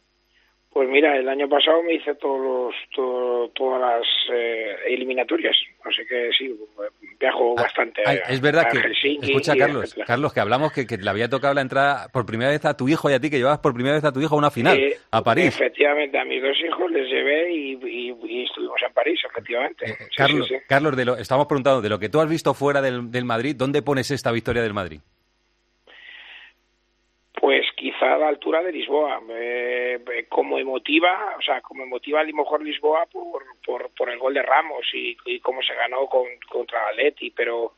Pues 0.72 0.88
mira, 0.88 1.16
el 1.18 1.28
año 1.28 1.48
pasado 1.50 1.82
me 1.82 1.92
hice 1.94 2.14
todos 2.14 2.40
los, 2.40 2.74
to- 2.94 3.50
todas 3.54 3.78
las 3.78 4.06
eh, 4.32 4.74
eliminatorias, 4.88 5.54
así 5.84 6.02
que 6.08 6.30
sí, 6.36 6.56
viajo 7.20 7.54
bastante. 7.54 8.02
Ay, 8.06 8.16
a- 8.24 8.30
es 8.32 8.40
verdad 8.40 8.64
a 8.66 8.70
que, 8.70 8.78
Helsinki 8.78 9.26
escucha 9.26 9.54
Carlos. 9.54 9.94
Carlos, 10.06 10.32
que 10.32 10.40
hablamos 10.40 10.72
que, 10.72 10.86
que 10.86 10.96
le 10.96 11.10
había 11.10 11.28
tocado 11.28 11.52
la 11.52 11.60
entrada 11.60 12.08
por 12.10 12.24
primera 12.24 12.50
vez 12.50 12.64
a 12.64 12.74
tu 12.74 12.88
hijo 12.88 13.10
y 13.10 13.12
a 13.12 13.20
ti, 13.20 13.28
que 13.28 13.36
llevabas 13.36 13.58
por 13.58 13.74
primera 13.74 13.96
vez 13.96 14.04
a 14.04 14.12
tu 14.12 14.20
hijo 14.22 14.34
a 14.34 14.38
una 14.38 14.50
final, 14.50 14.78
Eh, 14.78 14.96
a 15.10 15.22
París. 15.22 15.48
Efectivamente, 15.48 16.18
a 16.18 16.24
mis 16.24 16.42
dos 16.42 16.56
hijos 16.66 16.90
les 16.90 17.06
llevé 17.06 17.52
y, 17.52 17.72
y- 17.74 18.16
y 18.26 18.44
estuvimos 18.44 18.80
en 18.86 18.92
París, 18.94 19.20
efectivamente. 19.30 19.86
Sí, 19.86 19.92
Eh, 19.92 20.06
Carlos, 20.16 20.48
sí, 20.48 20.54
sí. 20.54 20.60
Carlos 20.66 20.96
de 20.96 21.04
lo, 21.04 21.16
estamos 21.18 21.46
preguntando, 21.48 21.82
de 21.82 21.88
lo 21.90 21.98
que 21.98 22.08
tú 22.08 22.18
has 22.18 22.28
visto 22.30 22.54
fuera 22.54 22.80
del, 22.80 23.10
del 23.10 23.26
Madrid, 23.26 23.54
¿dónde 23.56 23.82
pones 23.82 24.10
esta 24.10 24.32
victoria 24.32 24.62
del 24.62 24.72
Madrid? 24.72 25.00
Pues 27.42 27.66
quizá 27.74 28.14
a 28.14 28.18
la 28.18 28.28
altura 28.28 28.62
de 28.62 28.70
Lisboa, 28.70 29.20
eh, 29.30 29.98
eh, 30.14 30.26
como 30.28 30.60
emotiva, 30.60 31.34
o 31.36 31.42
sea, 31.42 31.60
como 31.60 31.82
emotiva 31.82 32.20
a 32.20 32.22
lo 32.22 32.36
mejor 32.36 32.62
Lisboa 32.62 33.06
por, 33.06 33.42
por, 33.66 33.90
por 33.96 34.10
el 34.10 34.18
gol 34.20 34.34
de 34.34 34.42
Ramos 34.42 34.86
y, 34.94 35.16
y 35.24 35.40
cómo 35.40 35.60
se 35.60 35.74
ganó 35.74 36.06
con, 36.06 36.24
contra 36.48 36.86
Atleti, 36.90 37.32
pero, 37.32 37.72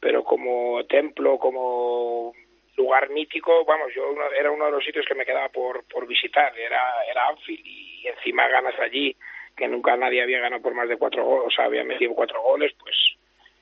pero 0.00 0.24
como 0.24 0.82
templo, 0.86 1.38
como 1.38 2.32
lugar 2.78 3.10
mítico, 3.10 3.66
vamos, 3.66 3.92
yo 3.94 4.14
era 4.34 4.50
uno 4.50 4.64
de 4.64 4.70
los 4.70 4.82
sitios 4.82 5.04
que 5.04 5.14
me 5.14 5.26
quedaba 5.26 5.50
por, 5.50 5.84
por 5.88 6.06
visitar, 6.06 6.58
era, 6.58 6.82
era 7.06 7.28
Anfield 7.28 7.66
y 7.66 8.06
encima 8.06 8.48
ganas 8.48 8.80
allí, 8.80 9.14
que 9.54 9.68
nunca 9.68 9.94
nadie 9.94 10.22
había 10.22 10.40
ganado 10.40 10.62
por 10.62 10.72
más 10.72 10.88
de 10.88 10.96
cuatro 10.96 11.22
goles, 11.22 11.48
o 11.48 11.50
sea, 11.50 11.66
había 11.66 11.84
metido 11.84 12.14
cuatro 12.14 12.40
goles, 12.40 12.72
pues 12.78 12.96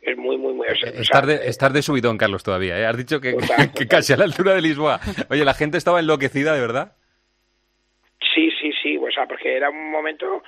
es 0.02 0.16
muy, 0.16 0.36
muy, 0.36 0.54
muy... 0.54 0.66
o 0.66 0.76
sea, 0.76 0.90
Estar 0.90 1.26
de, 1.26 1.48
estar 1.48 1.72
de 1.72 1.82
subidón, 1.82 2.18
Carlos, 2.18 2.42
todavía. 2.42 2.78
¿eh? 2.78 2.86
Has 2.86 2.96
dicho 2.96 3.20
que, 3.20 3.36
que 3.76 3.86
casi 3.86 4.12
a 4.12 4.16
la 4.16 4.24
altura 4.24 4.54
de 4.54 4.62
Lisboa. 4.62 5.00
Oye, 5.30 5.44
la 5.44 5.54
gente 5.54 5.78
estaba 5.78 6.00
enloquecida, 6.00 6.54
de 6.54 6.60
verdad. 6.60 6.92
Sí, 8.34 8.50
sí, 8.60 8.72
sí, 8.82 8.96
o 8.96 9.10
sea, 9.10 9.26
porque 9.26 9.56
era 9.56 9.70
un 9.70 9.90
momento 9.90 10.42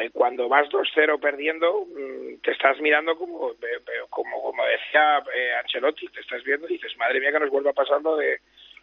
eh, 0.00 0.10
cuando 0.12 0.48
vas 0.48 0.68
2-0 0.68 1.20
perdiendo, 1.20 1.86
mm, 1.86 2.40
te 2.42 2.52
estás 2.52 2.80
mirando 2.80 3.16
como, 3.16 3.52
eh, 3.52 3.56
eh, 3.62 4.06
como, 4.10 4.42
como 4.42 4.64
decía 4.64 5.22
eh, 5.34 5.52
Ancelotti, 5.62 6.08
te 6.08 6.20
estás 6.20 6.42
viendo 6.42 6.68
y 6.68 6.74
dices, 6.74 6.96
madre 6.96 7.20
mía, 7.20 7.32
que 7.32 7.40
nos 7.40 7.50
vuelva 7.50 7.70
a 7.70 7.74
pasar 7.74 8.02
lo 8.02 8.16
de, 8.16 8.40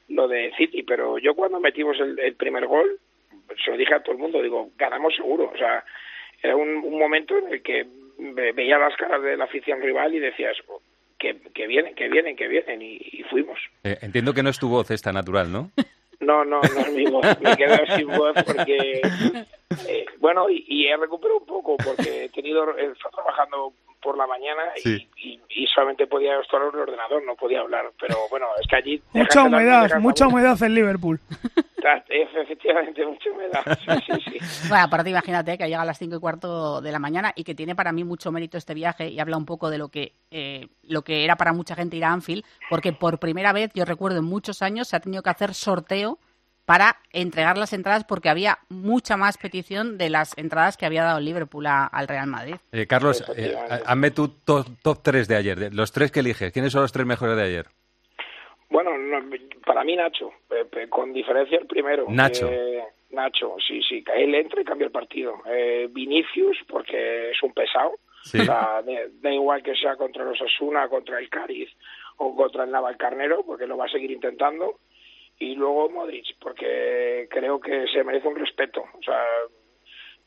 lo 0.09 0.27
de 0.27 0.53
City. 0.57 0.83
Pero 0.83 1.17
yo 1.17 1.35
cuando 1.35 1.59
metimos 1.59 1.99
el, 1.99 2.17
el 2.19 2.35
primer 2.35 2.67
gol, 2.67 2.99
se 3.63 3.71
lo 3.71 3.77
dije 3.77 3.93
a 3.93 4.01
todo 4.01 4.13
el 4.13 4.21
mundo, 4.21 4.41
digo, 4.41 4.69
ganamos 4.77 5.15
seguro. 5.15 5.51
O 5.53 5.57
sea, 5.57 5.83
era 6.41 6.55
un, 6.55 6.69
un 6.69 6.97
momento 6.97 7.37
en 7.37 7.53
el 7.53 7.61
que 7.61 7.85
veía 8.17 8.77
las 8.77 8.95
caras 8.97 9.21
de 9.21 9.37
la 9.37 9.45
afición 9.45 9.81
rival 9.81 10.13
y 10.13 10.19
decías, 10.19 10.55
"Oh, 10.67 10.81
que, 11.19 11.39
que 11.53 11.67
vienen, 11.67 11.95
que 11.95 12.09
vienen, 12.09 12.35
que 12.35 12.47
vienen, 12.47 12.81
y, 12.81 12.97
y 13.01 13.23
fuimos. 13.29 13.57
Eh, 13.83 13.97
entiendo 14.01 14.33
que 14.33 14.43
no 14.43 14.49
es 14.49 14.59
tu 14.59 14.67
voz 14.69 14.91
esta 14.91 15.11
natural, 15.13 15.51
¿no? 15.51 15.71
No, 16.19 16.45
no, 16.45 16.61
no 16.61 16.79
es 16.81 16.93
mi 16.93 17.05
voz. 17.05 17.25
Me 17.41 17.55
quedo 17.57 17.75
sin 17.97 18.07
voz 18.07 18.33
porque, 18.45 19.01
eh, 19.87 20.05
bueno, 20.19 20.49
y, 20.49 20.63
y 20.67 20.87
he 20.87 20.95
recuperado 20.97 21.39
un 21.39 21.45
poco 21.45 21.75
porque 21.77 22.25
he 22.25 22.29
tenido, 22.29 22.77
he 22.77 22.85
estado 22.91 23.11
trabajando 23.15 23.73
por 24.01 24.17
la 24.17 24.27
mañana 24.27 24.63
y, 24.77 24.79
Sí. 24.81 25.09
y, 25.17 25.39
y 25.49 25.67
solamente 25.67 26.07
podía 26.07 26.39
estar 26.39 26.61
en 26.61 26.69
el 26.73 26.79
ordenador, 26.81 27.23
no 27.25 27.35
podía 27.35 27.61
hablar. 27.61 27.89
Pero 27.99 28.15
bueno, 28.29 28.47
es 28.61 28.67
que 28.67 28.75
allí... 28.75 29.01
Mucha 29.13 29.43
humedad, 29.43 29.89
mucha 29.99 30.27
humedad 30.27 30.61
en 30.63 30.75
Liverpool. 30.75 31.19
Efectivamente, 32.09 33.05
mucha 33.05 33.29
humedad. 33.29 33.63
Sí, 33.85 33.91
sí, 34.05 34.39
sí. 34.39 34.67
Bueno, 34.69 34.85
aparte 34.85 35.09
imagínate 35.09 35.57
que 35.57 35.65
llega 35.65 35.81
a 35.81 35.85
las 35.85 35.97
cinco 35.97 36.15
y 36.15 36.19
cuarto 36.19 36.81
de 36.81 36.91
la 36.91 36.99
mañana 36.99 37.31
y 37.35 37.43
que 37.43 37.55
tiene 37.55 37.75
para 37.75 37.91
mí 37.91 38.03
mucho 38.03 38.31
mérito 38.31 38.57
este 38.57 38.73
viaje 38.73 39.09
y 39.09 39.19
habla 39.19 39.37
un 39.37 39.45
poco 39.45 39.69
de 39.69 39.77
lo 39.77 39.89
que 39.89 40.13
eh, 40.31 40.67
lo 40.83 41.03
que 41.03 41.23
era 41.23 41.35
para 41.35 41.53
mucha 41.53 41.75
gente 41.75 41.97
ir 41.97 42.05
a 42.05 42.11
Anfield, 42.13 42.43
porque 42.69 42.93
por 42.93 43.19
primera 43.19 43.53
vez, 43.53 43.71
yo 43.73 43.85
recuerdo 43.85 44.19
en 44.19 44.25
muchos 44.25 44.61
años, 44.61 44.87
se 44.87 44.95
ha 44.95 44.99
tenido 44.99 45.23
que 45.23 45.29
hacer 45.29 45.53
sorteo 45.53 46.19
para 46.65 46.95
entregar 47.11 47.57
las 47.57 47.73
entradas 47.73 48.05
porque 48.05 48.29
había 48.29 48.59
mucha 48.69 49.17
más 49.17 49.37
petición 49.37 49.97
de 49.97 50.09
las 50.09 50.31
entradas 50.37 50.77
que 50.77 50.85
había 50.85 51.03
dado 51.03 51.17
el 51.17 51.25
Liverpool 51.25 51.65
a- 51.67 51.85
al 51.87 52.07
Real 52.07 52.27
Madrid. 52.27 52.55
Eh, 52.71 52.87
Carlos, 52.87 53.21
eh, 53.35 53.53
hazme 53.85 54.11
tu 54.11 54.29
top, 54.29 54.67
top 54.81 54.99
3 55.03 55.27
de 55.27 55.35
ayer, 55.35 55.59
de 55.59 55.71
los 55.71 55.91
tres 55.91 56.09
que 56.11 56.21
eliges. 56.21 56.53
¿Quiénes 56.53 56.71
son 56.71 56.81
los 56.83 56.93
tres 56.93 57.05
mejores 57.05 57.35
de 57.35 57.43
ayer? 57.43 57.67
Bueno, 58.73 58.97
no, 58.97 59.21
para 59.63 59.83
mí 59.83 59.95
Nacho, 59.95 60.33
eh, 60.49 60.65
eh, 60.71 60.87
con 60.89 61.13
diferencia 61.13 61.59
el 61.59 61.67
primero. 61.67 62.07
Nacho. 62.09 62.49
Eh, 62.51 62.83
Nacho, 63.11 63.55
sí, 63.59 63.79
sí, 63.87 64.03
él 64.15 64.33
entra 64.33 64.61
y 64.61 64.65
cambia 64.65 64.85
el 64.85 64.91
partido. 64.91 65.43
Eh, 65.45 65.87
Vinicius, 65.91 66.57
porque 66.67 67.29
es 67.29 67.43
un 67.43 67.53
pesado. 67.53 67.93
Sí. 68.23 68.39
O 68.39 68.45
sea, 68.45 68.81
da, 68.81 69.31
igual 69.31 69.61
que 69.61 69.75
sea 69.75 69.95
contra 69.95 70.25
los 70.25 70.41
Asuna, 70.41 70.89
contra 70.89 71.19
el 71.19 71.29
Cádiz 71.29 71.69
o 72.17 72.35
contra 72.35 72.63
el 72.63 72.71
Navalcarnero, 72.71 73.45
porque 73.45 73.67
lo 73.67 73.77
va 73.77 73.85
a 73.85 73.89
seguir 73.89 74.09
intentando. 74.09 74.79
Y 75.37 75.53
luego 75.53 75.91
Modric, 75.91 76.35
porque 76.39 77.27
creo 77.29 77.59
que 77.59 77.85
se 77.89 78.03
merece 78.03 78.27
un 78.27 78.39
respeto. 78.39 78.85
O 78.97 79.03
sea, 79.03 79.23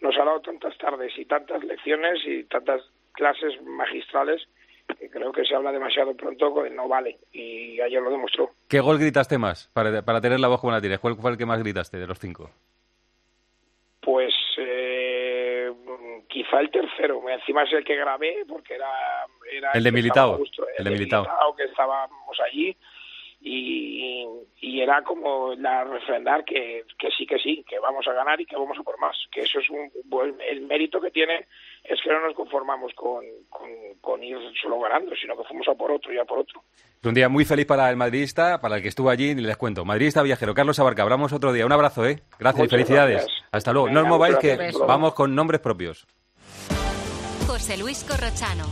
nos 0.01 0.17
ha 0.17 0.25
dado 0.25 0.41
tantas 0.43 0.79
tardes 0.79 1.13
y 1.19 1.25
tantas 1.25 1.65
lecciones 1.65 2.25
y 2.25 2.45
tantas 2.45 2.81
clases 3.13 3.61
magistrales 3.63 4.47
creo 5.11 5.33
que 5.33 5.45
se 5.45 5.55
habla 5.55 5.73
demasiado 5.73 6.15
pronto 6.15 6.55
que 6.63 6.71
no 6.71 6.89
vale. 6.89 7.19
Y 7.33 7.81
ayer 7.81 8.01
lo 8.03 8.11
demostró. 8.11 8.51
¿Qué 8.69 8.81
gol 8.81 8.99
gritaste 8.99 9.39
más 9.39 9.69
para, 9.73 10.03
para 10.03 10.21
tener 10.21 10.41
la 10.41 10.49
voz 10.49 10.61
como 10.61 10.73
la 10.73 10.81
tienes? 10.81 10.99
¿Cuál 10.99 11.17
fue 11.17 11.31
el 11.33 11.39
que 11.39 11.47
más 11.47 11.59
gritaste 11.59 11.99
de 11.99 12.07
los 12.07 12.19
cinco? 12.19 12.51
Pues 14.01 14.33
eh, 14.59 15.73
quizá 16.29 16.61
el 16.61 16.71
tercero. 16.71 17.29
Encima 17.29 17.65
es 17.65 17.73
el 17.73 17.85
que 17.85 17.97
grabé 17.97 18.45
porque 18.49 18.75
era... 18.75 18.89
era 19.51 19.73
El 19.73 19.83
de 19.85 19.93
Militao, 19.93 20.37
justo- 20.37 20.67
el 20.79 20.85
de 20.85 20.91
Militao. 20.91 21.27
que 21.57 21.65
estábamos 21.65 22.39
allí. 22.45 22.77
y, 23.41 24.25
y 24.61 24.81
era 24.81 25.03
como 25.03 25.55
la 25.55 25.85
refrendar 25.85 26.45
que, 26.45 26.85
que 26.99 27.11
sí, 27.11 27.27
que 27.27 27.39
sí, 27.39 27.65
que 27.69 27.79
vamos 27.79 28.07
a 28.09 28.13
ganar 28.13 28.41
y 28.41 28.47
que 28.47 28.57
vamos 28.57 28.79
a 28.79 28.83
por 28.83 28.99
más. 28.99 29.17
Que 29.31 29.43
eso 29.43 29.59
es 29.61 29.69
un, 29.71 29.91
el 30.49 30.63
mérito 30.63 31.01
que 31.01 31.11
tiene 31.11 31.47
es 31.89 31.99
que 32.03 32.11
no 32.11 32.21
nos 32.27 32.35
conformamos 32.35 32.93
con, 32.95 33.25
con, 33.49 33.69
con 34.01 34.23
ir 34.23 34.37
solo 34.63 34.81
ganando, 34.81 35.15
sino 35.21 35.37
que 35.37 35.45
fuimos 35.45 35.67
a 35.69 35.75
por 35.75 35.91
otro 35.93 36.13
y 36.13 36.19
a 36.19 36.25
por 36.25 36.39
otro. 36.41 36.63
Es 37.01 37.07
un 37.07 37.15
día 37.15 37.29
muy 37.29 37.45
feliz 37.45 37.67
para 37.67 37.89
el 37.91 37.97
madridista, 37.97 38.61
para 38.61 38.77
el 38.77 38.83
que 38.83 38.89
estuvo 38.89 39.11
allí, 39.11 39.31
y 39.31 39.35
les 39.37 39.57
cuento. 39.57 39.85
Madridista 39.85 40.23
viajero, 40.23 40.55
Carlos 40.55 40.79
Abarca, 40.79 41.03
hablamos 41.03 41.33
otro 41.33 41.53
día. 41.53 41.67
Un 41.67 41.73
abrazo, 41.73 42.05
¿eh? 42.07 42.23
Gracias 42.39 42.61
y 42.61 42.63
Muchas 42.63 42.71
felicidades. 42.71 43.17
gracias. 43.23 43.43
Hasta 43.53 43.73
luego. 43.73 43.87
Venga, 43.87 44.01
no 44.01 44.07
os 44.07 44.11
mováis 44.11 44.37
que 44.39 44.57
gracias. 44.57 44.87
vamos 44.87 45.15
con 45.15 45.35
nombres 45.35 45.61
propios. 45.61 46.07
José 47.47 47.77
Luis 47.79 48.05
Corrochano. 48.05 48.65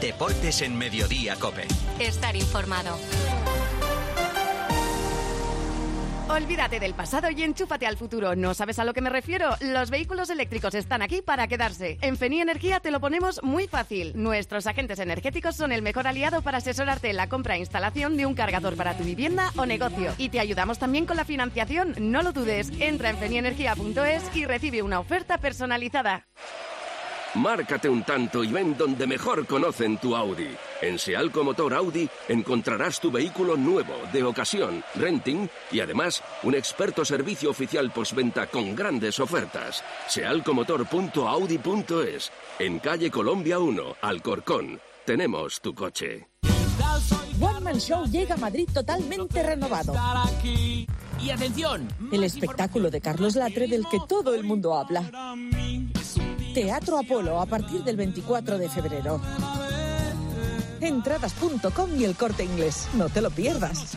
Deportes 0.00 0.62
en 0.62 0.76
Mediodía, 0.78 1.34
Cope. 1.40 1.62
Estar 2.00 2.34
informado. 2.36 2.96
Olvídate 6.32 6.80
del 6.80 6.94
pasado 6.94 7.28
y 7.30 7.42
enchúfate 7.42 7.86
al 7.86 7.98
futuro. 7.98 8.34
¿No 8.34 8.54
sabes 8.54 8.78
a 8.78 8.86
lo 8.86 8.94
que 8.94 9.02
me 9.02 9.10
refiero? 9.10 9.50
Los 9.60 9.90
vehículos 9.90 10.30
eléctricos 10.30 10.74
están 10.74 11.02
aquí 11.02 11.20
para 11.20 11.46
quedarse. 11.46 11.98
En 12.00 12.16
Feni 12.16 12.40
Energía 12.40 12.80
te 12.80 12.90
lo 12.90 13.00
ponemos 13.00 13.42
muy 13.42 13.68
fácil. 13.68 14.12
Nuestros 14.14 14.66
agentes 14.66 14.98
energéticos 14.98 15.56
son 15.56 15.72
el 15.72 15.82
mejor 15.82 16.06
aliado 16.06 16.40
para 16.40 16.56
asesorarte 16.56 17.10
en 17.10 17.16
la 17.16 17.28
compra 17.28 17.56
e 17.56 17.58
instalación 17.58 18.16
de 18.16 18.24
un 18.24 18.34
cargador 18.34 18.76
para 18.76 18.96
tu 18.96 19.04
vivienda 19.04 19.52
o 19.58 19.66
negocio. 19.66 20.14
Y 20.16 20.30
te 20.30 20.40
ayudamos 20.40 20.78
también 20.78 21.04
con 21.04 21.18
la 21.18 21.26
financiación. 21.26 21.94
No 21.98 22.22
lo 22.22 22.32
dudes. 22.32 22.72
Entra 22.80 23.10
en 23.10 23.18
fenienergia.es 23.18 24.34
y 24.34 24.46
recibe 24.46 24.80
una 24.80 25.00
oferta 25.00 25.36
personalizada. 25.36 26.28
Márcate 27.34 27.88
un 27.88 28.04
tanto 28.04 28.44
y 28.44 28.52
ven 28.52 28.76
donde 28.76 29.06
mejor 29.06 29.46
conocen 29.46 29.96
tu 29.96 30.14
Audi. 30.14 30.54
En 30.82 30.98
Sealco 30.98 31.42
Motor 31.42 31.72
Audi 31.72 32.06
encontrarás 32.28 33.00
tu 33.00 33.10
vehículo 33.10 33.56
nuevo, 33.56 33.94
de 34.12 34.22
ocasión, 34.22 34.84
renting 34.94 35.48
y 35.70 35.80
además 35.80 36.22
un 36.42 36.54
experto 36.54 37.06
servicio 37.06 37.48
oficial 37.50 37.90
postventa 37.90 38.48
con 38.48 38.76
grandes 38.76 39.18
ofertas. 39.18 39.82
Sealcomotor.audi.es 40.08 42.30
En 42.58 42.80
calle 42.80 43.10
Colombia 43.10 43.58
1, 43.58 43.96
Alcorcón. 44.02 44.78
Tenemos 45.06 45.62
tu 45.62 45.74
coche. 45.74 46.26
One 47.40 47.60
Man 47.60 47.80
Show 47.80 48.04
llega 48.06 48.34
a 48.34 48.38
Madrid 48.38 48.68
totalmente 48.72 49.42
renovado. 49.42 49.94
Y 50.44 50.86
atención, 51.30 51.88
El 52.12 52.24
espectáculo 52.24 52.90
de 52.90 53.00
Carlos 53.00 53.36
Latre 53.36 53.68
del 53.68 53.86
que 53.88 54.00
todo 54.06 54.34
el 54.34 54.44
mundo 54.44 54.74
habla. 54.74 55.10
Teatro 56.54 56.98
Apolo 56.98 57.40
a 57.40 57.46
partir 57.46 57.82
del 57.82 57.96
24 57.96 58.58
de 58.58 58.68
febrero. 58.68 59.20
Entradas.com 60.80 61.98
y 61.98 62.04
el 62.04 62.14
corte 62.16 62.44
inglés. 62.44 62.86
No 62.94 63.08
te 63.08 63.20
lo 63.20 63.30
pierdas. 63.30 63.96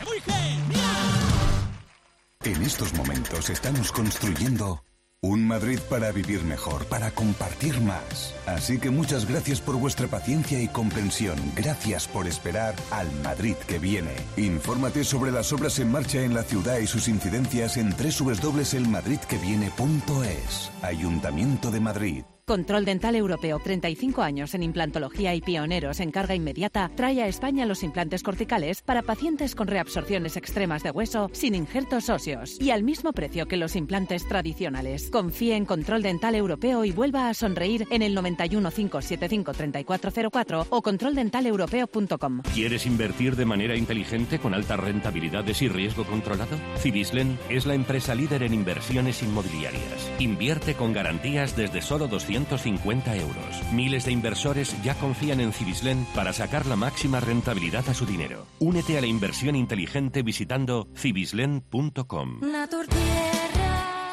En 2.44 2.62
estos 2.62 2.92
momentos 2.94 3.50
estamos 3.50 3.90
construyendo 3.92 4.82
un 5.20 5.46
Madrid 5.46 5.78
para 5.90 6.10
vivir 6.12 6.44
mejor, 6.44 6.86
para 6.86 7.10
compartir 7.10 7.78
más. 7.80 8.34
Así 8.46 8.78
que 8.78 8.90
muchas 8.90 9.28
gracias 9.28 9.60
por 9.60 9.76
vuestra 9.76 10.06
paciencia 10.06 10.62
y 10.62 10.68
comprensión. 10.68 11.36
Gracias 11.56 12.06
por 12.06 12.28
esperar 12.28 12.76
al 12.90 13.10
Madrid 13.24 13.56
que 13.66 13.80
viene. 13.80 14.14
Infórmate 14.36 15.02
sobre 15.04 15.32
las 15.32 15.52
obras 15.52 15.80
en 15.80 15.90
marcha 15.90 16.22
en 16.22 16.34
la 16.34 16.44
ciudad 16.44 16.78
y 16.78 16.86
sus 16.86 17.08
incidencias 17.08 17.76
en 17.76 17.90
www.elmadridqueviene.es. 17.90 20.70
Ayuntamiento 20.82 21.72
de 21.72 21.80
Madrid. 21.80 22.24
Control 22.48 22.84
Dental 22.84 23.16
Europeo, 23.16 23.58
35 23.58 24.22
años 24.22 24.54
en 24.54 24.62
implantología 24.62 25.34
y 25.34 25.40
pioneros 25.40 25.98
en 25.98 26.12
carga 26.12 26.36
inmediata, 26.36 26.92
trae 26.94 27.20
a 27.20 27.26
España 27.26 27.66
los 27.66 27.82
implantes 27.82 28.22
corticales 28.22 28.82
para 28.82 29.02
pacientes 29.02 29.56
con 29.56 29.66
reabsorciones 29.66 30.36
extremas 30.36 30.84
de 30.84 30.92
hueso 30.92 31.28
sin 31.32 31.56
injertos 31.56 32.08
óseos 32.08 32.56
y 32.60 32.70
al 32.70 32.84
mismo 32.84 33.12
precio 33.12 33.48
que 33.48 33.56
los 33.56 33.74
implantes 33.74 34.28
tradicionales. 34.28 35.10
Confíe 35.10 35.56
en 35.56 35.64
Control 35.64 36.02
Dental 36.02 36.36
Europeo 36.36 36.84
y 36.84 36.92
vuelva 36.92 37.28
a 37.28 37.34
sonreír 37.34 37.88
en 37.90 38.02
el 38.02 38.14
91 38.14 38.70
575 38.70 39.52
3404 39.52 40.66
o 40.70 40.82
controldentaleuropeo.com. 40.82 42.42
¿Quieres 42.54 42.86
invertir 42.86 43.34
de 43.34 43.44
manera 43.44 43.76
inteligente 43.76 44.38
con 44.38 44.54
altas 44.54 44.78
rentabilidades 44.78 45.62
y 45.62 45.68
riesgo 45.68 46.04
controlado? 46.04 46.56
Cibislen 46.78 47.40
es 47.48 47.66
la 47.66 47.74
empresa 47.74 48.14
líder 48.14 48.44
en 48.44 48.54
inversiones 48.54 49.20
inmobiliarias. 49.24 50.12
Invierte 50.20 50.74
con 50.74 50.92
garantías 50.92 51.56
desde 51.56 51.82
solo 51.82 52.06
250 52.44 53.16
euros. 53.16 53.72
Miles 53.72 54.04
de 54.04 54.12
inversores 54.12 54.76
ya 54.82 54.94
confían 54.94 55.40
en 55.40 55.52
Cibislen 55.52 56.06
para 56.14 56.32
sacar 56.32 56.66
la 56.66 56.76
máxima 56.76 57.20
rentabilidad 57.20 57.88
a 57.88 57.94
su 57.94 58.04
dinero. 58.04 58.46
Únete 58.58 58.98
a 58.98 59.00
la 59.00 59.06
inversión 59.06 59.56
inteligente 59.56 60.22
visitando 60.22 60.88
cibislen.com. 60.94 62.40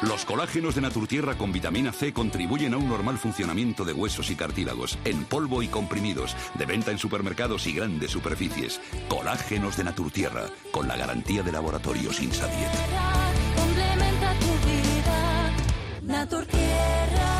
Los 0.02 0.24
colágenos 0.24 0.74
de 0.74 0.82
Naturtierra 0.82 1.36
con 1.38 1.52
vitamina 1.52 1.92
C 1.92 2.12
contribuyen 2.12 2.74
a 2.74 2.76
un 2.76 2.88
normal 2.88 3.16
funcionamiento 3.16 3.84
de 3.84 3.92
huesos 3.92 4.30
y 4.30 4.36
cartílagos, 4.36 4.98
en 5.04 5.24
polvo 5.24 5.62
y 5.62 5.68
comprimidos, 5.68 6.36
de 6.54 6.66
venta 6.66 6.90
en 6.90 6.98
supermercados 6.98 7.66
y 7.66 7.72
grandes 7.72 8.10
superficies. 8.10 8.80
Colágenos 9.08 9.76
de 9.76 9.84
Naturtierra, 9.84 10.46
con 10.72 10.88
la 10.88 10.96
garantía 10.96 11.42
de 11.42 11.52
laboratorios 11.52 12.20
Insadiet. 12.20 12.70
Complementa 13.56 14.34
tu 14.40 14.46
vida. 14.68 15.52
Naturtierra. 16.02 17.33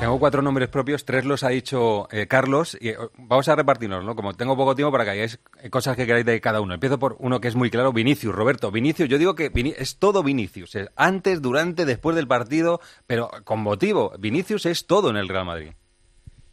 Tengo 0.00 0.18
cuatro 0.18 0.40
nombres 0.40 0.70
propios, 0.70 1.04
tres 1.04 1.26
los 1.26 1.44
ha 1.44 1.50
dicho 1.50 2.08
eh, 2.10 2.26
Carlos, 2.26 2.76
y 2.80 2.88
eh, 2.88 2.96
vamos 3.18 3.48
a 3.48 3.54
repartirnos, 3.54 4.02
¿no? 4.02 4.16
Como 4.16 4.32
tengo 4.34 4.56
poco 4.56 4.74
tiempo 4.74 4.90
para 4.90 5.04
que 5.04 5.10
hagáis 5.10 5.38
cosas 5.68 5.94
que 5.94 6.06
queráis 6.06 6.24
de 6.24 6.40
cada 6.40 6.62
uno. 6.62 6.72
Empiezo 6.72 6.98
por 6.98 7.16
uno 7.18 7.38
que 7.40 7.48
es 7.48 7.54
muy 7.54 7.70
claro, 7.70 7.92
Vinicius, 7.92 8.34
Roberto. 8.34 8.70
Vinicius, 8.70 9.10
yo 9.10 9.18
digo 9.18 9.34
que 9.34 9.52
Vini- 9.52 9.74
es 9.76 9.98
todo 9.98 10.22
Vinicius, 10.22 10.74
es 10.74 10.88
antes, 10.96 11.42
durante, 11.42 11.84
después 11.84 12.16
del 12.16 12.26
partido, 12.26 12.80
pero 13.06 13.30
con 13.44 13.60
motivo. 13.60 14.12
Vinicius 14.18 14.64
es 14.64 14.86
todo 14.86 15.10
en 15.10 15.16
el 15.16 15.28
Real 15.28 15.44
Madrid. 15.44 15.72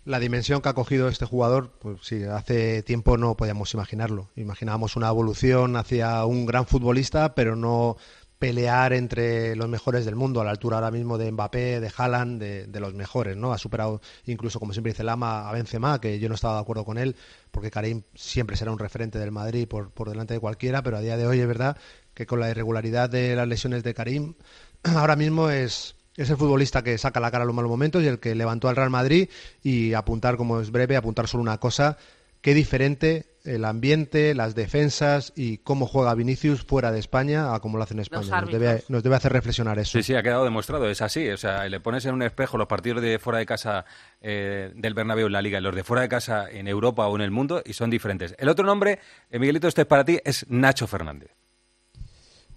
La 0.04 0.20
dimensión 0.20 0.62
que 0.62 0.68
ha 0.70 0.74
cogido 0.74 1.08
este 1.08 1.26
jugador, 1.26 1.72
pues 1.80 2.00
sí, 2.02 2.24
hace 2.26 2.84
tiempo 2.84 3.16
no 3.18 3.36
podíamos 3.38 3.74
imaginarlo. 3.74 4.30
Imaginábamos 4.36 4.98
una 4.98 5.08
evolución 5.08 5.78
hacia 5.78 6.26
un 6.26 6.46
gran 6.46 6.66
futbolista, 6.66 7.34
pero 7.34 7.56
no 7.56 7.96
pelear 8.40 8.94
entre 8.94 9.56
los 9.56 9.68
mejores 9.68 10.06
del 10.06 10.16
mundo, 10.16 10.42
a 10.42 10.44
la 10.44 10.52
altura 10.52 10.78
ahora 10.78 10.92
mismo 10.92 11.18
de 11.18 11.32
Mbappé, 11.32 11.80
de 11.80 11.92
Haaland, 11.96 12.40
de, 12.40 12.68
de 12.68 12.80
los 12.80 12.94
mejores, 12.94 13.36
¿no? 13.36 13.52
Ha 13.52 13.58
superado 13.58 14.02
incluso, 14.26 14.60
como 14.60 14.74
siempre 14.74 14.94
dice 14.94 15.04
Lama, 15.04 15.50
a 15.50 15.52
Benzema, 15.54 16.00
que 16.00 16.20
yo 16.20 16.30
no 16.30 16.36
estaba 16.36 16.56
de 16.56 16.62
acuerdo 16.62 16.86
con 16.86 16.98
él, 16.98 17.16
porque 17.52 17.72
Karim 17.72 18.04
siempre 18.14 18.56
será 18.56 18.72
un 18.72 18.80
referente 18.80 19.18
del 19.18 19.32
Madrid 19.32 19.68
por, 19.68 19.92
por 19.92 20.10
delante 20.10 20.36
de 20.36 20.40
cualquiera, 20.40 20.84
pero 20.84 20.98
a 20.98 21.02
día 21.02 21.18
de 21.18 21.26
hoy 21.26 21.40
es 21.40 21.48
verdad 21.48 21.78
que 22.14 22.26
con 22.26 22.40
la 22.40 22.50
irregularidad 22.50 23.10
de 23.10 23.36
las 23.36 23.48
lesiones 23.48 23.84
de 23.84 23.94
Karim, 23.94 24.36
ahora 24.84 25.16
mismo 25.16 25.50
es, 25.50 25.96
es 26.16 26.30
el 26.30 26.38
futbolista 26.38 26.84
que 26.84 26.98
saca 26.98 27.20
la 27.20 27.32
cara 27.32 27.44
a 27.44 27.48
los 27.48 27.56
malos 27.56 27.70
momentos 27.70 28.04
y 28.04 28.08
el 28.08 28.20
que 28.20 28.36
levantó 28.36 28.70
al 28.70 28.76
Real 28.76 28.90
Madrid 28.90 29.30
y 29.64 29.94
apuntar, 29.94 30.38
como 30.38 30.60
es 30.60 30.72
breve, 30.72 30.96
apuntar 30.96 31.28
solo 31.28 31.42
una 31.44 31.60
cosa, 31.60 31.98
qué 32.42 32.54
diferente 32.54 33.37
el 33.48 33.66
ambiente, 33.66 34.36
las 34.36 34.56
defensas 34.56 35.34
y 35.36 35.58
cómo 35.60 35.88
juega 35.88 36.14
Vinicius 36.14 36.64
fuera 36.64 36.92
de 36.92 37.00
España 37.00 37.54
a 37.56 37.60
cómo 37.60 37.78
lo 37.78 37.84
hace 37.84 37.94
en 37.94 38.02
España. 38.02 38.22
Nos 38.22 38.32
árbitros. 38.32 38.62
debe, 38.62 38.84
nos 38.90 39.04
debe 39.04 39.16
hacer 39.16 39.32
reflexionar 39.34 39.80
eso. 39.80 39.98
Sí, 39.98 40.04
sí, 40.04 40.16
ha 40.16 40.22
quedado 40.22 40.44
demostrado, 40.44 40.90
es 40.90 41.02
así. 41.02 41.30
O 41.30 41.38
sea, 41.38 41.68
le 41.68 41.80
pones 41.80 42.06
en 42.06 42.14
un 42.14 42.22
espejo 42.22 42.58
los 42.58 42.68
partidos 42.68 43.02
de 43.02 43.20
fuera 43.20 43.40
de 43.40 43.46
casa 43.46 43.86
eh, 44.22 44.72
del 44.76 44.94
Bernabéu 44.94 45.28
en 45.28 45.34
la 45.34 45.42
Liga 45.42 45.60
y 45.60 45.62
los 45.62 45.76
de 45.76 45.84
fuera 45.84 46.02
de 46.02 46.10
casa 46.10 46.50
en 46.50 46.68
Europa 46.68 47.08
o 47.08 47.16
en 47.16 47.22
el 47.22 47.32
mundo 47.32 47.62
y 47.66 47.74
son 47.74 47.90
diferentes. 47.90 48.36
El 48.38 48.50
otro 48.50 48.66
nombre, 48.66 49.00
eh, 49.32 49.40
Miguelito, 49.40 49.68
este 49.68 49.82
es 49.82 49.88
para 49.88 50.04
ti, 50.06 50.20
es 50.24 50.46
Nacho 50.50 50.86
Fernández. 50.88 51.32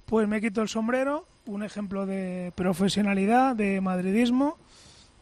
Pues 0.07 0.27
me 0.27 0.41
quito 0.41 0.61
el 0.61 0.69
sombrero, 0.69 1.25
un 1.47 1.63
ejemplo 1.63 2.05
de 2.05 2.53
profesionalidad, 2.57 3.55
de 3.55 3.81
madridismo, 3.81 4.59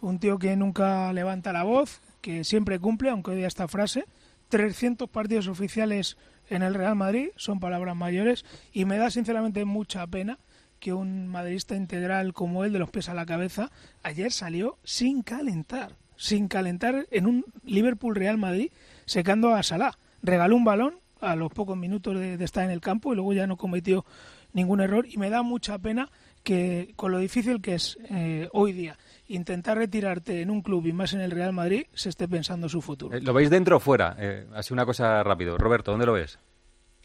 un 0.01 0.19
tío 0.19 0.39
que 0.39 0.57
nunca 0.57 1.13
levanta 1.13 1.53
la 1.53 1.63
voz, 1.63 2.01
que 2.23 2.43
siempre 2.43 2.79
cumple, 2.79 3.11
aunque 3.11 3.33
odia 3.33 3.47
esta 3.47 3.69
frase. 3.69 4.07
300 4.49 5.09
partidos 5.09 5.49
oficiales 5.49 6.17
en 6.49 6.63
el 6.63 6.75
Real 6.75 6.97
Madrid, 6.97 7.31
son 7.37 7.61
palabras 7.61 7.97
mayores, 7.97 8.45
y 8.73 8.85
me 8.85 8.99
da 8.99 9.11
sinceramente 9.11 9.65
mucha 9.65 10.07
pena 10.07 10.39
que 10.81 10.93
un 10.93 11.29
madridista 11.29 11.77
integral 11.77 12.33
como 12.33 12.65
él, 12.65 12.73
de 12.73 12.79
los 12.79 12.91
pies 12.91 13.09
a 13.09 13.15
la 13.15 13.27
cabeza, 13.27 13.71
ayer 14.03 14.33
salió 14.33 14.79
sin 14.85 15.23
calentar, 15.23 15.97
sin 16.17 16.49
calentar 16.49 17.07
en 17.11 17.27
un 17.27 17.45
Liverpool-Real 17.65 18.39
Madrid, 18.39 18.71
secando 19.05 19.55
a 19.55 19.63
Salah. 19.63 19.99
Regaló 20.23 20.57
un 20.57 20.65
balón 20.65 21.01
a 21.21 21.37
los 21.37 21.53
pocos 21.53 21.77
minutos 21.77 22.19
de, 22.19 22.43
estar 22.43 22.65
en 22.65 22.71
el 22.71 22.81
campo 22.81 23.13
y 23.13 23.17
luego 23.17 23.33
ya 23.33 23.47
no 23.47 23.57
cometió 23.57 24.05
ningún 24.53 24.81
error 24.81 25.07
y 25.09 25.17
me 25.17 25.31
da 25.31 25.43
mucha 25.43 25.79
pena 25.79 26.11
que 26.43 26.93
con 26.97 27.13
lo 27.13 27.19
difícil 27.19 27.61
que 27.61 27.75
es 27.75 27.99
eh, 28.11 28.49
hoy 28.53 28.73
día 28.73 28.97
intentar 29.29 29.79
retirarte 29.79 30.41
en 30.41 30.51
un 30.51 30.63
club 30.63 30.87
y 30.87 30.93
más 30.93 31.13
en 31.13 31.21
el 31.21 31.31
Real 31.31 31.53
Madrid 31.53 31.87
se 31.95 32.09
esté 32.09 32.27
pensando 32.27 32.69
su 32.69 32.83
futuro. 32.83 33.17
Eh, 33.17 33.21
¿Lo 33.21 33.33
veis 33.33 33.51
dentro 33.51 33.77
o 33.77 33.81
fuera? 33.81 34.17
Eh, 34.19 34.47
así 34.55 34.73
una 34.73 34.85
cosa 34.85 35.23
rápido. 35.23 35.57
Roberto, 35.57 35.91
¿dónde 35.91 36.07
lo 36.07 36.15
ves? 36.15 36.39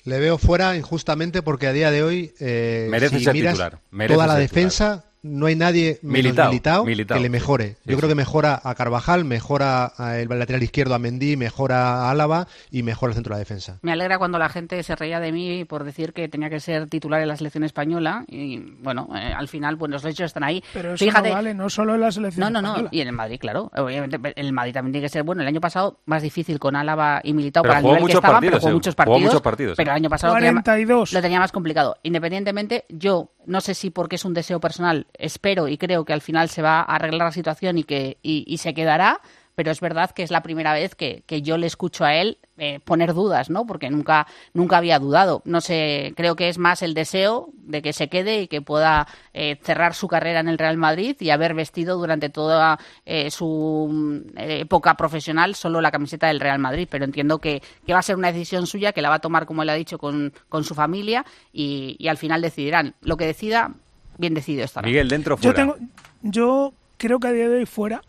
Le 0.06 0.20
veo 0.20 0.38
fuera 0.38 0.76
injustamente 0.76 1.42
porque 1.42 1.68
a 1.68 1.74
día 1.74 1.92
de 1.92 2.04
hoy, 2.04 2.34
eh, 2.40 2.88
Merece 2.90 3.20
si 3.20 3.26
ser 3.26 3.34
miras 3.34 3.54
titular, 3.54 3.80
merece 3.92 4.16
toda 4.16 4.28
la 4.28 4.36
defensa, 4.36 5.06
no 5.24 5.46
hay 5.48 5.56
nadie 5.56 6.00
Militao, 6.02 6.50
Militao, 6.52 6.86
que 6.86 7.20
le 7.22 7.30
mejore. 7.30 7.70
Sí, 7.70 7.76
Yo 7.86 7.92
sí. 7.94 7.98
creo 7.98 8.10
que 8.10 8.16
mejora 8.16 8.60
a 8.64 8.76
Carvajal, 8.76 9.26
mejora 9.26 9.92
a 9.98 10.20
el 10.20 10.28
lateral 10.30 10.62
izquierdo 10.64 10.94
a 10.96 11.00
Mendy, 11.00 11.38
mejora 11.38 12.04
a 12.06 12.12
Álava 12.12 12.48
y 12.70 12.84
mejora 12.84 13.12
el 13.12 13.16
centro 13.16 13.32
de 13.34 13.36
la 13.36 13.40
defensa. 13.40 13.80
Me 13.82 13.92
alegra 13.92 14.18
cuando 14.18 14.38
la 14.38 14.50
gente 14.50 14.82
se 14.84 14.96
reía 14.96 15.20
de 15.20 15.32
mí 15.32 15.66
por 15.66 15.84
decir 15.84 16.14
que 16.14 16.28
tenía 16.28 16.50
que 16.50 16.60
ser 16.60 16.88
titular 16.88 17.22
en 17.22 17.28
la 17.30 17.38
selección 17.38 17.64
española 17.64 18.26
y 18.28 18.60
bueno, 18.82 19.08
eh, 19.16 19.34
al 19.36 19.48
final 19.48 19.78
pues 19.78 19.92
los 19.92 20.04
hechos 20.06 20.26
están 20.28 20.44
ahí. 20.44 20.64
Pero 20.74 20.94
eso 20.94 21.04
Fíjate, 21.06 21.30
no 21.30 21.36
vale, 21.36 21.54
no 21.54 21.70
solo 21.70 21.96
en 21.96 22.02
la 22.02 22.12
selección 22.12 22.42
No, 22.42 22.50
no, 22.50 22.62
no. 22.62 22.68
española. 22.70 22.90
Y 22.92 23.02
en 23.02 23.08
el 23.08 23.14
Madrid, 23.14 23.38
claro. 23.40 23.72
Obviamente, 23.76 24.18
en 24.18 24.46
el 24.46 24.54
Madrid 24.54 24.74
también 24.74 24.92
tiene 24.94 25.06
que 25.06 25.10
ser 25.10 25.24
bueno. 25.24 25.42
El 25.42 25.48
año 25.48 25.62
pasado 25.62 26.00
más 26.06 26.22
difícil 26.22 26.60
con 26.60 26.76
Álava 26.76 27.22
y 27.24 27.34
Militao 27.34 27.64
Pero 27.64 27.72
para 27.74 27.80
el 27.80 27.86
nivel 27.86 27.98
que 27.98 28.02
muchos 28.04 28.16
estaban, 28.16 28.36
partidos, 28.36 28.52
pero 28.52 28.60
jugó 28.62 28.70
eh. 28.70 28.74
muchos 28.74 28.94
Jugó 28.94 28.98
partidos. 29.06 29.22
muchos 29.32 29.42
partidos, 29.42 29.78
Pero 29.78 29.90
eh. 29.90 29.92
el 29.94 29.96
año 29.96 30.10
pasado 30.10 30.34
lo 30.34 30.40
tenía, 30.40 30.52
42. 30.52 31.14
lo 31.14 31.22
tenía 31.22 31.40
más 31.40 31.52
complicado. 31.52 31.98
Independientemente, 32.04 32.86
yo 32.90 33.30
no 33.46 33.62
sé 33.62 33.74
si 33.74 33.90
porque 33.90 34.16
es 34.16 34.26
un 34.26 34.34
deseo 34.34 34.60
personal, 34.60 35.08
espero 35.14 35.68
y 35.68 35.78
creo 35.78 36.06
que 36.06 36.14
al 36.14 36.22
final 36.22 36.50
se 36.50 36.62
va 36.62 36.80
a 36.80 36.96
arreglar 36.96 37.28
la 37.28 37.32
situación 37.32 37.78
y 37.78 37.84
que 37.84 38.18
y, 38.22 38.58
se 38.58 38.74
quedará. 38.74 39.22
Pero 39.56 39.70
es 39.70 39.82
verdad 39.82 40.10
que 40.10 40.24
es 40.24 40.32
la 40.32 40.42
primera 40.42 40.74
vez 40.74 40.96
que, 40.96 41.24
que 41.28 41.44
yo 41.44 41.58
le 41.60 41.68
escucho 41.68 42.06
a 42.06 42.16
él 42.16 42.40
eh, 42.58 42.80
poner 42.80 43.14
dudas, 43.14 43.52
¿no? 43.52 43.68
Porque 43.68 43.92
nunca, 43.92 44.26
nunca 44.54 44.78
había 44.78 44.98
dudado. 44.98 45.44
No 45.46 45.62
sé, 45.62 46.14
creo 46.16 46.36
que 46.36 46.50
es 46.50 46.58
más 46.58 46.82
el 46.82 46.96
deseo 46.96 47.50
de 47.64 47.82
que 47.82 47.94
se 47.94 48.10
quede 48.10 48.42
y 48.42 48.48
que 48.48 48.62
pueda 48.62 49.08
eh, 49.34 49.60
cerrar 49.62 49.94
su 49.94 50.08
carrera 50.08 50.40
en 50.40 50.48
el 50.48 50.58
Real 50.58 50.78
Madrid 50.78 51.16
y 51.20 51.30
haber 51.30 51.54
vestido 51.54 51.98
durante 51.98 52.30
toda 52.30 52.80
eh, 53.06 53.32
su 53.32 54.24
eh, 54.38 54.62
época 54.62 54.96
profesional 54.96 55.56
solo 55.56 55.82
la 55.82 55.92
camiseta 55.92 56.28
del 56.28 56.40
Real 56.40 56.60
Madrid. 56.60 56.88
Pero 56.90 57.06
entiendo 57.06 57.40
que, 57.40 57.62
que 57.86 57.94
va 57.94 58.00
a 58.00 58.04
ser 58.04 58.16
una 58.16 58.32
decisión 58.32 58.66
suya, 58.66 58.92
que 58.92 59.02
la 59.02 59.10
va 59.10 59.16
a 59.16 59.20
tomar, 59.20 59.46
como 59.46 59.64
él 59.64 59.70
ha 59.70 59.76
dicho, 59.76 59.98
con, 59.98 60.34
con 60.50 60.64
su 60.64 60.74
familia 60.76 61.26
y, 61.52 61.96
y 62.00 62.08
al 62.08 62.18
final 62.18 62.42
decidirán. 62.42 62.96
Lo 63.02 63.18
que 63.18 63.26
decida, 63.26 63.76
bien 64.18 64.34
decidido 64.34 64.64
estará. 64.66 64.88
Miguel, 64.88 65.08
dentro 65.10 65.36
o 65.36 65.38
Yo, 65.38 65.42
fuera. 65.42 65.56
tengo, 65.56 65.78
yo 66.22 66.74
creo 66.98 67.20
que 67.20 67.28
a 67.28 67.32
día 67.32 67.50
de 67.50 67.58
hoy 67.60 67.66
fuera 67.66 68.02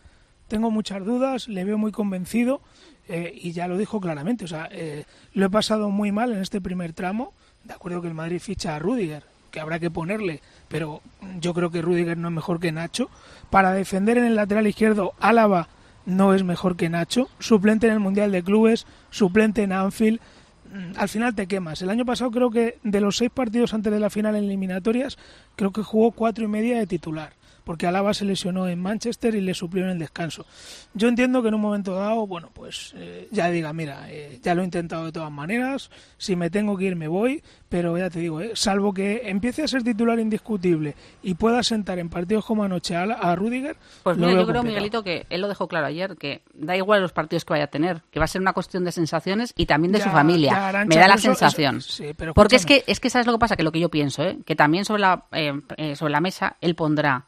tengo 0.49 0.71
muchas 0.71 1.05
dudas, 1.05 1.49
le 1.49 1.65
veo 1.65 1.79
muy 1.79 1.91
convencido 1.91 2.61
eh, 3.09 3.33
y 3.35 3.53
ya 3.53 3.67
lo 3.67 3.77
dijo 3.79 4.01
claramente. 4.01 4.45
O 4.45 4.49
sea, 4.49 4.69
eh, 4.71 5.05
lo 5.33 5.47
he 5.47 5.51
pasado 5.51 5.91
muy 5.91 6.13
mal 6.13 6.33
en 6.33 6.41
este 6.41 6.61
primer 6.61 6.93
tramo. 6.93 7.33
De 7.65 7.73
acuerdo 7.75 8.03
que 8.03 8.09
el 8.09 8.15
Madrid 8.15 8.41
ficha 8.41 8.77
a 8.77 8.79
Rudiger, 8.79 9.23
que 9.51 9.59
habrá 9.61 9.79
que 9.81 9.91
ponerle, 9.91 10.41
pero 10.69 11.01
yo 11.41 11.55
creo 11.55 11.71
que 11.71 11.81
Rudiger 11.83 12.19
no 12.19 12.29
es 12.29 12.35
mejor 12.35 12.61
que 12.61 12.73
Nacho. 12.73 13.09
Para 13.51 13.73
defender 13.73 14.19
en 14.19 14.25
el 14.27 14.37
lateral 14.37 14.67
izquierdo, 14.67 15.15
Álava 15.19 15.69
no 16.07 16.35
es 16.35 16.45
mejor 16.45 16.77
que 16.77 16.91
Nacho. 16.91 17.29
Suplente 17.39 17.87
en 17.87 17.95
el 17.95 18.01
Mundial 18.01 18.31
de 18.33 18.43
Clubes, 18.43 18.87
suplente 19.11 19.63
en 19.63 19.73
Anfield 19.73 20.21
al 20.97 21.09
final 21.09 21.35
te 21.35 21.47
quemas. 21.47 21.83
El 21.83 21.91
año 21.91 22.05
pasado 22.05 22.31
creo 22.31 22.51
que 22.51 22.79
de 22.83 23.01
los 23.01 23.17
seis 23.17 23.31
partidos 23.33 23.75
antes 23.75 23.93
de 23.93 24.01
la 24.01 24.11
final 24.11 24.35
eliminatorias, 24.35 25.19
creo 25.57 25.73
que 25.73 25.83
jugó 25.83 26.11
cuatro 26.11 26.45
y 26.45 26.49
media 26.49 26.79
de 26.79 26.87
titular, 26.87 27.33
porque 27.65 27.87
Alaba 27.87 28.15
se 28.15 28.25
lesionó 28.25 28.69
en 28.69 28.81
Manchester 28.81 29.35
y 29.35 29.41
le 29.41 29.55
suplió 29.55 29.85
en 29.85 29.91
el 29.91 29.99
descanso. 29.99 30.47
Yo 30.95 31.09
entiendo 31.09 31.43
que 31.43 31.49
en 31.49 31.55
un 31.55 31.61
momento 31.61 31.95
dado, 31.95 32.27
bueno, 32.27 32.51
pues 32.53 32.93
eh, 32.97 33.29
ya 33.33 33.51
diga, 33.51 33.73
mira, 33.73 34.07
eh, 34.11 34.39
ya 34.43 34.55
lo 34.55 34.63
he 34.63 34.65
intentado 34.65 35.07
de 35.07 35.13
todas 35.13 35.33
maneras, 35.33 35.91
si 36.19 36.37
me 36.37 36.51
tengo 36.51 36.77
que 36.77 36.85
ir 36.85 36.97
me 36.97 37.09
voy, 37.09 37.43
pero 37.69 37.97
ya 37.99 38.11
te 38.11 38.21
digo, 38.21 38.41
eh, 38.41 38.53
salvo 38.55 38.93
que 38.95 39.23
empiece 39.29 39.63
a 39.63 39.69
ser 39.69 39.83
titular 39.83 40.19
indiscutible 40.21 40.95
y 41.23 41.35
pueda 41.35 41.63
sentar 41.63 41.99
en 41.99 42.09
partidos 42.09 42.45
como 42.45 42.63
anoche 42.65 42.95
a, 42.95 43.03
a 43.03 43.35
Rudiger, 43.35 43.77
Pues 44.03 44.17
mira, 44.17 44.29
yo 44.29 44.35
creo, 44.35 44.47
complicado. 44.47 44.65
Miguelito, 44.65 45.03
que 45.03 45.27
él 45.31 45.41
lo 45.41 45.49
dejó 45.49 45.67
claro 45.67 45.87
ayer, 45.87 46.17
que 46.17 46.43
da 46.55 46.77
igual 46.77 47.01
los 47.03 47.13
partidos 47.13 47.45
que 47.45 47.53
vaya 47.55 47.65
a 47.65 47.69
tener, 47.69 48.03
que 48.11 48.19
va 48.21 48.27
a 48.27 48.29
ser 48.29 48.41
una 48.41 48.53
cuestión 48.53 48.85
de 48.85 48.93
sensaciones 48.93 49.53
y 49.57 49.67
también 49.67 49.93
de 49.93 49.99
Ya, 49.99 50.05
su 50.05 50.11
familia. 50.11 50.73
ya, 50.73 50.85
Me 50.85 50.97
da 50.97 51.09
la 51.09 51.15
eso- 51.15 51.23
sensación. 51.35 51.79
eso- 51.79 51.91
sí, 51.93 52.13
pero 52.17 52.35
Porque 52.35 52.57
es 52.57 52.67
que, 52.67 52.85
es 52.87 53.01
que 53.01 53.11
sabes 53.11 53.27
lo 53.27 53.33
que 53.33 53.39
pasa, 53.39 53.57
que 53.57 53.63
lo 53.65 53.73
que 53.73 53.81
yo 53.81 53.89
pienso, 53.89 54.23
¿eh? 54.23 54.39
que 54.45 54.55
también 54.55 54.85
sobre 54.85 55.01
la, 55.01 55.25
eh, 55.33 55.97
sobre 55.97 56.13
la 56.13 56.21
mesa 56.21 56.57
él 56.61 56.75
pondrá. 56.75 57.25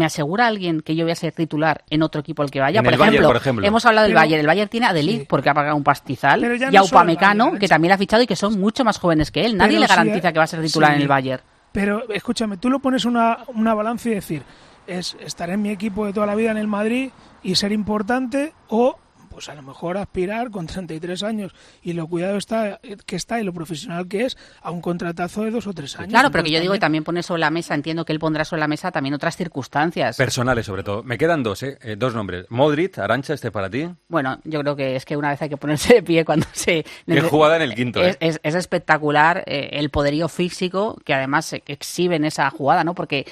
¿Me 0.00 0.06
asegura 0.06 0.46
alguien 0.46 0.80
que 0.80 0.96
yo 0.96 1.04
voy 1.04 1.12
a 1.12 1.14
ser 1.14 1.34
titular 1.34 1.84
en 1.90 2.02
otro 2.02 2.22
equipo 2.22 2.40
al 2.42 2.50
que 2.50 2.58
vaya? 2.58 2.82
Por, 2.82 2.92
Bayern, 2.92 3.08
ejemplo, 3.10 3.28
por 3.28 3.36
ejemplo. 3.36 3.66
hemos 3.66 3.84
hablado 3.84 4.04
del 4.06 4.12
Pero- 4.12 4.20
Bayern. 4.22 4.40
El 4.40 4.46
Bayern 4.46 4.70
tiene 4.70 4.86
a 4.86 4.94
Delic 4.94 5.26
porque 5.28 5.50
ha 5.50 5.52
pagado 5.52 5.76
un 5.76 5.84
pastizal 5.84 6.40
y 6.72 6.74
a 6.74 6.82
Upamecano, 6.82 7.44
Bayern, 7.44 7.60
que 7.60 7.68
también 7.68 7.92
ha 7.92 7.98
fichado 7.98 8.22
y 8.22 8.26
que 8.26 8.34
son 8.34 8.58
mucho 8.58 8.82
más 8.82 8.96
jóvenes 8.98 9.30
que 9.30 9.44
él. 9.44 9.58
Nadie 9.58 9.72
Pero 9.72 9.80
le 9.82 9.86
si- 9.88 9.90
garantiza 9.90 10.32
que 10.32 10.38
va 10.38 10.44
a 10.44 10.46
ser 10.46 10.62
titular 10.62 10.92
sí. 10.92 10.96
en 10.96 11.02
el 11.02 11.08
Bayern. 11.08 11.42
Pero 11.72 12.08
escúchame, 12.14 12.56
tú 12.56 12.70
lo 12.70 12.78
pones 12.78 13.04
una, 13.04 13.40
una 13.48 13.74
balanza 13.74 14.08
y 14.08 14.14
decir, 14.14 14.42
es 14.86 15.18
estar 15.20 15.50
en 15.50 15.60
mi 15.60 15.68
equipo 15.68 16.06
de 16.06 16.14
toda 16.14 16.24
la 16.26 16.34
vida 16.34 16.50
en 16.50 16.56
el 16.56 16.66
Madrid 16.66 17.10
y 17.42 17.54
ser 17.56 17.70
importante 17.70 18.54
o 18.70 18.96
pues 19.40 19.48
a 19.48 19.54
lo 19.54 19.62
mejor 19.62 19.96
aspirar 19.96 20.50
con 20.50 20.66
33 20.66 21.22
años 21.22 21.54
y 21.82 21.94
lo 21.94 22.06
cuidado 22.06 22.36
está 22.36 22.78
que 23.06 23.16
está 23.16 23.40
y 23.40 23.44
lo 23.44 23.54
profesional 23.54 24.06
que 24.06 24.26
es 24.26 24.36
a 24.60 24.70
un 24.70 24.82
contratazo 24.82 25.44
de 25.44 25.50
dos 25.50 25.66
o 25.66 25.72
tres 25.72 25.98
años. 25.98 26.10
Claro, 26.10 26.30
pero 26.30 26.44
que 26.44 26.50
yo 26.50 26.60
digo 26.60 26.74
que 26.74 26.78
también- 26.78 27.04
pone 27.04 27.22
sobre 27.22 27.40
la 27.40 27.48
mesa, 27.48 27.74
entiendo 27.74 28.04
que 28.04 28.12
él 28.12 28.18
pondrá 28.18 28.44
sobre 28.44 28.60
la 28.60 28.68
mesa 28.68 28.92
también 28.92 29.14
otras 29.14 29.38
circunstancias. 29.38 30.18
Personales, 30.18 30.66
sobre 30.66 30.82
todo. 30.82 31.02
Me 31.02 31.16
quedan 31.16 31.42
dos, 31.42 31.62
¿eh? 31.62 31.78
Eh, 31.80 31.96
dos 31.96 32.14
nombres. 32.14 32.44
Modric, 32.50 32.98
Arancha, 32.98 33.32
este 33.32 33.50
para 33.50 33.70
ti. 33.70 33.88
Bueno, 34.08 34.38
yo 34.44 34.60
creo 34.60 34.76
que 34.76 34.94
es 34.96 35.06
que 35.06 35.16
una 35.16 35.30
vez 35.30 35.40
hay 35.40 35.48
que 35.48 35.56
ponerse 35.56 35.94
de 35.94 36.02
pie 36.02 36.26
cuando 36.26 36.46
se... 36.52 36.84
Qué 37.06 37.20
jugada 37.22 37.56
en 37.56 37.62
el 37.62 37.74
quinto, 37.74 38.02
Es, 38.02 38.16
¿eh? 38.16 38.18
es- 38.20 38.40
es 38.42 38.54
espectacular 38.54 39.42
eh, 39.46 39.70
el 39.72 39.88
poderío 39.88 40.28
físico 40.28 40.98
que 41.06 41.14
además 41.14 41.46
se 41.46 41.62
exhibe 41.66 42.16
en 42.16 42.26
esa 42.26 42.50
jugada, 42.50 42.84
¿no? 42.84 42.94
Porque 42.94 43.24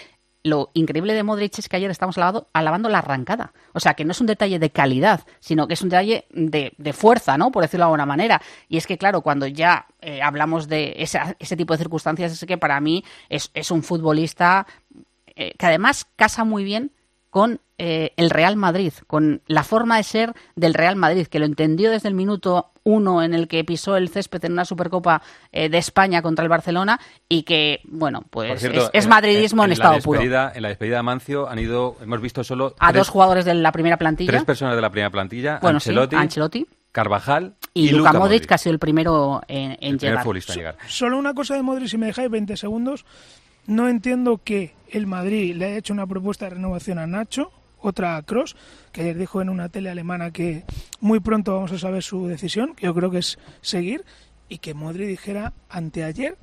lo 0.44 0.70
increíble 0.74 1.14
de 1.14 1.22
Modric 1.22 1.58
es 1.58 1.68
que 1.68 1.76
ayer 1.76 1.90
estamos 1.90 2.16
alabando, 2.16 2.88
la 2.88 2.98
arrancada. 2.98 3.52
O 3.72 3.80
sea, 3.80 3.94
que 3.94 4.04
no 4.04 4.12
es 4.12 4.20
un 4.20 4.26
detalle 4.26 4.58
de 4.58 4.70
calidad, 4.70 5.22
sino 5.40 5.66
que 5.66 5.74
es 5.74 5.82
un 5.82 5.88
detalle 5.88 6.26
de, 6.30 6.92
fuerza, 6.92 7.36
¿no? 7.36 7.50
Por 7.50 7.62
decirlo 7.62 7.84
de 7.84 7.88
alguna 7.88 8.06
manera. 8.06 8.40
Y 8.68 8.76
es 8.76 8.86
que, 8.86 8.98
claro, 8.98 9.20
cuando 9.20 9.46
ya 9.46 9.86
eh, 10.00 10.22
hablamos 10.22 10.68
de 10.68 10.94
ese 10.98 11.56
tipo 11.56 11.74
de 11.74 11.78
circunstancias, 11.78 12.32
es 12.32 12.44
que 12.46 12.58
para 12.58 12.80
mí 12.80 13.04
es, 13.28 13.50
es 13.54 13.70
un 13.70 13.82
futbolista 13.82 14.66
eh, 15.34 15.54
que 15.58 15.66
además 15.66 16.06
casa 16.16 16.44
muy 16.44 16.64
bien 16.64 16.92
con 17.30 17.60
eh, 17.78 18.12
el 18.16 18.30
Real 18.30 18.56
Madrid, 18.56 18.92
con 19.06 19.42
la 19.46 19.62
forma 19.62 19.98
de 19.98 20.02
ser 20.02 20.34
del 20.56 20.74
Real 20.74 20.96
Madrid, 20.96 21.26
que 21.26 21.38
lo 21.38 21.46
entendió 21.46 21.90
desde 21.90 22.08
el 22.08 22.14
minuto 22.14 22.72
uno 22.88 23.22
en 23.22 23.34
el 23.34 23.48
que 23.48 23.62
pisó 23.64 23.96
el 23.96 24.08
césped 24.08 24.42
en 24.46 24.52
una 24.52 24.64
Supercopa 24.64 25.20
eh, 25.52 25.68
de 25.68 25.76
España 25.78 26.22
contra 26.22 26.42
el 26.42 26.48
Barcelona 26.48 26.98
y 27.28 27.42
que, 27.42 27.80
bueno, 27.84 28.24
pues 28.30 28.58
cierto, 28.60 28.84
es, 28.84 28.90
es 28.94 29.04
en- 29.04 29.10
madridismo 29.10 29.64
en, 29.64 29.72
estado 29.72 29.98
puro. 29.98 30.20
En 30.22 30.30
la 30.62 30.68
despedida 30.68 30.96
de 30.96 31.02
Mancio 31.02 31.48
han 31.48 31.58
ido, 31.58 31.96
hemos 32.02 32.20
visto 32.22 32.42
solo 32.42 32.74
A 32.78 32.88
tres, 32.88 33.00
dos 33.00 33.08
jugadores 33.10 33.44
de 33.44 33.54
la 33.54 33.72
primera 33.72 33.98
plantilla. 33.98 34.30
tres 34.30 34.44
personas 34.44 34.74
de 34.74 34.80
la 34.82 34.90
primera 34.90 35.10
plantilla. 35.10 35.58
Bueno, 35.60 35.80
sí, 35.80 35.90
Ancelotti, 35.90 36.16
Ancelotti. 36.16 36.66
Carvajal 36.90 37.54
y, 37.74 37.88
y, 37.88 37.90
Luka 37.90 38.10
Luka 38.12 38.18
Modric, 38.20 38.46
que 38.46 38.54
ha 38.54 38.58
sido 38.58 38.72
el 38.72 38.78
primero 38.78 39.42
en, 39.46 39.72
en 39.72 39.76
el 39.80 39.98
primer 39.98 40.18
llegar. 40.24 40.26
en 40.26 40.54
llegar. 40.56 40.76
Solo 40.88 41.18
una 41.18 41.34
cosa 41.34 41.54
de 41.54 41.62
Modric, 41.62 41.88
si 41.88 41.98
me 41.98 42.06
dejáis 42.06 42.30
20 42.30 42.56
segundos. 42.56 43.04
No 43.66 43.88
entiendo 43.88 44.40
que 44.42 44.74
el 44.90 45.06
Madrid 45.06 45.54
le 45.54 45.66
haya 45.66 45.76
hecho 45.76 45.92
una 45.92 46.06
propuesta 46.06 46.46
de 46.46 46.52
renovación 46.54 46.98
a 46.98 47.06
Nacho, 47.06 47.52
otra 47.80 48.20
Cross, 48.22 48.56
que 48.92 49.02
ayer 49.02 49.16
dijo 49.16 49.40
en 49.40 49.48
una 49.48 49.68
tele 49.68 49.90
alemana 49.90 50.30
que 50.30 50.64
muy 51.00 51.20
pronto 51.20 51.54
vamos 51.54 51.72
a 51.72 51.78
saber 51.78 52.02
su 52.02 52.26
decisión, 52.26 52.74
que 52.74 52.86
yo 52.86 52.94
creo 52.94 53.10
que 53.10 53.18
es 53.18 53.38
seguir, 53.60 54.04
y 54.48 54.58
que 54.58 54.74
Modric 54.74 55.08
dijera 55.08 55.52
anteayer 55.68 56.36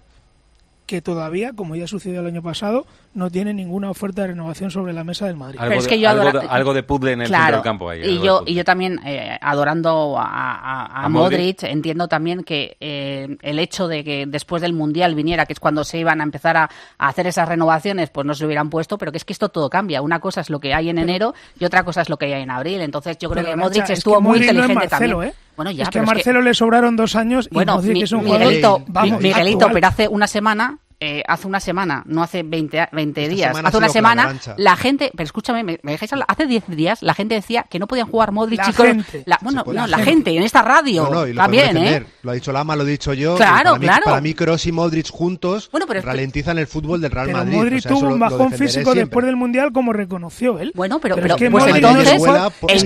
que 0.85 1.01
todavía, 1.01 1.53
como 1.53 1.75
ya 1.75 1.87
sucedió 1.87 2.21
el 2.21 2.27
año 2.27 2.43
pasado, 2.43 2.85
no 3.13 3.29
tiene 3.31 3.53
ninguna 3.53 3.89
oferta 3.89 4.21
de 4.21 4.27
renovación 4.29 4.69
sobre 4.69 4.93
la 4.93 5.03
mesa 5.03 5.25
del 5.25 5.35
Madrid. 5.35 5.57
Algo, 5.59 5.69
Pero 5.69 5.79
es 5.79 5.85
de, 5.85 5.89
que 5.89 5.99
yo 5.99 6.09
algo, 6.09 6.23
adora- 6.23 6.41
de, 6.41 6.47
algo 6.47 6.73
de 6.73 6.83
puzzle 6.83 7.11
en 7.13 7.21
el 7.21 7.27
Claro, 7.27 7.43
centro 7.43 7.55
del 7.57 7.63
campo 7.63 7.89
ahí. 7.89 8.01
y 8.03 8.19
yo, 8.21 8.43
y 8.45 8.53
yo 8.53 8.63
también, 8.63 8.99
eh, 9.05 9.37
adorando 9.41 10.17
a, 10.19 10.23
a- 10.25 10.85
a 10.85 11.05
A 11.05 11.09
Modric, 11.09 11.63
entiendo 11.63 12.07
también 12.07 12.43
que 12.43 12.77
eh, 12.79 13.37
el 13.41 13.59
hecho 13.59 13.87
de 13.87 14.03
que 14.03 14.25
después 14.27 14.61
del 14.61 14.73
Mundial 14.73 15.15
viniera, 15.15 15.45
que 15.45 15.53
es 15.53 15.59
cuando 15.59 15.83
se 15.83 15.97
iban 15.97 16.19
a 16.21 16.23
empezar 16.23 16.57
a, 16.57 16.69
a 16.97 17.07
hacer 17.07 17.25
esas 17.27 17.47
renovaciones, 17.49 18.09
pues 18.09 18.27
no 18.27 18.33
se 18.35 18.43
lo 18.43 18.47
hubieran 18.47 18.69
puesto, 18.69 18.97
pero 18.97 19.11
que 19.11 19.17
es 19.17 19.25
que 19.25 19.33
esto 19.33 19.49
todo 19.49 19.69
cambia. 19.69 20.01
Una 20.01 20.19
cosa 20.19 20.41
es 20.41 20.49
lo 20.49 20.59
que 20.59 20.73
hay 20.73 20.89
en 20.89 20.97
enero 20.99 21.33
y 21.59 21.65
otra 21.65 21.83
cosa 21.83 22.01
es 22.01 22.09
lo 22.09 22.17
que 22.17 22.25
hay 22.33 22.41
en 22.43 22.51
abril. 22.51 22.81
Entonces 22.81 23.17
yo 23.17 23.29
creo 23.29 23.43
Pero, 23.43 23.55
que 23.55 23.61
Modric 23.63 23.83
es 23.85 23.89
estuvo 23.91 24.15
que 24.17 24.21
muy 24.21 24.39
Modric 24.39 24.53
no 24.53 24.59
es 24.63 24.69
inteligente 24.69 24.89
Marcelo, 24.91 25.17
también. 25.19 25.33
¿eh? 25.33 25.44
Bueno, 25.55 25.71
ya, 25.71 25.83
es 25.83 25.89
que 25.89 25.99
a 25.99 26.01
pero 26.01 26.13
Marcelo 26.15 26.41
le 26.41 26.53
sobraron 26.53 26.95
dos 26.95 27.15
años 27.15 27.47
y 27.49 27.53
bueno, 27.55 27.75
Modric 27.75 27.93
mi- 27.93 28.03
es 28.03 28.11
un 28.11 28.19
jugador 28.21 28.39
Miguelito, 28.47 28.83
vamos, 28.87 29.21
Miguelito, 29.21 29.57
actual. 29.57 29.71
pero 29.73 29.87
hace 29.87 30.07
una 30.07 30.27
semana, 30.27 30.79
eh, 30.99 31.23
hace 31.27 31.47
una 31.47 31.59
semana, 31.59 32.03
no 32.05 32.23
hace 32.23 32.43
20, 32.43 32.79
a- 32.79 32.89
20 32.91 33.23
Esta 33.23 33.35
días, 33.35 33.47
semana 33.49 33.67
hace 33.69 33.77
ha 33.77 33.79
una 33.79 33.89
semana, 33.89 34.35
la 34.57 34.75
gente, 34.77 35.11
pero 35.15 35.25
escúchame, 35.25 35.63
me, 35.63 35.79
me 35.83 35.91
dejáis 35.93 36.13
hablar, 36.13 36.25
hace 36.29 36.45
10 36.47 36.63
días 36.69 37.01
la 37.03 37.13
gente 37.13 37.35
decía 37.35 37.65
que 37.69 37.79
no 37.79 37.87
podían 37.87 38.07
jugar 38.07 38.31
Modric 38.31 38.59
La 38.59 38.71
gente. 38.73 39.23
La- 39.25 39.37
bueno, 39.41 39.63
puede- 39.63 39.79
no, 39.79 39.87
la 39.87 39.97
gente. 39.97 40.11
gente, 40.31 40.37
en 40.37 40.43
esta 40.43 40.61
radio 40.61 41.03
No, 41.03 41.09
no, 41.09 41.27
y 41.27 41.33
lo 41.33 41.41
también, 41.41 41.75
¿eh? 41.77 42.05
Lo 42.23 42.31
ha 42.31 42.33
dicho 42.33 42.51
Lama, 42.51 42.75
lo 42.75 42.83
he 42.83 42.91
dicho 42.91 43.13
yo. 43.13 43.35
Claro, 43.35 43.71
para 43.71 43.79
mí, 43.79 43.85
claro. 43.85 44.03
Para 44.05 44.21
mí, 44.21 44.33
Kroos 44.33 44.65
y 44.65 44.71
Modric 44.71 45.09
juntos 45.11 45.69
Bueno, 45.71 45.85
pero 45.87 46.01
que- 46.01 46.07
ralentizan 46.07 46.57
el 46.57 46.67
fútbol 46.67 47.01
del 47.01 47.11
Real 47.11 47.27
Pero 47.27 47.37
Madrid. 47.39 47.57
Modric 47.57 47.79
O 47.79 47.81
sea, 47.81 47.91
eso 47.91 47.99
tuvo 47.99 48.13
un 48.13 48.19
bajón 48.19 48.51
físico 48.53 48.69
siempre. 48.93 48.99
después 49.01 49.25
del 49.25 49.35
Mundial, 49.35 49.71
como 49.73 49.93
reconoció 49.93 50.59
él. 50.59 50.71
Bueno, 50.75 50.99
pero, 50.99 51.15
Pero 51.15 51.23
pero, 51.25 51.35
es 51.35 51.39
que 51.41 51.51
pues 51.51 51.65
entonces, 51.75 52.17
vuela, 52.19 52.49
pues, 52.59 52.83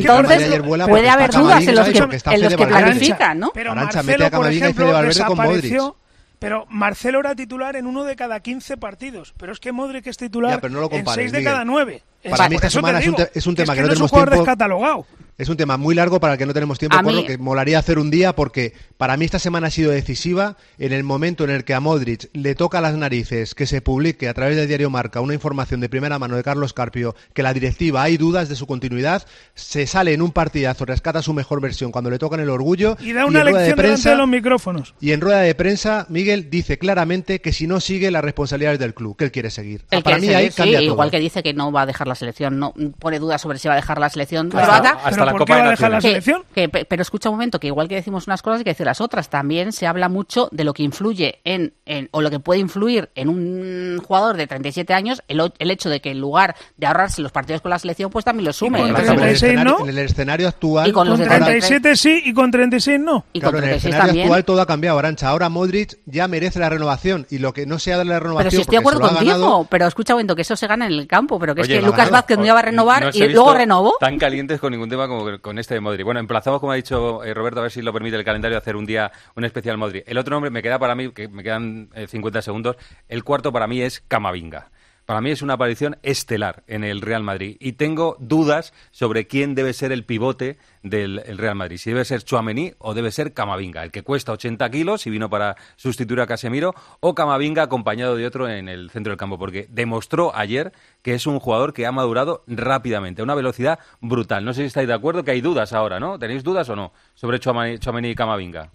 vuela 0.66 0.86
puede 0.88 1.04
porque 1.04 1.10
haber 1.10 1.32
dudas 1.32 1.68
en 1.68 1.76
los 1.76 1.88
que, 1.88 2.56
que 2.58 2.68
planifican, 2.68 3.40
¿no? 3.40 3.52
Pero 3.54 3.76
Marcelo, 3.76 4.04
mete 4.04 4.24
a 4.26 4.32
por 4.32 4.48
ejemplo, 4.48 4.84
Fede 4.86 4.94
Valverde 4.94 5.20
con 5.26 5.38
desapareció. 5.38 5.96
Pero 6.40 6.66
Marcelo 6.70 7.20
era 7.20 7.36
titular 7.36 7.76
en 7.76 7.86
uno 7.86 8.06
de 8.06 8.16
cada 8.16 8.40
15 8.40 8.78
partidos. 8.78 9.34
Pero 9.38 9.52
es 9.52 9.60
que 9.60 9.72
Modric 9.72 10.08
es 10.08 10.18
titular 10.18 10.52
Ya, 10.54 10.62
pero 10.62 10.74
no 10.74 10.80
lo 10.80 10.86
en 10.86 10.92
compares, 10.92 11.24
6 11.26 11.32
de 11.34 11.38
Miguel. 11.40 11.54
cada 11.54 11.66
9. 11.66 12.04
Para 12.30 12.50
mí 12.50 12.56
esta 12.56 12.70
semana 12.70 13.00
es 13.00 13.08
un, 13.08 13.16
te- 13.16 13.30
es 13.34 13.48
un 13.48 13.56
tema 13.56 13.74
que, 13.74 13.82
no 13.82 13.86
es 13.88 13.92
un 13.92 13.96
tenemos 13.96 14.10
jugador 14.12 14.30
tiempo. 14.30 14.46
descatalogado. 14.46 15.06
Es 15.38 15.48
un 15.48 15.56
tema 15.56 15.78
muy 15.78 15.96
largo 15.96 16.20
para 16.20 16.34
el 16.34 16.38
que 16.40 16.46
no 16.46 16.54
tenemos 16.54 16.78
tiempo, 16.78 16.98
A 16.98 17.02
mí- 17.02 17.14
Corro, 17.14 17.26
que 17.26 17.38
molaría 17.38 17.80
hacer 17.80 17.98
un 17.98 18.12
día 18.12 18.36
porque 18.36 18.74
para 18.98 19.16
mí 19.16 19.24
esta 19.24 19.40
semana 19.40 19.68
ha 19.68 19.72
sido 19.72 19.90
decisiva 19.90 20.58
en 20.80 20.92
el 20.92 21.06
momento 21.06 21.46
en 21.46 21.50
el 21.52 21.64
que 21.64 21.74
a 21.74 21.80
Modric 21.80 22.30
le 22.34 22.56
toca 22.56 22.82
las 22.82 22.96
narices 22.96 23.56
que 23.56 23.66
se 23.66 23.82
publique 23.82 24.28
a 24.28 24.34
través 24.34 24.58
del 24.58 24.68
diario 24.68 24.90
Marca 24.90 25.22
una 25.22 25.34
información 25.34 25.80
de 25.80 25.88
primera 25.88 26.20
mano 26.20 26.36
de 26.36 26.44
Carlos 26.44 26.74
Carpio 26.74 27.16
que 27.34 27.42
la 27.42 27.54
directiva 27.54 28.04
hay 28.04 28.18
dudas 28.18 28.50
de 28.50 28.58
su 28.58 28.68
continuidad, 28.68 29.26
se 29.56 29.88
sale 29.88 30.12
en 30.14 30.22
un 30.22 30.34
partidazo, 30.34 30.84
rescata 30.84 31.22
su 31.22 31.32
mejor 31.34 31.62
versión 31.62 31.94
cuando 31.94 32.10
le 32.10 32.20
tocan 32.20 32.42
el 32.42 32.50
orgullo 32.50 32.98
Y 33.00 33.14
da 33.14 33.26
una 33.26 33.40
de 33.40 33.46
lección 33.46 33.64
delante 33.64 33.82
prensa 33.82 34.10
de 34.10 34.16
los 34.18 34.28
micrófonos. 34.28 34.94
y 35.00 35.14
en 35.14 35.22
rueda 35.22 35.40
de 35.40 35.56
prensa 35.56 36.06
Miguel 36.10 36.50
dice 36.50 36.78
claramente 36.78 37.40
que 37.40 37.54
si 37.54 37.66
no 37.66 37.80
sigue 37.80 38.12
las 38.12 38.26
responsabilidades 38.26 38.80
del 38.80 38.94
club, 38.94 39.16
que 39.16 39.24
él 39.24 39.32
quiere 39.32 39.52
seguir. 39.52 39.86
El 39.90 40.04
para 40.04 40.18
que 40.18 40.22
mí 40.24 40.28
se- 40.28 40.36
ahí 40.36 40.48
sí, 40.52 40.58
cambia 40.58 40.80
todo. 40.80 40.88
igual 40.92 41.12
que 41.12 41.20
dice 41.20 41.42
que 41.44 41.54
no 41.54 41.72
va 41.72 41.84
a 41.84 41.86
dejar 41.86 42.09
la 42.10 42.16
selección, 42.16 42.60
no 42.60 42.74
pone 43.00 43.20
dudas 43.20 43.42
sobre 43.42 43.58
si 43.60 43.68
va 43.68 43.76
a 43.76 43.78
dejar 43.78 44.00
la 44.00 44.10
selección 44.10 44.48
Hasta- 44.48 44.64
croata. 44.64 44.90
hasta 44.98 45.10
¿Pero 45.12 45.26
la 45.26 45.32
por 45.32 45.40
Copa 45.42 45.54
qué 45.54 45.56
de 45.58 45.62
va 45.62 45.68
a 45.68 45.72
dejar 45.72 45.92
la 45.92 46.02
selección? 46.02 46.44
Que- 46.54 46.68
pe- 46.70 46.86
pero 46.86 47.02
escucha 47.02 47.30
un 47.30 47.36
momento, 47.36 47.60
que 47.60 47.68
igual 47.68 47.88
que 47.88 47.96
decimos 47.96 48.28
unas 48.28 48.42
cosas 48.42 48.60
hay 48.60 48.64
que 48.64 48.72
decir 48.72 48.86
las 48.86 49.00
otras. 49.02 49.30
También 49.30 49.72
se 49.72 49.88
habla 49.88 50.10
mucho 50.10 50.50
de 50.52 50.64
lo 50.64 50.74
que 50.74 50.84
influye 50.84 51.40
en, 51.44 51.74
en- 51.86 52.10
o 52.12 52.22
lo 52.22 52.30
que 52.30 52.40
puede 52.40 52.60
influir 52.60 53.10
en 53.16 53.30
un 53.30 54.02
jugador 54.06 54.36
de 54.38 54.48
37 54.48 54.94
años, 54.94 55.24
el, 55.28 55.40
o- 55.42 55.54
el 55.60 55.72
hecho 55.72 55.90
de 55.90 56.02
que 56.02 56.12
en 56.12 56.20
lugar 56.20 56.56
de 56.78 56.88
ahorrarse 56.88 57.22
los 57.22 57.32
partidos 57.32 57.62
con 57.62 57.70
la 57.72 57.80
selección, 57.80 58.10
pues 58.12 58.26
también 58.26 58.46
lo 58.46 58.54
sume. 58.54 58.80
con 58.80 58.90
En 58.90 58.96
el. 58.96 59.06
36 59.06 59.60
no. 59.64 59.80
en 59.82 59.90
el 59.90 59.98
escenario 60.00 60.48
actual, 60.48 60.88
Y 60.88 60.92
con 60.92 61.08
Con 61.08 61.18
de 61.18 61.24
ahora- 61.26 61.46
37 61.46 61.96
sí 61.96 62.22
y 62.26 62.34
con 62.34 62.52
36 62.52 63.00
no. 63.00 63.26
Y 63.34 63.40
Claro, 63.40 63.58
con 63.58 63.64
en 63.64 63.70
el 63.70 63.80
36 63.80 63.86
escenario 63.86 64.08
también. 64.08 64.26
actual 64.28 64.46
todo 64.46 64.62
ha 64.62 64.66
cambiado, 64.66 65.00
Arancha. 65.00 65.30
Ahora 65.30 65.50
Modric 65.50 65.98
ya 66.06 66.28
merece 66.28 66.60
la 66.60 66.70
renovación 66.70 67.26
y 67.30 67.38
lo 67.40 67.54
que 67.54 67.66
no 67.66 67.80
sea 67.80 67.98
darle 67.98 68.14
la 68.14 68.20
renovación 68.20 68.50
Pero 68.50 68.58
si 68.58 68.62
estoy 68.62 68.76
de 68.76 68.80
acuerdo 68.80 69.00
contigo, 69.02 69.32
ganado- 69.32 69.68
pero 69.70 69.88
escucha 69.88 70.14
un 70.14 70.18
momento 70.18 70.36
que 70.36 70.42
eso 70.44 70.56
se 70.56 70.68
gana 70.68 70.86
en 70.86 70.94
el 70.94 71.08
campo, 71.08 71.40
pero 71.40 71.56
que 71.56 71.62
Oye, 71.62 71.76
es 71.76 71.80
que 71.80 71.86
lo 71.86 71.94
Lucas. 72.06 72.20
Vázquez 72.20 72.38
no 72.38 72.46
iba 72.46 72.60
a 72.60 72.62
renovar 72.62 73.04
No 73.04 73.10
y 73.14 73.30
luego 73.30 73.54
renovó. 73.54 73.98
Tan 74.00 74.18
calientes 74.18 74.60
con 74.60 74.72
ningún 74.72 74.90
tema 74.90 75.08
como 75.08 75.40
con 75.40 75.60
este 75.60 75.76
de 75.76 75.80
Modric. 75.80 76.06
Bueno, 76.06 76.20
emplazamos, 76.20 76.60
como 76.60 76.72
ha 76.72 76.76
dicho 76.76 77.24
eh, 77.24 77.34
Roberto, 77.34 77.60
a 77.60 77.64
ver 77.64 77.72
si 77.72 77.82
lo 77.82 77.94
permite 77.94 78.16
el 78.16 78.24
calendario, 78.24 78.58
hacer 78.58 78.76
un 78.76 78.86
día 78.86 79.12
un 79.36 79.44
especial 79.44 79.78
Modric. 79.78 80.04
El 80.08 80.18
otro 80.18 80.36
nombre 80.36 80.50
me 80.50 80.62
queda 80.62 80.80
para 80.80 80.96
mí, 80.96 81.12
que 81.12 81.28
me 81.28 81.44
quedan 81.44 81.90
eh, 81.96 82.08
50 82.08 82.42
segundos, 82.42 82.76
el 83.08 83.24
cuarto 83.24 83.52
para 83.52 83.68
mí 83.68 83.82
es 83.82 84.02
Camavinga. 84.08 84.70
Para 85.10 85.22
mí 85.22 85.32
es 85.32 85.42
una 85.42 85.56
aparición 85.56 85.98
estelar 86.04 86.62
en 86.68 86.84
el 86.84 87.02
Real 87.02 87.24
Madrid 87.24 87.58
y 87.60 87.72
tengo 87.72 88.16
dudas 88.20 88.76
sobre 88.92 89.26
quién 89.26 89.56
debe 89.56 89.74
ser 89.74 89.92
el 89.92 90.06
pivote 90.06 90.60
del 90.84 91.24
el 91.26 91.40
Real 91.40 91.56
Madrid. 91.56 91.78
Si 91.78 91.90
debe 91.90 92.06
ser 92.06 92.22
Chuamení 92.22 92.74
o 92.78 92.94
debe 92.94 93.10
ser 93.10 93.34
Camavinga, 93.34 93.84
el 93.84 93.90
que 93.90 94.04
cuesta 94.04 94.34
80 94.34 94.70
kilos 94.70 95.08
y 95.08 95.10
vino 95.10 95.28
para 95.28 95.56
sustituir 95.78 96.22
a 96.22 96.28
Casemiro, 96.28 96.76
o 97.00 97.16
Camavinga 97.16 97.64
acompañado 97.64 98.16
de 98.18 98.28
otro 98.28 98.48
en 98.48 98.70
el 98.70 98.92
centro 98.92 99.10
del 99.10 99.18
campo, 99.18 99.40
porque 99.40 99.66
demostró 99.72 100.32
ayer 100.36 100.74
que 101.02 101.16
es 101.16 101.26
un 101.26 101.40
jugador 101.40 101.74
que 101.74 101.88
ha 101.88 101.92
madurado 101.92 102.44
rápidamente, 102.46 103.22
a 103.22 103.24
una 103.24 103.34
velocidad 103.34 103.80
brutal. 104.02 104.46
No 104.46 104.54
sé 104.54 104.62
si 104.62 104.68
estáis 104.68 104.88
de 104.88 104.94
acuerdo, 104.94 105.24
que 105.24 105.32
hay 105.32 105.42
dudas 105.42 105.74
ahora, 105.74 106.00
¿no? 106.00 106.20
¿Tenéis 106.20 106.44
dudas 106.44 106.70
o 106.70 106.76
no 106.76 106.94
sobre 107.16 107.40
Chuamení, 107.40 108.12
y 108.12 108.14
Camavinga? 108.14 108.70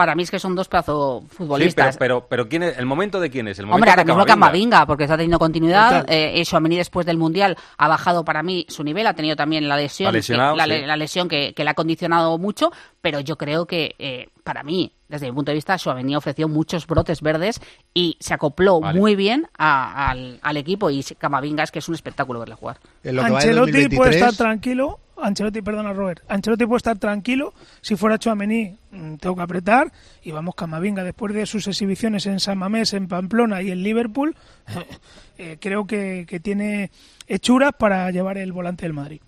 Para 0.00 0.14
mí 0.14 0.22
es 0.22 0.30
que 0.30 0.38
son 0.38 0.54
dos 0.54 0.66
pedazos 0.66 1.20
Sí, 1.20 1.26
pero, 1.28 1.36
futbolistas. 1.36 1.96
pero, 1.98 2.26
pero 2.26 2.48
¿quién 2.48 2.62
es, 2.62 2.78
¿el 2.78 2.86
momento 2.86 3.20
de 3.20 3.28
quién 3.30 3.48
es? 3.48 3.58
El 3.58 3.66
momento 3.66 3.76
Hombre, 3.76 3.90
ahora 3.90 4.04
mismo 4.04 4.24
Camavinga. 4.24 4.86
Porque 4.86 5.04
está 5.04 5.16
teniendo 5.16 5.38
continuidad. 5.38 6.06
Eh, 6.08 6.40
Tchouaméni 6.42 6.76
después 6.78 7.04
del 7.04 7.18
Mundial 7.18 7.56
ha 7.76 7.86
bajado 7.88 8.24
para 8.24 8.42
mí 8.42 8.64
su 8.70 8.82
nivel, 8.82 9.06
ha 9.06 9.12
tenido 9.14 9.36
también 9.36 9.68
la 9.68 9.76
lesión, 9.76 10.10
que, 10.12 10.18
la, 10.36 10.64
sí. 10.64 10.68
le- 10.70 10.86
la 10.86 10.96
lesión 10.96 11.28
que, 11.28 11.52
que 11.52 11.64
le 11.64 11.70
ha 11.70 11.74
condicionado 11.74 12.38
mucho, 12.38 12.70
pero 13.02 13.20
yo 13.20 13.36
creo 13.36 13.66
que 13.66 13.94
eh, 13.98 14.28
para 14.42 14.62
mí, 14.62 14.92
desde 15.08 15.26
mi 15.26 15.32
punto 15.32 15.50
de 15.50 15.56
vista, 15.56 15.76
Tchouaméni 15.76 16.16
ofreció 16.16 16.48
muchos 16.48 16.86
brotes 16.86 17.20
verdes 17.20 17.60
y 17.92 18.16
se 18.20 18.32
acopló 18.32 18.80
Vale. 18.80 18.98
muy 18.98 19.16
bien 19.16 19.48
a- 19.58 20.08
al, 20.10 20.38
al 20.42 20.56
equipo 20.56 20.88
y 20.88 21.04
Camavinga 21.18 21.62
es 21.64 21.70
que 21.70 21.80
es 21.80 21.88
un 21.88 21.94
espectáculo 21.94 22.40
verle 22.40 22.54
jugar. 22.54 22.78
En 23.04 23.16
lo 23.16 23.24
que 23.24 23.30
va 23.30 23.38
de 23.40 23.44
Ancelotti 23.48 23.72
puede 23.72 23.82
2023, 23.88 24.16
estar 24.16 24.34
tranquilo. 24.46 24.98
Ancelotti, 25.22 25.62
perdona 25.62 25.92
Robert. 25.92 26.22
Ancelotti 26.28 26.66
puede 26.66 26.78
estar 26.78 26.98
tranquilo. 26.98 27.54
Si 27.80 27.96
fuera 27.96 28.18
Chuamení, 28.18 28.76
mm, 28.90 29.14
tengo 29.16 29.36
que 29.36 29.42
apretar. 29.42 29.92
Y 30.22 30.30
vamos, 30.30 30.54
Camavinga, 30.54 31.04
después 31.04 31.34
de 31.34 31.46
sus 31.46 31.66
exhibiciones 31.66 32.26
en 32.26 32.40
San 32.40 32.58
Mamés, 32.58 32.92
en 32.92 33.08
Pamplona 33.08 33.62
y 33.62 33.70
en 33.70 33.82
Liverpool, 33.82 34.36
eh, 35.38 35.58
creo 35.60 35.86
que 35.86 36.40
tiene 36.42 36.90
hechuras 37.26 37.72
para 37.78 38.10
llevar 38.10 38.38
el 38.38 38.52
volante 38.52 38.86
del 38.86 38.92
Madrid. 38.92 39.20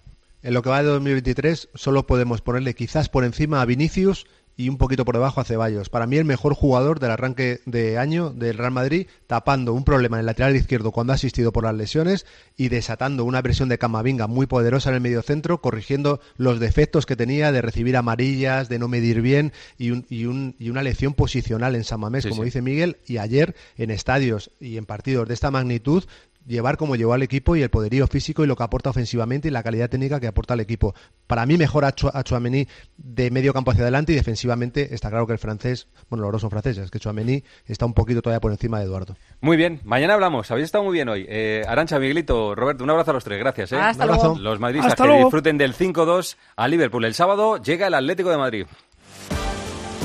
En 0.42 0.54
lo 0.54 0.62
que 0.62 0.70
va 0.70 0.82
de 0.82 0.88
2023 0.88 1.68
solo 1.74 2.04
podemos 2.04 2.40
ponerle 2.40 2.74
quizás 2.74 3.08
por 3.08 3.24
encima 3.24 3.62
a 3.62 3.64
Vinicius 3.64 4.26
y 4.62 4.68
un 4.68 4.78
poquito 4.78 5.04
por 5.04 5.16
debajo 5.16 5.40
a 5.40 5.44
Ceballos. 5.44 5.88
Para 5.88 6.06
mí 6.06 6.16
el 6.16 6.24
mejor 6.24 6.54
jugador 6.54 7.00
del 7.00 7.10
arranque 7.10 7.60
de 7.66 7.98
año 7.98 8.30
del 8.30 8.56
Real 8.58 8.70
Madrid, 8.70 9.06
tapando 9.26 9.72
un 9.72 9.84
problema 9.84 10.16
en 10.16 10.20
el 10.20 10.26
lateral 10.26 10.54
izquierdo 10.54 10.92
cuando 10.92 11.12
ha 11.12 11.16
asistido 11.16 11.52
por 11.52 11.64
las 11.64 11.74
lesiones 11.74 12.26
y 12.56 12.68
desatando 12.68 13.24
una 13.24 13.42
versión 13.42 13.68
de 13.68 13.78
Camavinga 13.78 14.26
muy 14.28 14.46
poderosa 14.46 14.90
en 14.90 14.96
el 14.96 15.00
mediocentro, 15.00 15.60
corrigiendo 15.60 16.20
los 16.36 16.60
defectos 16.60 17.06
que 17.06 17.16
tenía 17.16 17.50
de 17.50 17.60
recibir 17.62 17.96
amarillas, 17.96 18.68
de 18.68 18.78
no 18.78 18.88
medir 18.88 19.20
bien 19.20 19.52
y, 19.78 19.90
un- 19.90 20.06
y 20.08 20.26
un- 20.26 20.54
y 20.58 20.70
una 20.70 20.82
lección 20.82 21.14
posicional 21.14 21.74
en 21.74 21.84
San 21.84 22.00
Mamés, 22.00 22.22
Sí, 22.22 22.28
como 22.30 22.42
sí. 22.42 22.46
dice 22.46 22.62
Miguel, 22.62 22.98
y 23.06 23.18
ayer 23.18 23.56
en 23.76 23.90
estadios 23.90 24.50
y 24.60 24.76
en 24.76 24.86
partidos 24.86 25.26
de 25.26 25.34
esta 25.34 25.50
magnitud 25.50 26.04
llevar 26.46 26.76
como 26.76 26.96
llevó 26.96 27.12
al 27.12 27.22
equipo 27.22 27.56
y 27.56 27.62
el 27.62 27.70
poderío 27.70 28.06
físico 28.06 28.44
y 28.44 28.46
lo 28.46 28.56
que 28.56 28.62
aporta 28.62 28.90
ofensivamente 28.90 29.48
y 29.48 29.50
la 29.50 29.62
calidad 29.62 29.88
técnica 29.88 30.20
que 30.20 30.26
aporta 30.26 30.54
al 30.54 30.60
equipo. 30.60 30.94
Para 31.26 31.46
mí 31.46 31.56
mejor 31.56 31.84
a, 31.84 31.92
Chouameni 31.92 32.66
de 32.96 33.30
medio 33.30 33.52
campo 33.52 33.70
hacia 33.70 33.82
adelante 33.82 34.12
y 34.12 34.16
defensivamente 34.16 34.94
está 34.94 35.08
claro 35.10 35.26
que 35.26 35.32
el 35.32 35.38
francés, 35.38 35.88
bueno, 36.08 36.22
los 36.24 36.32
dos 36.32 36.40
son 36.40 36.50
franceses, 36.50 36.90
que 36.90 36.98
Chouameni 36.98 37.42
está 37.66 37.86
un 37.86 37.94
poquito 37.94 38.22
todavía 38.22 38.40
por 38.40 38.52
encima 38.52 38.78
de 38.78 38.84
Eduardo. 38.86 39.16
Muy 39.40 39.56
bien, 39.56 39.80
mañana 39.84 40.14
hablamos. 40.14 40.50
Habéis 40.50 40.66
estado 40.66 40.84
muy 40.84 40.92
bien 40.94 41.08
hoy. 41.08 41.26
Eh, 41.28 41.62
Arancha, 41.66 41.98
Miguelito, 41.98 42.54
Roberto, 42.54 42.84
un 42.84 42.90
abrazo 42.90 43.12
a 43.12 43.14
los 43.14 43.24
tres. 43.24 43.38
Gracias. 43.38 43.72
¿eh? 43.72 43.76
Hasta 43.76 44.04
Un 44.04 44.10
abrazo. 44.10 44.28
luego. 44.28 44.40
Los 44.42 44.60
madridistas 44.60 44.92
Hasta 44.92 45.04
que 45.04 45.08
luego. 45.08 45.24
disfruten 45.24 45.58
del 45.58 45.74
5-2 45.74 46.36
a 46.56 46.68
Liverpool. 46.68 47.04
El 47.04 47.14
sábado 47.14 47.56
llega 47.62 47.86
el 47.86 47.94
Atlético 47.94 48.30
de 48.30 48.38
Madrid. 48.38 48.66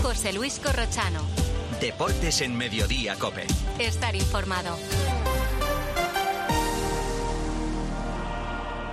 José 0.01 0.33
Luis 0.33 0.59
Corrochano. 0.59 1.19
Deportes 1.81 2.41
en 2.41 2.57
Mediodía, 2.57 3.15
Cope. 3.19 3.45
Estar 3.79 4.15
informado. 4.15 4.77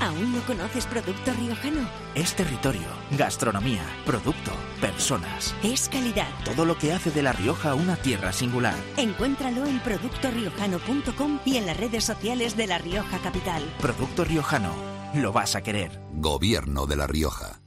¿Aún 0.00 0.32
no 0.32 0.40
conoces 0.42 0.86
Producto 0.86 1.32
Riojano? 1.32 1.88
Es 2.14 2.34
territorio, 2.34 2.86
gastronomía, 3.12 3.82
producto, 4.04 4.52
personas. 4.80 5.54
Es 5.62 5.88
calidad. 5.88 6.28
Todo 6.44 6.64
lo 6.64 6.76
que 6.76 6.92
hace 6.92 7.10
de 7.10 7.22
La 7.22 7.32
Rioja 7.32 7.74
una 7.74 7.96
tierra 7.96 8.32
singular. 8.32 8.76
Encuéntralo 8.96 9.66
en 9.66 9.80
productoriojano.com 9.80 11.40
y 11.44 11.56
en 11.56 11.66
las 11.66 11.76
redes 11.76 12.04
sociales 12.04 12.56
de 12.56 12.66
La 12.66 12.78
Rioja 12.78 13.18
Capital. 13.18 13.62
Producto 13.80 14.24
Riojano. 14.24 14.74
Lo 15.14 15.32
vas 15.32 15.56
a 15.56 15.62
querer. 15.62 16.00
Gobierno 16.12 16.86
de 16.86 16.96
La 16.96 17.06
Rioja. 17.06 17.60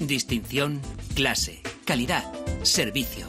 Distinción, 0.00 0.80
clase, 1.14 1.62
calidad, 1.84 2.24
servicio. 2.62 3.26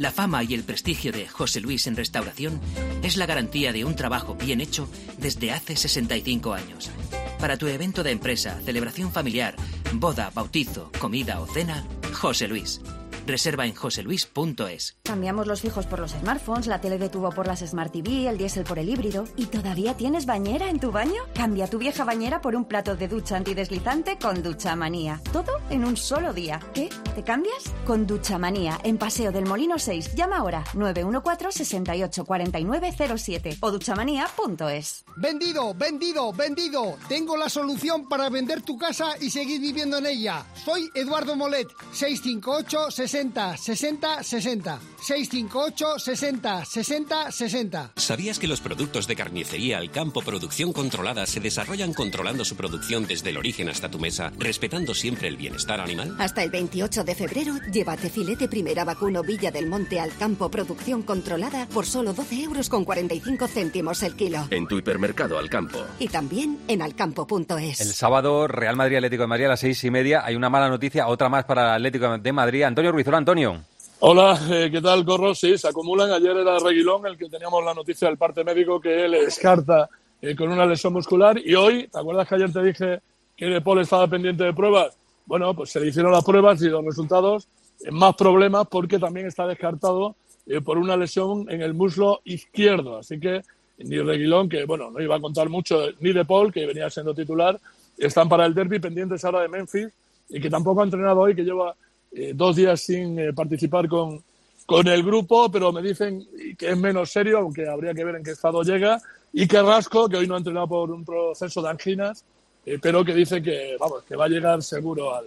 La 0.00 0.10
fama 0.10 0.42
y 0.42 0.54
el 0.54 0.64
prestigio 0.64 1.12
de 1.12 1.28
José 1.28 1.60
Luis 1.60 1.86
en 1.86 1.94
restauración 1.94 2.58
es 3.02 3.18
la 3.18 3.26
garantía 3.26 3.70
de 3.70 3.84
un 3.84 3.96
trabajo 3.96 4.34
bien 4.34 4.62
hecho 4.62 4.88
desde 5.18 5.52
hace 5.52 5.76
65 5.76 6.54
años. 6.54 6.90
Para 7.38 7.58
tu 7.58 7.66
evento 7.66 8.02
de 8.02 8.10
empresa, 8.10 8.58
celebración 8.64 9.12
familiar, 9.12 9.56
boda, 9.92 10.32
bautizo, 10.34 10.90
comida 10.98 11.38
o 11.42 11.46
cena, 11.46 11.84
José 12.14 12.48
Luis. 12.48 12.80
Reserva 13.26 13.66
en 13.66 13.74
joseluis.es. 13.74 14.96
Cambiamos 15.04 15.46
los 15.46 15.60
fijos 15.60 15.86
por 15.86 16.00
los 16.00 16.12
smartphones, 16.12 16.66
la 16.66 16.80
tele 16.80 16.98
de 16.98 17.08
tubo 17.08 17.30
por 17.30 17.46
las 17.46 17.60
Smart 17.60 17.92
TV, 17.92 18.28
el 18.28 18.38
diésel 18.38 18.64
por 18.64 18.78
el 18.78 18.88
híbrido. 18.88 19.24
¿Y 19.36 19.46
todavía 19.46 19.96
tienes 19.96 20.26
bañera 20.26 20.70
en 20.70 20.80
tu 20.80 20.90
baño? 20.90 21.22
Cambia 21.34 21.68
tu 21.68 21.78
vieja 21.78 22.04
bañera 22.04 22.40
por 22.40 22.56
un 22.56 22.64
plato 22.64 22.96
de 22.96 23.08
ducha 23.08 23.36
antideslizante 23.36 24.18
con 24.18 24.42
Ducha 24.42 24.74
Manía. 24.76 25.20
Todo 25.32 25.52
en 25.70 25.84
un 25.84 25.96
solo 25.96 26.32
día. 26.32 26.60
¿Qué? 26.74 26.88
¿Te 27.14 27.22
cambias? 27.22 27.72
Con 27.86 28.06
Ducha 28.06 28.38
Manía, 28.38 28.78
en 28.82 28.98
Paseo 28.98 29.32
del 29.32 29.46
Molino 29.46 29.78
6. 29.78 30.14
Llama 30.14 30.38
ahora 30.38 30.64
914-684907 30.74 33.58
o 33.60 33.70
duchamanía.es. 33.70 35.04
Vendido, 35.16 35.74
vendido, 35.74 36.32
vendido. 36.32 36.96
Tengo 37.08 37.36
la 37.36 37.48
solución 37.48 38.08
para 38.08 38.28
vender 38.30 38.62
tu 38.62 38.78
casa 38.78 39.14
y 39.20 39.30
seguir 39.30 39.60
viviendo 39.60 39.98
en 39.98 40.06
ella. 40.06 40.44
Soy 40.64 40.90
Eduardo 40.94 41.36
Molet, 41.36 41.68
658 41.92 42.90
60 43.10 43.56
60 43.56 44.22
60. 44.22 44.80
658 45.00 45.98
60 45.98 46.64
60 46.64 47.32
60. 47.32 47.92
¿Sabías 47.96 48.38
que 48.38 48.46
los 48.46 48.60
productos 48.60 49.08
de 49.08 49.16
carnicería 49.16 49.78
al 49.78 49.90
campo 49.90 50.22
producción 50.22 50.72
controlada 50.72 51.26
se 51.26 51.40
desarrollan 51.40 51.92
controlando 51.92 52.44
su 52.44 52.54
producción 52.54 53.06
desde 53.06 53.30
el 53.30 53.38
origen 53.38 53.68
hasta 53.68 53.90
tu 53.90 53.98
mesa, 53.98 54.32
respetando 54.38 54.94
siempre 54.94 55.26
el 55.26 55.36
bienestar 55.36 55.80
animal? 55.80 56.14
Hasta 56.20 56.44
el 56.44 56.50
28 56.50 57.02
de 57.02 57.14
febrero, 57.16 57.54
llévate 57.72 58.10
filete 58.10 58.46
primera 58.46 58.84
vacuno 58.84 59.22
Villa 59.22 59.50
del 59.50 59.66
Monte 59.66 59.98
al 59.98 60.16
campo 60.16 60.48
producción 60.50 61.02
controlada 61.02 61.66
por 61.66 61.86
solo 61.86 62.12
12 62.12 62.42
euros 62.42 62.68
con 62.68 62.84
45 62.84 63.48
céntimos 63.48 64.02
el 64.04 64.14
kilo. 64.14 64.46
En 64.50 64.68
tu 64.68 64.78
hipermercado 64.78 65.36
al 65.36 65.50
campo. 65.50 65.78
Y 65.98 66.08
también 66.08 66.58
en 66.68 66.82
alcampo.es. 66.82 67.80
El 67.80 67.92
sábado, 67.92 68.46
Real 68.46 68.76
Madrid 68.76 68.98
Atlético 68.98 69.24
de 69.24 69.28
Madrid 69.28 69.46
a 69.46 69.48
las 69.48 69.60
seis 69.60 69.82
y 69.82 69.90
media. 69.90 70.22
Hay 70.24 70.36
una 70.36 70.48
mala 70.48 70.68
noticia, 70.68 71.08
otra 71.08 71.28
más 71.28 71.44
para 71.44 71.70
el 71.70 71.76
Atlético 71.76 72.18
de 72.18 72.32
Madrid. 72.32 72.62
Antonio 72.62 72.92
Ruiz, 72.92 72.99
hola 73.06 73.18
Antonio. 73.18 73.64
Hola, 74.00 74.38
eh, 74.50 74.68
¿qué 74.70 74.80
tal, 74.80 75.04
Corro? 75.04 75.34
Sí, 75.34 75.56
se 75.58 75.68
acumulan. 75.68 76.10
Ayer 76.10 76.36
era 76.36 76.58
Reguilón 76.58 77.06
el 77.06 77.16
que 77.16 77.28
teníamos 77.28 77.64
la 77.64 77.74
noticia 77.74 78.08
del 78.08 78.16
parte 78.16 78.44
médico 78.44 78.80
que 78.80 79.04
él 79.04 79.12
descarta 79.12 79.88
eh, 80.20 80.34
con 80.34 80.50
una 80.50 80.66
lesión 80.66 80.92
muscular. 80.92 81.38
Y 81.38 81.54
hoy, 81.54 81.88
¿te 81.88 81.98
acuerdas 81.98 82.28
que 82.28 82.34
ayer 82.34 82.52
te 82.52 82.62
dije 82.62 83.00
que 83.36 83.46
De 83.46 83.60
Paul 83.60 83.80
estaba 83.80 84.06
pendiente 84.06 84.44
de 84.44 84.52
pruebas? 84.52 84.96
Bueno, 85.26 85.54
pues 85.54 85.70
se 85.70 85.80
le 85.80 85.88
hicieron 85.88 86.12
las 86.12 86.24
pruebas 86.24 86.60
y 86.62 86.68
los 86.68 86.84
resultados, 86.84 87.48
eh, 87.80 87.90
más 87.90 88.14
problemas 88.16 88.66
porque 88.68 88.98
también 88.98 89.26
está 89.26 89.46
descartado 89.46 90.16
por 90.64 90.78
una 90.78 90.96
lesión 90.96 91.46
en 91.48 91.62
el 91.62 91.74
muslo 91.74 92.22
izquierdo. 92.24 92.98
Así 92.98 93.20
que 93.20 93.42
ni 93.78 93.98
Reguilón, 93.98 94.48
que 94.48 94.64
bueno, 94.64 94.90
no 94.90 95.00
iba 95.00 95.14
a 95.14 95.20
contar 95.20 95.48
mucho, 95.48 95.78
ni 96.00 96.12
De 96.12 96.24
Paul, 96.24 96.52
que 96.52 96.66
venía 96.66 96.90
siendo 96.90 97.14
titular, 97.14 97.60
están 97.96 98.28
para 98.28 98.46
el 98.46 98.54
derby 98.54 98.80
pendientes 98.80 99.24
ahora 99.24 99.42
de 99.42 99.48
Memphis 99.48 99.88
y 100.28 100.40
que 100.40 100.50
tampoco 100.50 100.80
ha 100.80 100.84
entrenado 100.84 101.20
hoy, 101.20 101.36
que 101.36 101.44
lleva 101.44 101.74
eh, 102.12 102.32
dos 102.34 102.56
días 102.56 102.80
sin 102.80 103.18
eh, 103.18 103.32
participar 103.32 103.88
con, 103.88 104.22
con 104.66 104.86
el 104.86 105.02
grupo, 105.02 105.50
pero 105.50 105.72
me 105.72 105.82
dicen 105.82 106.26
que 106.56 106.70
es 106.70 106.78
menos 106.78 107.10
serio, 107.10 107.38
aunque 107.38 107.68
habría 107.68 107.94
que 107.94 108.04
ver 108.04 108.16
en 108.16 108.22
qué 108.22 108.30
estado 108.30 108.62
llega, 108.62 109.00
y 109.32 109.46
que 109.46 109.62
Rasco, 109.62 110.08
que 110.08 110.16
hoy 110.16 110.26
no 110.26 110.34
ha 110.34 110.38
entrenado 110.38 110.68
por 110.68 110.90
un 110.90 111.04
proceso 111.04 111.62
de 111.62 111.70
anginas, 111.70 112.24
eh, 112.66 112.78
pero 112.80 113.04
que 113.04 113.14
dice 113.14 113.42
que, 113.42 113.76
vamos, 113.78 114.02
que 114.04 114.16
va 114.16 114.26
a 114.26 114.28
llegar 114.28 114.62
seguro 114.62 115.14
al, 115.14 115.26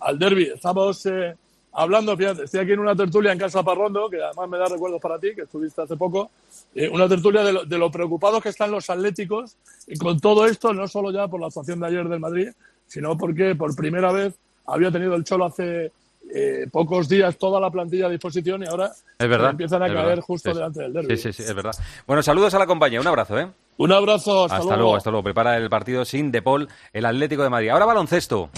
al 0.00 0.18
derby. 0.18 0.44
Estamos 0.54 1.04
eh, 1.06 1.34
hablando, 1.72 2.16
fíjate, 2.16 2.44
estoy 2.44 2.60
aquí 2.60 2.72
en 2.72 2.80
una 2.80 2.96
tertulia 2.96 3.32
en 3.32 3.38
Casa 3.38 3.62
Parrondo, 3.62 4.08
que 4.08 4.22
además 4.22 4.48
me 4.48 4.58
da 4.58 4.66
recuerdos 4.66 5.00
para 5.00 5.18
ti, 5.18 5.34
que 5.34 5.42
estuviste 5.42 5.82
hace 5.82 5.96
poco, 5.96 6.30
eh, 6.74 6.88
una 6.88 7.08
tertulia 7.08 7.42
de 7.42 7.52
lo, 7.52 7.64
de 7.64 7.78
lo 7.78 7.90
preocupados 7.90 8.42
que 8.42 8.48
están 8.48 8.70
los 8.70 8.88
atléticos 8.88 9.56
y 9.86 9.96
con 9.98 10.18
todo 10.20 10.46
esto, 10.46 10.72
no 10.72 10.88
solo 10.88 11.12
ya 11.12 11.28
por 11.28 11.40
la 11.40 11.46
actuación 11.48 11.80
de 11.80 11.86
ayer 11.86 12.08
del 12.08 12.20
Madrid, 12.20 12.48
sino 12.86 13.16
porque 13.16 13.54
por 13.54 13.74
primera 13.76 14.10
vez 14.12 14.34
había 14.66 14.90
tenido 14.90 15.14
el 15.14 15.24
Cholo 15.24 15.46
hace 15.46 15.92
eh, 16.34 16.66
pocos 16.70 17.08
días 17.08 17.36
toda 17.38 17.60
la 17.60 17.70
plantilla 17.70 18.06
a 18.06 18.08
disposición 18.10 18.62
y 18.62 18.66
ahora 18.66 18.90
Es 19.18 19.28
verdad. 19.28 19.50
empiezan 19.50 19.82
a 19.82 19.86
es 19.86 19.92
caer 19.92 20.06
verdad. 20.06 20.22
justo 20.24 20.50
Sí, 20.50 20.54
delante 20.56 20.80
del 20.82 20.92
derbi. 20.92 21.16
Sí, 21.16 21.22
sí, 21.32 21.32
sí, 21.32 21.42
es 21.48 21.54
verdad. 21.54 21.72
Bueno, 22.06 22.22
saludos 22.22 22.54
a 22.54 22.58
la 22.58 22.66
compañía. 22.66 23.00
Un 23.00 23.06
abrazo, 23.06 23.38
¿eh? 23.38 23.48
Un 23.78 23.92
abrazo, 23.92 24.44
hasta, 24.44 24.58
Hasta 24.58 24.76
luego, 24.76 24.96
hasta 24.96 25.10
luego. 25.10 25.24
Prepara 25.24 25.56
el 25.56 25.70
partido 25.70 26.04
sin 26.04 26.30
De 26.30 26.42
Paul, 26.42 26.68
el 26.92 27.04
Atlético 27.06 27.42
de 27.42 27.48
Madrid. 27.50 27.70
Ahora 27.70 27.86
baloncesto. 27.86 28.50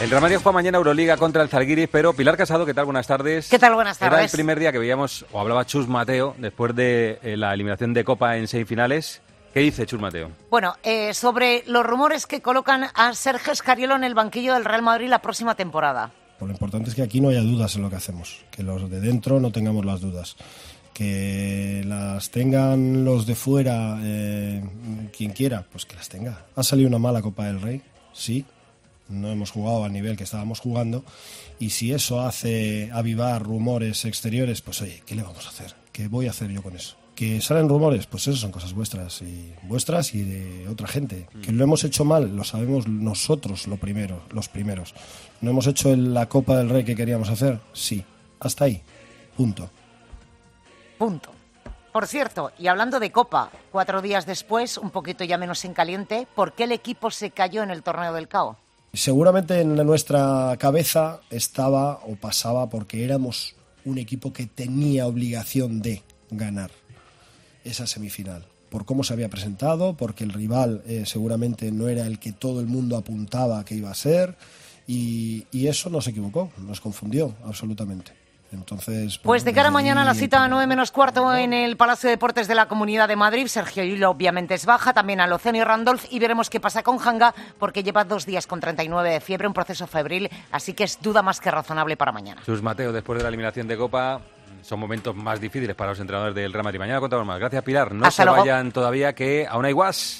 El 0.00 0.10
Real 0.10 0.20
Madrid 0.20 0.36
juega 0.42 0.52
mañana 0.52 0.76
Euroliga 0.76 1.16
contra 1.16 1.42
el 1.42 1.48
Zalgiris, 1.48 1.88
pero 1.90 2.12
Pilar 2.12 2.36
Casado, 2.36 2.66
¿qué 2.66 2.74
tal? 2.74 2.84
Buenas 2.84 3.06
tardes. 3.06 3.48
¿Qué 3.48 3.58
tal? 3.58 3.74
Buenas 3.74 3.96
Era 3.98 4.08
el 4.08 4.12
tardes. 4.14 4.32
primer 4.32 4.58
día 4.58 4.70
que 4.70 4.78
veíamos, 4.78 5.24
o 5.32 5.40
hablaba 5.40 5.64
Chus 5.64 5.88
Mateo, 5.88 6.34
después 6.36 6.74
de 6.76 7.18
eh, 7.22 7.36
la 7.38 7.54
eliminación 7.54 7.94
de 7.94 8.04
Copa 8.04 8.36
en 8.36 8.46
semifinales. 8.46 9.22
¿Qué 9.54 9.60
dice 9.60 9.86
Chus 9.86 9.98
Mateo? 9.98 10.28
Bueno, 10.50 10.74
eh, 10.82 11.14
sobre 11.14 11.62
los 11.66 11.86
rumores 11.86 12.26
que 12.26 12.42
colocan 12.42 12.88
a 12.94 13.14
Sergio 13.14 13.54
Escariolo 13.54 13.96
en 13.96 14.04
el 14.04 14.12
banquillo 14.12 14.52
del 14.52 14.66
Real 14.66 14.82
Madrid 14.82 15.08
la 15.08 15.20
próxima 15.22 15.54
temporada. 15.54 16.10
Lo 16.40 16.50
importante 16.50 16.90
es 16.90 16.94
que 16.94 17.02
aquí 17.02 17.20
no 17.20 17.30
haya 17.30 17.40
dudas 17.40 17.74
en 17.76 17.82
lo 17.82 17.90
que 17.90 17.96
hacemos, 17.96 18.44
que 18.50 18.62
los 18.62 18.90
de 18.90 19.00
dentro 19.00 19.40
no 19.40 19.52
tengamos 19.52 19.84
las 19.84 20.00
dudas, 20.00 20.36
que 20.92 21.82
las 21.86 22.30
tengan 22.30 23.04
los 23.04 23.26
de 23.26 23.34
fuera, 23.34 23.98
eh, 24.02 24.62
quien 25.16 25.32
quiera, 25.32 25.66
pues 25.70 25.86
que 25.86 25.96
las 25.96 26.08
tenga. 26.08 26.46
¿Ha 26.54 26.62
salido 26.62 26.88
una 26.88 26.98
mala 26.98 27.22
Copa 27.22 27.46
del 27.46 27.60
Rey? 27.60 27.82
Sí, 28.12 28.44
no 29.08 29.30
hemos 29.30 29.50
jugado 29.50 29.84
al 29.84 29.92
nivel 29.92 30.16
que 30.16 30.24
estábamos 30.24 30.60
jugando 30.60 31.04
y 31.58 31.70
si 31.70 31.92
eso 31.92 32.20
hace 32.20 32.90
avivar 32.92 33.42
rumores 33.42 34.04
exteriores, 34.04 34.60
pues 34.60 34.82
oye, 34.82 35.02
¿qué 35.06 35.14
le 35.14 35.22
vamos 35.22 35.46
a 35.46 35.50
hacer? 35.50 35.74
¿Qué 35.92 36.08
voy 36.08 36.26
a 36.26 36.30
hacer 36.30 36.50
yo 36.50 36.62
con 36.62 36.76
eso? 36.76 36.96
Que 37.16 37.40
salen 37.40 37.66
rumores, 37.68 38.06
pues 38.06 38.28
eso 38.28 38.36
son 38.36 38.52
cosas 38.52 38.74
vuestras 38.74 39.22
y 39.22 39.54
vuestras 39.62 40.14
y 40.14 40.22
de 40.22 40.68
otra 40.68 40.86
gente. 40.86 41.28
Que 41.42 41.50
lo 41.50 41.64
hemos 41.64 41.82
hecho 41.82 42.04
mal, 42.04 42.36
lo 42.36 42.44
sabemos 42.44 42.86
nosotros 42.86 43.66
lo 43.66 43.78
primero, 43.78 44.20
los 44.30 44.50
primeros. 44.50 44.94
¿No 45.40 45.50
hemos 45.50 45.66
hecho 45.66 45.96
la 45.96 46.28
Copa 46.28 46.58
del 46.58 46.68
Rey 46.68 46.84
que 46.84 46.94
queríamos 46.94 47.30
hacer? 47.30 47.58
Sí. 47.72 48.04
Hasta 48.38 48.66
ahí. 48.66 48.82
Punto. 49.34 49.70
Punto. 50.98 51.30
Por 51.90 52.06
cierto, 52.06 52.52
y 52.58 52.66
hablando 52.66 53.00
de 53.00 53.10
Copa, 53.10 53.50
cuatro 53.72 54.02
días 54.02 54.26
después, 54.26 54.76
un 54.76 54.90
poquito 54.90 55.24
ya 55.24 55.38
menos 55.38 55.64
en 55.64 55.72
caliente, 55.72 56.28
¿por 56.34 56.52
qué 56.52 56.64
el 56.64 56.72
equipo 56.72 57.10
se 57.10 57.30
cayó 57.30 57.62
en 57.62 57.70
el 57.70 57.82
torneo 57.82 58.12
del 58.12 58.28
CAO? 58.28 58.58
Seguramente 58.92 59.62
en 59.62 59.74
nuestra 59.74 60.54
cabeza 60.58 61.20
estaba 61.30 62.00
o 62.06 62.16
pasaba 62.16 62.68
porque 62.68 63.02
éramos 63.02 63.56
un 63.86 63.96
equipo 63.96 64.34
que 64.34 64.44
tenía 64.44 65.06
obligación 65.06 65.80
de 65.80 66.02
ganar 66.30 66.70
esa 67.66 67.86
semifinal. 67.86 68.46
Por 68.70 68.84
cómo 68.84 69.04
se 69.04 69.12
había 69.12 69.28
presentado, 69.28 69.96
porque 69.96 70.24
el 70.24 70.32
rival 70.32 70.82
eh, 70.86 71.04
seguramente 71.06 71.70
no 71.70 71.88
era 71.88 72.06
el 72.06 72.18
que 72.18 72.32
todo 72.32 72.60
el 72.60 72.66
mundo 72.66 72.96
apuntaba 72.96 73.64
que 73.64 73.74
iba 73.74 73.90
a 73.90 73.94
ser, 73.94 74.36
y, 74.86 75.46
y 75.50 75.68
eso 75.68 75.90
nos 75.90 76.06
equivocó, 76.06 76.50
nos 76.58 76.80
confundió 76.80 77.34
absolutamente. 77.44 78.12
Entonces, 78.52 79.18
Pues 79.18 79.44
de 79.44 79.52
cara 79.52 79.68
a 79.68 79.70
mañana 79.72 80.02
a 80.02 80.04
la 80.04 80.14
cita 80.14 80.42
a 80.44 80.48
9 80.48 80.66
menos 80.66 80.92
cuarto 80.92 81.34
en 81.34 81.52
el 81.52 81.76
Palacio 81.76 82.08
de 82.08 82.12
Deportes 82.12 82.46
de 82.46 82.54
la 82.54 82.68
Comunidad 82.68 83.08
de 83.08 83.16
Madrid, 83.16 83.46
Sergio 83.48 83.82
Hilo 83.82 84.10
obviamente 84.10 84.54
es 84.54 84.66
baja, 84.66 84.92
también 84.94 85.20
a 85.20 85.26
Locenio 85.26 85.64
Randolph 85.64 86.04
y 86.10 86.18
veremos 86.20 86.48
qué 86.48 86.60
pasa 86.60 86.82
con 86.82 86.98
Hanga 87.00 87.34
porque 87.58 87.82
lleva 87.82 88.04
dos 88.04 88.24
días 88.24 88.46
con 88.46 88.60
39 88.60 89.10
de 89.10 89.20
fiebre, 89.20 89.48
un 89.48 89.52
proceso 89.52 89.86
febril, 89.86 90.30
así 90.52 90.74
que 90.74 90.84
es 90.84 91.00
duda 91.02 91.22
más 91.22 91.40
que 91.40 91.50
razonable 91.50 91.96
para 91.96 92.12
mañana. 92.12 92.40
Chus 92.46 92.62
Mateo, 92.62 92.92
después 92.92 93.18
de 93.18 93.24
la 93.24 93.28
eliminación 93.28 93.66
de 93.66 93.76
Copa, 93.76 94.20
son 94.62 94.80
momentos 94.80 95.14
más 95.14 95.40
difíciles 95.40 95.74
para 95.76 95.90
los 95.90 96.00
entrenadores 96.00 96.34
del 96.34 96.52
Real 96.52 96.64
Madrid. 96.64 96.78
Mañana 96.78 97.00
contamos 97.00 97.26
más. 97.26 97.38
Gracias, 97.38 97.62
Pilar. 97.62 97.92
No 97.94 98.06
Hasta 98.06 98.22
se 98.22 98.26
luego. 98.26 98.40
vayan 98.40 98.72
todavía, 98.72 99.14
que 99.14 99.46
aún 99.48 99.64
hay 99.64 99.72
guas. 99.72 100.18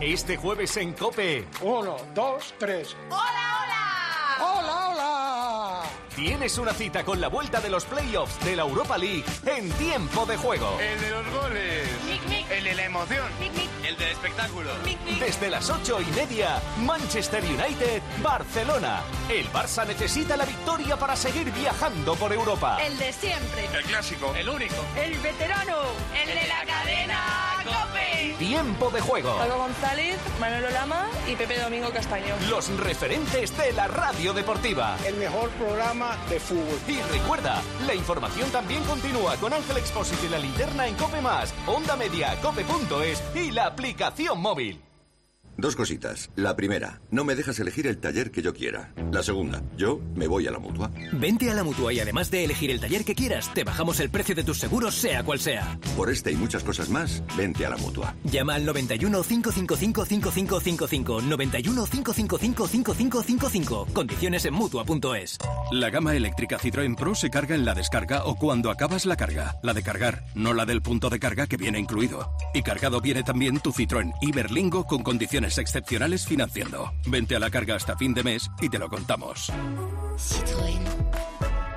Este 0.00 0.36
jueves 0.36 0.76
en 0.78 0.92
Cope. 0.94 1.44
Uno, 1.60 1.96
dos, 2.14 2.54
tres. 2.58 2.96
¡Hola, 3.08 3.20
hola! 3.62 4.58
¡Hola, 4.58 4.88
hola! 4.88 5.82
Tienes 6.16 6.58
una 6.58 6.72
cita 6.72 7.04
con 7.04 7.20
la 7.20 7.28
vuelta 7.28 7.60
de 7.60 7.70
los 7.70 7.84
playoffs 7.84 8.44
de 8.44 8.56
la 8.56 8.62
Europa 8.62 8.98
League 8.98 9.24
en 9.46 9.70
tiempo 9.72 10.26
de 10.26 10.36
juego. 10.36 10.78
El 10.80 11.00
de 11.00 11.10
los 11.10 11.30
goles. 11.30 11.88
El 12.50 12.64
de 12.64 12.74
la 12.74 12.84
emoción. 12.84 13.26
El 13.92 13.98
del 13.98 14.08
espectáculo. 14.08 14.70
Desde 15.20 15.50
las 15.50 15.68
ocho 15.68 16.00
y 16.00 16.06
media, 16.16 16.62
Manchester 16.78 17.44
United, 17.44 18.00
Barcelona. 18.22 19.02
El 19.28 19.46
Barça 19.52 19.86
necesita 19.86 20.34
la 20.34 20.46
victoria 20.46 20.96
para 20.96 21.14
seguir 21.14 21.52
viajando 21.52 22.14
por 22.14 22.32
Europa. 22.32 22.78
El 22.82 22.96
de 22.96 23.12
siempre. 23.12 23.66
El 23.66 23.84
clásico. 23.84 24.34
El 24.34 24.48
único. 24.48 24.76
El 24.96 25.18
veterano. 25.18 25.76
El 26.18 26.26
de 26.26 26.48
la 26.48 26.64
cadena 26.64 27.52
Cope. 27.64 28.34
Tiempo 28.38 28.90
de 28.90 29.00
juego. 29.00 29.36
Paco 29.36 29.58
González, 29.58 30.18
Manolo 30.40 30.70
Lama 30.70 31.06
y 31.28 31.36
Pepe 31.36 31.60
Domingo 31.60 31.90
Castaño. 31.90 32.34
Los 32.48 32.68
referentes 32.78 33.56
de 33.56 33.72
la 33.72 33.88
radio 33.88 34.32
deportiva. 34.32 34.96
El 35.06 35.16
mejor 35.16 35.50
programa 35.50 36.16
de 36.28 36.40
fútbol. 36.40 36.78
Y 36.88 37.00
recuerda, 37.12 37.62
la 37.86 37.94
información 37.94 38.50
también 38.50 38.82
continúa 38.84 39.36
con 39.36 39.52
Ángel 39.52 39.76
Expósito 39.76 40.26
y 40.26 40.30
la 40.30 40.38
linterna 40.38 40.86
en 40.86 40.94
Cope 40.94 41.20
Más, 41.20 41.54
Onda 41.66 41.94
Media, 41.94 42.36
Cope.es 42.40 43.22
y 43.34 43.50
la 43.50 43.74
aplicación 43.82 44.40
móvil. 44.40 44.91
Dos 45.56 45.76
cositas. 45.76 46.30
La 46.34 46.56
primera, 46.56 47.00
no 47.10 47.24
me 47.24 47.34
dejas 47.34 47.58
elegir 47.60 47.86
el 47.86 47.98
taller 47.98 48.30
que 48.30 48.42
yo 48.42 48.54
quiera. 48.54 48.92
La 49.12 49.22
segunda, 49.22 49.62
yo 49.76 50.00
me 50.14 50.26
voy 50.26 50.46
a 50.46 50.50
la 50.50 50.58
mutua. 50.58 50.90
Vente 51.12 51.50
a 51.50 51.54
la 51.54 51.62
mutua 51.62 51.92
y 51.92 52.00
además 52.00 52.30
de 52.30 52.44
elegir 52.44 52.70
el 52.70 52.80
taller 52.80 53.04
que 53.04 53.14
quieras, 53.14 53.52
te 53.52 53.62
bajamos 53.62 54.00
el 54.00 54.10
precio 54.10 54.34
de 54.34 54.44
tus 54.44 54.58
seguros, 54.58 54.94
sea 54.94 55.22
cual 55.22 55.38
sea. 55.40 55.78
Por 55.96 56.10
este 56.10 56.32
y 56.32 56.36
muchas 56.36 56.64
cosas 56.64 56.88
más, 56.88 57.22
vente 57.36 57.66
a 57.66 57.70
la 57.70 57.76
mutua. 57.76 58.14
Llama 58.24 58.54
al 58.54 58.64
91 58.64 59.22
555 59.22 60.04
5555. 60.06 61.22
91 61.22 61.84
555 61.84 62.66
5555. 62.66 63.86
Condiciones 63.92 64.44
en 64.46 64.54
mutua.es. 64.54 65.38
La 65.70 65.90
gama 65.90 66.16
eléctrica 66.16 66.58
Citroën 66.58 66.96
Pro 66.96 67.14
se 67.14 67.30
carga 67.30 67.54
en 67.54 67.64
la 67.64 67.74
descarga 67.74 68.24
o 68.24 68.36
cuando 68.36 68.70
acabas 68.70 69.04
la 69.04 69.16
carga. 69.16 69.58
La 69.62 69.74
de 69.74 69.82
cargar, 69.82 70.24
no 70.34 70.54
la 70.54 70.64
del 70.64 70.80
punto 70.80 71.10
de 71.10 71.18
carga 71.18 71.46
que 71.46 71.58
viene 71.58 71.78
incluido. 71.78 72.32
Y 72.54 72.62
cargado 72.62 73.00
viene 73.00 73.22
también 73.22 73.60
tu 73.60 73.70
Citroën 73.70 74.12
Iberlingo 74.22 74.86
con 74.86 75.02
condiciones 75.02 75.41
excepcionales 75.44 76.26
financiando. 76.26 76.92
Vente 77.06 77.36
a 77.36 77.38
la 77.38 77.50
carga 77.50 77.76
hasta 77.76 77.96
fin 77.96 78.14
de 78.14 78.22
mes 78.22 78.50
y 78.60 78.68
te 78.68 78.78
lo 78.78 78.88
contamos. 78.88 79.52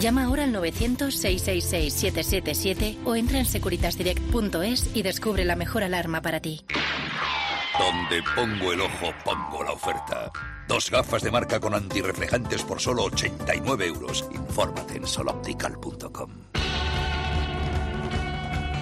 Llama 0.00 0.24
ahora 0.24 0.42
al 0.44 0.54
900-666-777 0.54 3.00
o 3.04 3.16
entra 3.16 3.38
en 3.38 3.44
securitasdirect.es 3.44 4.96
y 4.96 5.02
descubre 5.02 5.44
la 5.44 5.56
mejor 5.56 5.84
alarma 5.84 6.22
para 6.22 6.40
ti. 6.40 6.62
Donde 7.78 8.22
pongo 8.34 8.72
el 8.72 8.80
ojo, 8.80 9.12
pongo 9.24 9.62
la 9.62 9.72
oferta. 9.72 10.32
Dos 10.66 10.90
gafas 10.90 11.22
de 11.22 11.30
marca 11.30 11.60
con 11.60 11.74
antirreflejantes 11.74 12.62
por 12.62 12.80
solo 12.80 13.04
89 13.04 13.86
euros. 13.86 14.26
Infórmate 14.32 14.96
en 14.96 15.06
soloptical.com. 15.06 16.30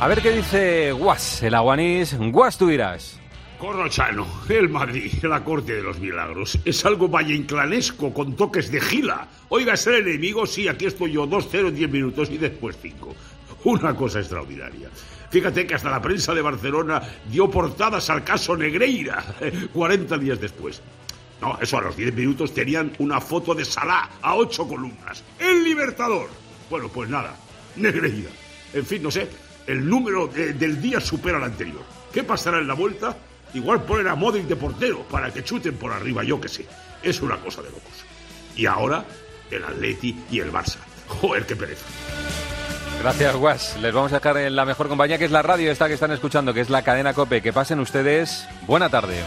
A 0.01 0.07
ver 0.07 0.23
qué 0.23 0.31
dice 0.31 0.93
Guas, 0.93 1.43
el 1.43 1.57
aguanís. 1.57 2.17
Guas, 2.17 2.57
tú 2.57 2.69
dirás. 2.69 3.18
Corrochano, 3.59 4.25
el 4.49 4.69
Madrid, 4.69 5.13
la 5.25 5.43
corte 5.43 5.75
de 5.75 5.83
los 5.83 5.99
milagros. 5.99 6.59
Es 6.65 6.85
algo 6.85 7.09
valleinclanesco 7.09 8.15
con 8.15 8.37
toques 8.37 8.71
de 8.71 8.81
gila. 8.81 9.27
Oiga, 9.49 9.77
ser 9.77 9.95
enemigo, 10.07 10.47
sí, 10.47 10.69
aquí 10.69 10.87
estoy 10.87 11.13
yo, 11.13 11.27
2-0 11.27 11.69
en 11.69 11.75
10 11.75 11.91
minutos 11.91 12.31
y 12.31 12.39
después 12.39 12.77
5. 12.81 13.15
Una 13.65 13.95
cosa 13.97 14.21
extraordinaria. 14.21 14.89
Fíjate 15.31 15.67
que 15.67 15.75
hasta 15.75 15.91
la 15.91 16.01
prensa 16.01 16.33
de 16.35 16.41
Barcelona 16.41 17.03
dio 17.31 17.51
portadas 17.51 18.09
al 18.11 18.23
caso 18.23 18.57
Negreira 18.57 19.25
40 19.73 20.17
días 20.19 20.41
después. 20.41 20.81
No, 21.41 21.59
eso 21.61 21.79
a 21.79 21.83
los 21.83 21.97
10 21.97 22.15
minutos 22.15 22.55
tenían 22.55 22.93
una 22.99 23.21
foto 23.21 23.55
de 23.55 23.65
Salah 23.65 24.09
a 24.23 24.37
8 24.37 24.69
columnas. 24.69 25.23
¡El 25.39 25.65
Libertador! 25.65 26.29
Bueno, 26.71 26.89
pues 26.89 27.11
nada, 27.11 27.37
Negreira. 27.77 28.31
En 28.73 28.87
fin, 28.87 29.03
no 29.03 29.11
sé, 29.11 29.29
el 29.67 29.85
número 29.89 30.29
de- 30.29 30.53
del 30.53 30.81
día 30.81 31.01
supera 31.01 31.39
al 31.39 31.45
anterior. 31.45 31.83
¿Qué 32.13 32.23
pasará 32.23 32.59
en 32.59 32.69
la 32.69 32.75
vuelta? 32.75 33.17
Igual 33.55 33.83
poner 33.83 34.09
a 34.09 34.15
Modric 34.15 34.47
de 34.47 34.57
portero 34.57 35.03
para 35.05 35.33
que 35.33 35.43
chuten 35.43 35.77
por 35.77 35.93
arriba, 35.93 36.23
yo 36.25 36.41
que 36.41 36.49
sé. 36.49 36.67
Es 37.03 37.21
una 37.23 37.37
cosa 37.37 37.63
de 37.63 37.71
locos. 37.71 38.05
Y 38.57 38.67
ahora, 38.67 39.05
el 39.51 39.65
Atleti 39.65 40.25
y 40.31 40.41
el 40.41 40.53
Barça. 40.53 40.79
Joder, 41.07 41.47
qué 41.47 41.57
pereza. 41.57 41.87
Gracias, 43.01 43.37
Guas. 43.37 43.77
Les 43.81 43.95
vamos 43.95 44.13
a 44.13 44.17
dejar 44.17 44.37
en 44.39 44.57
la 44.57 44.65
mejor 44.65 44.89
compañía, 44.89 45.19
que 45.19 45.25
es 45.25 45.31
la 45.31 45.43
radio 45.43 45.71
esta 45.71 45.87
que 45.87 45.95
están 45.95 46.11
escuchando, 46.11 46.53
que 46.53 46.61
es 46.61 46.71
la 46.71 46.83
cadena 46.83 47.15
COPE. 47.15 47.43
Que 47.43 47.53
pasen 47.53 47.79
ustedes 47.81 48.47
buena 48.67 48.89
tarde. 48.89 49.23